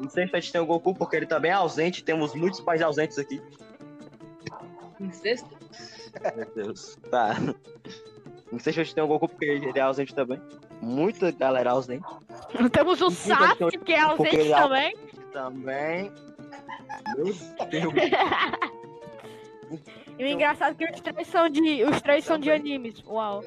[0.01, 2.03] Em sexto, a gente tem o Goku, porque ele também é ausente.
[2.03, 3.41] Temos muitos pais ausentes aqui.
[5.11, 5.49] Sexto?
[6.35, 6.97] Meu Deus.
[7.09, 7.35] Tá.
[8.51, 10.41] Em sexto, a gente tem o Goku, porque ele é ausente também.
[10.81, 12.05] Muita galera ausente.
[12.71, 14.95] Temos o Sasuke, que é porque ausente é também.
[15.31, 16.11] Também.
[17.15, 17.25] Meu
[17.69, 17.93] Deus.
[20.19, 23.03] E o engraçado é que os três são de, os três são de animes.
[23.07, 23.41] Uau.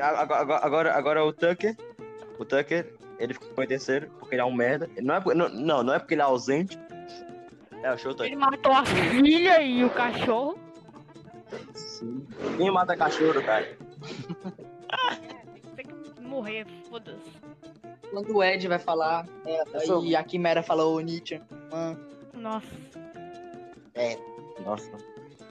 [0.00, 1.76] Agora, agora, agora, o Tucker.
[2.38, 4.88] O Tucker, ele ficou em terceiro, porque ele é um merda.
[5.02, 6.78] Não, é, por- não, não, não é porque ele é ausente.
[7.82, 8.26] É, o show Tucker.
[8.26, 10.58] Ele matou a filha e o cachorro.
[11.74, 12.26] Sim.
[12.56, 13.76] Quem mata cachorro, cara?
[15.76, 17.30] Tem que morrer, foda-se.
[18.10, 19.62] Quando o Ed vai falar, é,
[20.04, 21.40] e a Quimera falou o Nietzsche.
[21.70, 21.98] Mano,
[22.34, 22.66] Nossa.
[24.64, 24.90] Nossa.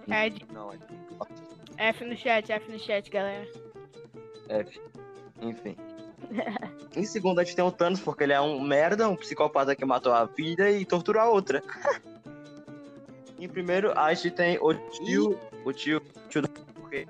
[0.08, 0.78] Ed, Não, é
[1.90, 3.48] F no chat, F no chat, galera.
[4.50, 4.82] F.
[5.42, 5.76] Enfim.
[6.96, 9.86] em segundo, a gente tem o Thanos, porque ele é um merda, um psicopata que
[9.86, 11.62] matou a filha e torturou a outra.
[13.40, 17.08] em primeiro, a gente tem o tio, o tio, o tio do porque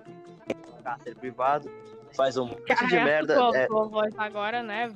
[0.49, 1.69] é um cárcere privado,
[2.15, 3.35] faz um monte de Cara, merda.
[3.35, 4.91] tua, É, voz agora, né?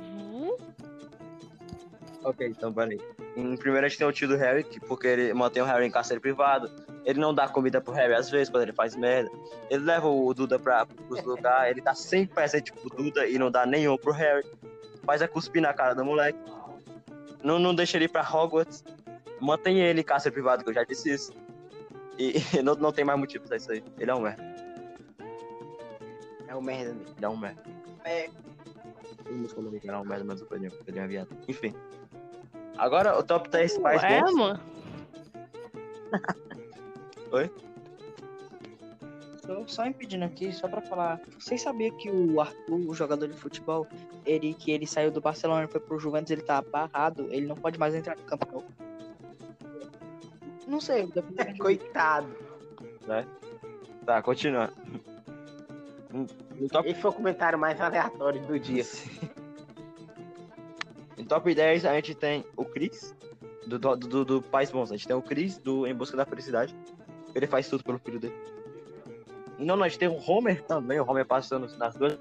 [2.23, 2.99] Ok, então peraí.
[3.39, 5.85] Em primeiro, a gente tem o tio do Harry, que, porque ele mantém o Harry
[5.85, 6.69] em cárcere privado.
[7.05, 9.31] Ele não dá comida pro Harry às vezes, quando ele faz merda.
[9.69, 13.49] Ele leva o Duda pra, pros lugares, ele tá sempre presente pro Duda e não
[13.49, 14.45] dá nenhum pro Harry.
[15.03, 16.37] Faz a cuspir na cara do moleque.
[17.41, 18.83] Não, não deixa ele ir pra Hogwarts.
[19.39, 21.33] Mantém ele em cárcere privado, que eu já disse isso.
[22.17, 23.83] E, não, não tem mais motivo pra isso aí.
[23.97, 24.43] Ele é um merda.
[26.47, 26.91] É o merda.
[26.91, 27.63] Ele é um merda.
[28.03, 28.29] É.
[29.25, 29.47] Ele
[29.87, 31.29] é um merda, mas ele é um viado.
[31.47, 31.73] Enfim.
[32.79, 34.33] Agora o top 10 pais é, bons.
[34.33, 34.59] mano.
[39.45, 41.19] Tô só impedindo aqui, só pra falar.
[41.37, 43.85] Vocês sabiam que o Arthur, o jogador de futebol,
[44.25, 47.55] ele que ele saiu do Barcelona e foi pro Juventus, ele tá barrado, ele não
[47.55, 48.47] pode mais entrar no campo.
[48.49, 48.63] Não,
[50.67, 51.57] não sei, vejo.
[51.59, 52.33] Coitado.
[54.05, 54.71] Tá, continua.
[56.13, 58.85] No top, Esse foi o comentário mais aleatório do dia.
[61.29, 63.15] Top 10 a gente tem o Chris,
[63.65, 64.91] do, do, do, do Pais Bons.
[64.91, 66.75] A gente tem o Chris, do Em Busca da Felicidade.
[67.33, 68.35] Ele faz tudo pelo filho dele.
[69.57, 72.17] Não, nós temos o Homer também, o Homer passando nas duas.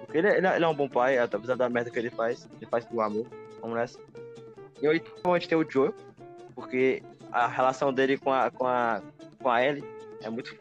[0.00, 2.66] Porque ele, ele, ele é um bom pai, apesar da merda que ele faz, ele
[2.66, 3.26] faz por amor.
[3.60, 3.98] Vamos nessa.
[4.82, 5.92] E oitavo a gente tem o Joe,
[6.54, 9.02] porque a relação dele com a, com a,
[9.40, 9.84] com a Ellie
[10.22, 10.56] é muito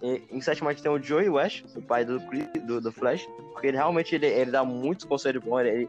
[0.00, 2.18] E, em sétimo a gente tem o Joey West, o pai do,
[2.66, 3.28] do, do Flash,
[3.62, 5.88] porque ele realmente ele, ele dá muitos conselhos bons, ele,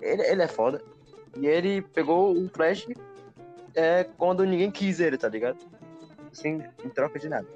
[0.00, 0.80] ele, ele é foda.
[1.36, 2.86] E ele pegou o Flash
[3.74, 5.58] é, quando ninguém quis ele, tá ligado?
[6.32, 7.48] Sem em troca de nada.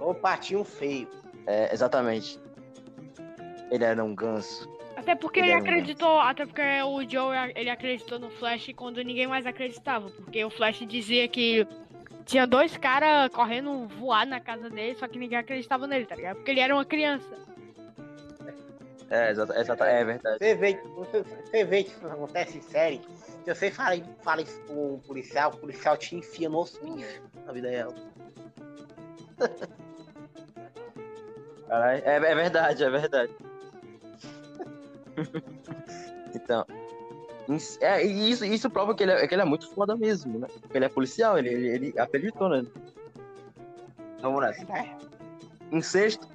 [0.00, 1.06] O patinho feio.
[1.46, 2.40] É, exatamente.
[3.70, 4.68] Ele era um ganso.
[4.96, 8.72] Até porque Ele ele é um acreditou, até porque o Joe ele acreditou no Flash
[8.74, 11.64] quando ninguém mais acreditava, porque o Flash dizia que
[12.26, 16.36] tinha dois caras correndo voar na casa dele, só que ninguém acreditava nele, tá ligado?
[16.36, 17.47] Porque ele era uma criança.
[19.10, 20.38] É, exata, exata, é verdade.
[20.38, 23.00] Você vê, você, você vê que isso acontece em série.
[23.44, 27.52] Se você fala, fala isso com um policial, o policial te enfia no hospício na
[27.52, 27.94] vida real.
[31.68, 33.32] Caralho, é, é verdade, é verdade.
[36.34, 36.66] então.
[37.80, 40.46] É, isso, isso prova que ele, é, que ele é muito foda mesmo, né?
[40.60, 42.70] Porque ele é policial, ele, ele, ele acreditou nele.
[44.20, 44.66] Vamos nessa.
[45.72, 46.28] Em sexto.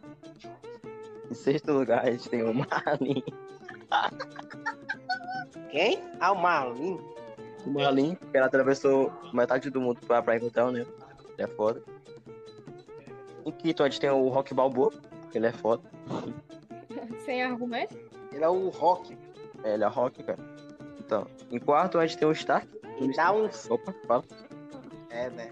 [1.33, 3.23] Em sexto lugar, a gente tem o Marlin.
[5.71, 5.99] Quem?
[6.19, 6.99] Ah, o Marlin.
[7.65, 10.91] O Marlin, que ela atravessou metade do mundo pra, pra encontrar o Nemo.
[11.35, 11.81] Ele é foda.
[13.43, 14.93] Em quinto, a gente tem o Rock Balboa,
[15.31, 15.81] que ele é foda.
[17.25, 17.97] Sem argumento?
[18.31, 19.17] Ele é o Rock.
[19.63, 20.39] É, ele é Rock, cara.
[20.99, 22.67] Então, em quarto, a gente tem o Stark.
[22.99, 23.71] Ele dá uns.
[23.71, 24.23] Opa, fala.
[25.09, 25.49] É, né?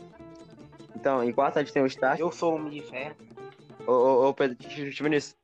[0.95, 2.21] Então, em quarto, a gente tem o Stark.
[2.21, 3.15] Eu sou homem de ferro.
[3.87, 5.35] Ô, ô, ô Pedro, deixa eu te Vinícius.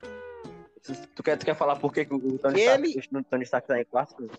[1.15, 3.67] Tu quer, tu quer falar por que, o Tony Que Stark, ele- o Tony Stark
[3.67, 4.29] tá em quarto?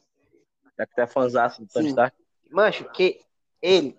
[0.79, 1.91] Já que tu é fãzaço do Tony Sim.
[1.91, 2.17] Stark.
[2.51, 3.21] Mancho, que
[3.61, 3.97] ele,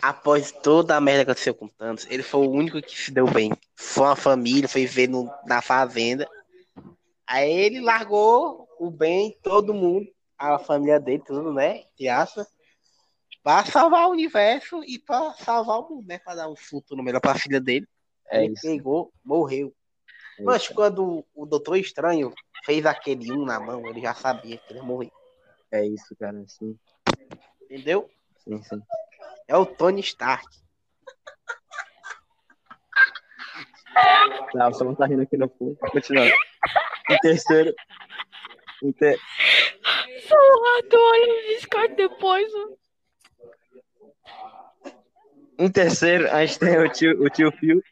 [0.00, 3.10] após toda a merda que aconteceu com o Thanos, ele foi o único que se
[3.10, 3.52] deu bem.
[3.74, 6.28] Foi uma família, foi ver no- na fazenda.
[7.26, 10.06] Aí ele largou o bem, todo mundo,
[10.38, 11.82] a família dele, tudo, né?
[11.92, 12.46] Entre aspas,
[13.42, 16.18] pra salvar o universo e pra salvar o mundo, né?
[16.18, 17.86] Pra dar um futuro melhor pra filha dele.
[18.30, 18.62] É ele isso.
[18.62, 19.74] pegou, morreu.
[20.44, 22.32] Mas quando o Doutor Estranho
[22.64, 25.10] fez aquele um na mão, ele já sabia que ele ia morrer.
[25.70, 26.42] É isso, cara.
[26.46, 26.78] Sim,
[27.62, 28.10] Entendeu?
[28.38, 28.82] sim, sim.
[29.48, 30.46] É o Tony Stark.
[34.54, 35.76] Não, o Samuel tá rindo aqui no fundo.
[35.76, 36.32] Continuando.
[37.10, 37.74] Em terceiro.
[38.82, 39.18] Em, ter...
[40.28, 42.52] Porra, o Discord depois.
[45.58, 47.82] em terceiro, a gente tem o tio, o tio Phil,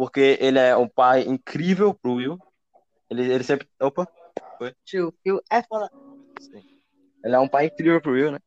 [0.00, 2.38] porque ele é um pai incrível pro Will.
[3.10, 3.68] Ele, ele sempre.
[3.78, 4.08] Opa!
[4.82, 5.90] Tio, Phil é foda.
[7.22, 8.38] Ele é um pai incrível pro Will, né?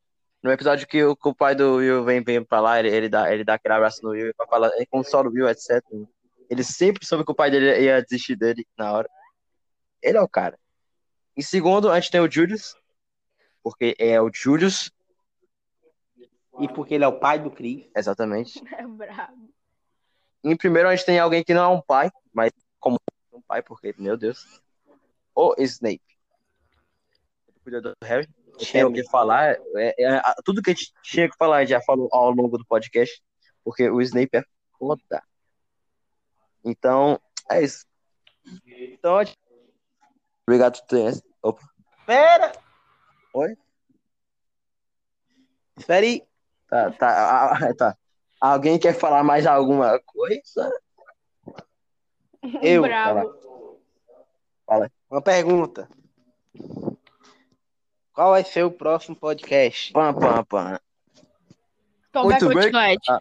[0.41, 3.07] No episódio que o, que o pai do Will vem, vem pra lá, ele, ele,
[3.07, 5.79] dá, ele dá aquele abraço no Will e fala, ele consola o Will, etc.
[6.49, 9.09] Ele sempre soube que o pai dele ia desistir dele na hora.
[10.01, 10.57] Ele é o cara.
[11.37, 12.75] Em segundo, a gente tem o Julius,
[13.61, 14.91] porque é o Julius,
[16.59, 17.87] E porque ele é o pai do Chris.
[17.95, 18.59] exatamente.
[18.75, 19.53] É brabo.
[20.43, 22.97] Em primeiro, a gente tem alguém que não é um pai, mas como
[23.31, 24.61] um pai, porque, meu Deus.
[25.33, 26.01] O Snape.
[27.47, 28.27] O cuidador do Harry.
[28.71, 29.57] Tenho o que falar.
[29.75, 32.57] É, é, tudo que a gente tinha que falar, a gente já falou ao longo
[32.57, 33.23] do podcast,
[33.63, 34.43] porque o Snape é
[34.77, 35.23] foda.
[36.63, 37.85] Então, é isso.
[38.65, 39.37] Então, gente-
[40.45, 41.13] obrigado ter.
[41.41, 41.63] Opa.
[41.99, 42.51] Espera!
[43.33, 43.57] Oi?
[45.77, 46.23] Espera aí.
[46.67, 47.97] Tá, tá, ah, tá.
[48.43, 50.69] Alguém quer falar mais alguma coisa?
[52.61, 53.33] Eu, Bravo.
[55.09, 55.87] Uma pergunta.
[58.11, 59.93] Qual vai ser o próximo podcast?
[59.93, 60.79] Pam, pam, pam.
[62.11, 62.97] Tom Muito vai bem.
[63.09, 63.19] Ah.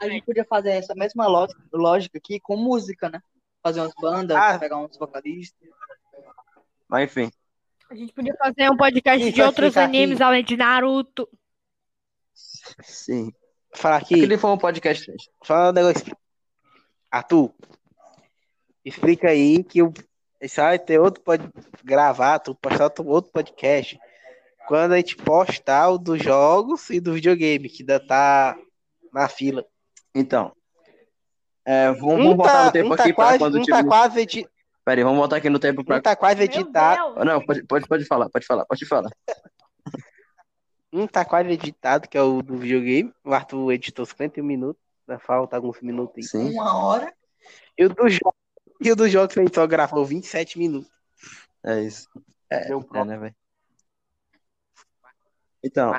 [0.00, 3.22] A gente podia fazer essa mesma ló- lógica aqui com música, né?
[3.62, 4.58] Fazer umas bandas, Ah.
[4.58, 5.68] pegar uns vocalistas.
[6.88, 7.30] Mas enfim.
[7.88, 9.84] A gente podia fazer um podcast de outros aqui.
[9.96, 11.28] animes além de Naruto.
[12.34, 13.32] Sim.
[13.74, 14.14] Falar aqui.
[14.14, 15.12] Aquele foi um podcast.
[15.44, 16.16] Fala um negócio.
[17.10, 17.52] Arthur,
[18.84, 19.92] explica aí que o
[20.40, 21.48] isso vai ter outro pode
[21.82, 23.98] gravar, tu postar outro, outro podcast.
[24.68, 28.56] Quando a gente postar o dos jogos e do videogame, que ainda tá
[29.12, 29.64] na fila.
[30.14, 30.52] Então.
[31.64, 33.62] É, vamos, Um vamos botar tá, no tempo um tá aqui pra quase, quando um
[33.62, 33.76] tiver.
[33.76, 34.48] tá quase edi...
[34.84, 35.96] Pera aí, vamos botar aqui no tempo pra.
[35.96, 37.24] um tá quase editado.
[37.24, 39.10] Não, pode, pode, pode falar, pode falar, pode falar.
[40.92, 43.12] Um tá quase editado, que é o do videogame.
[43.24, 44.82] O Arthur editou 51 minutos.
[45.08, 46.22] Ainda falta alguns minutos aí.
[46.22, 46.52] Sim.
[46.52, 47.12] Uma hora.
[47.78, 48.34] E o do jogo,
[48.80, 50.90] e o do jogo que a gente só gravou 27 minutos.
[51.64, 52.08] É isso.
[52.50, 53.34] É, é né, velho?
[55.62, 55.92] Então,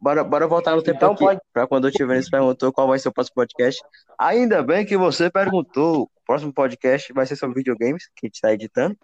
[0.00, 1.24] bora, bora voltar no tempo Então aqui.
[1.24, 3.82] pode- Pra quando o Tivenes perguntou qual vai ser o próximo podcast.
[4.18, 6.02] Ainda bem que você perguntou.
[6.04, 8.96] O próximo podcast vai ser sobre videogames, que a gente tá editando.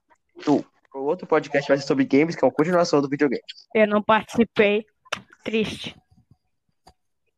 [0.43, 0.65] Tu,
[0.95, 3.43] o outro podcast vai ser sobre games, que é uma continuação do videogame.
[3.75, 4.85] Eu não participei.
[5.45, 5.97] Triste.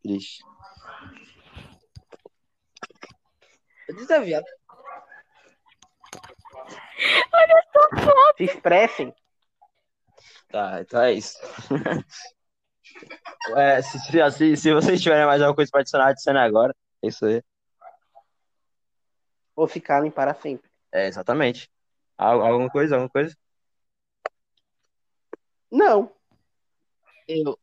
[0.02, 0.44] Triste.
[3.89, 4.44] Eu disse, viado.
[8.36, 9.14] Se expressem.
[10.48, 11.39] Tá, então é isso.
[13.56, 16.74] É, se, se, se, se vocês tiverem mais alguma coisa pra adicionar, adicione agora.
[17.02, 17.43] É isso aí.
[19.56, 20.70] Ou ficarem para sempre.
[20.93, 21.68] É, exatamente.
[22.16, 23.36] Al- Alguma coisa, alguma coisa?
[25.70, 26.14] Não.
[27.26, 27.59] Eu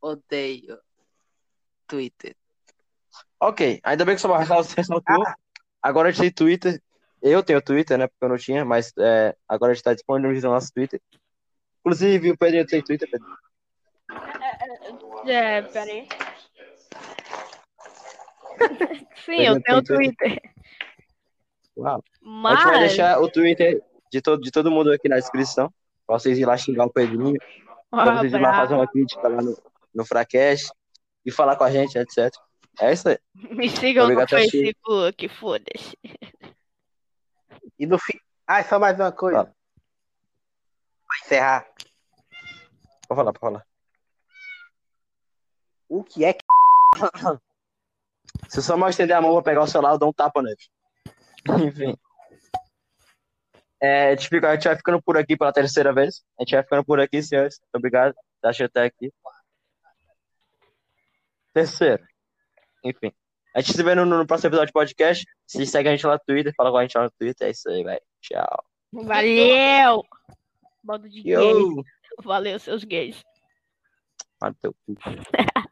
[0.00, 0.78] odeio
[1.86, 2.34] Twitter.
[3.38, 5.24] Ok, ainda bem que o seu Marcos ressaltou.
[5.82, 6.82] Agora a gente tem Twitter.
[7.22, 8.06] Eu tenho Twitter, né?
[8.06, 11.00] Porque eu não tinha, mas é, agora a gente tá disponibilizando nosso Twitter.
[11.80, 13.26] Inclusive, o Pedrinho tem Twitter, Pedro.
[15.26, 16.08] É, peraí.
[19.24, 20.42] Sim, Pedro eu tenho tem Twitter.
[21.76, 21.96] Uau.
[21.98, 22.58] A Mas.
[22.58, 25.72] gente vai deixar o Twitter de todo, de todo mundo aqui na descrição.
[26.06, 27.38] Pra vocês ir lá xingar o Pedrinho.
[27.90, 29.56] Pra Ah, vocês ir lá fazer uma crítica lá no,
[29.94, 30.70] no Fracast.
[31.24, 32.32] E falar com a gente, etc.
[32.80, 33.18] É isso aí.
[33.34, 34.50] Me sigam no Obrigado, Tachi.
[34.50, 35.98] Facebook, foda-se.
[37.78, 38.18] E no fim.
[38.46, 39.38] Ah, só mais uma coisa.
[39.38, 39.54] Fala.
[41.06, 41.66] Pra encerrar.
[43.06, 43.66] Pode falar, pode falar.
[45.88, 46.44] O que é que.
[48.48, 50.40] Se só mal estender a mão, eu vou pegar o celular e dou um tapa
[50.40, 50.56] nele.
[51.66, 51.96] Enfim.
[53.82, 56.22] É, a, gente fica- a gente vai ficando por aqui pela terceira vez.
[56.38, 57.58] A gente vai ficando por aqui, senhores.
[57.60, 58.14] Muito obrigado.
[58.42, 59.12] Deixa até aqui.
[61.52, 62.02] Terceiro.
[62.84, 63.12] Enfim.
[63.54, 65.26] A gente se vê no, no próximo episódio do podcast.
[65.46, 67.48] Se segue a gente lá no Twitter, fala com a gente lá no Twitter.
[67.48, 68.02] É isso aí, velho.
[68.20, 68.64] Tchau.
[68.92, 70.04] Valeu!
[70.82, 71.84] Bando de gays.
[72.22, 73.22] Valeu, seus gays.
[74.40, 74.94] Mano, teu cu.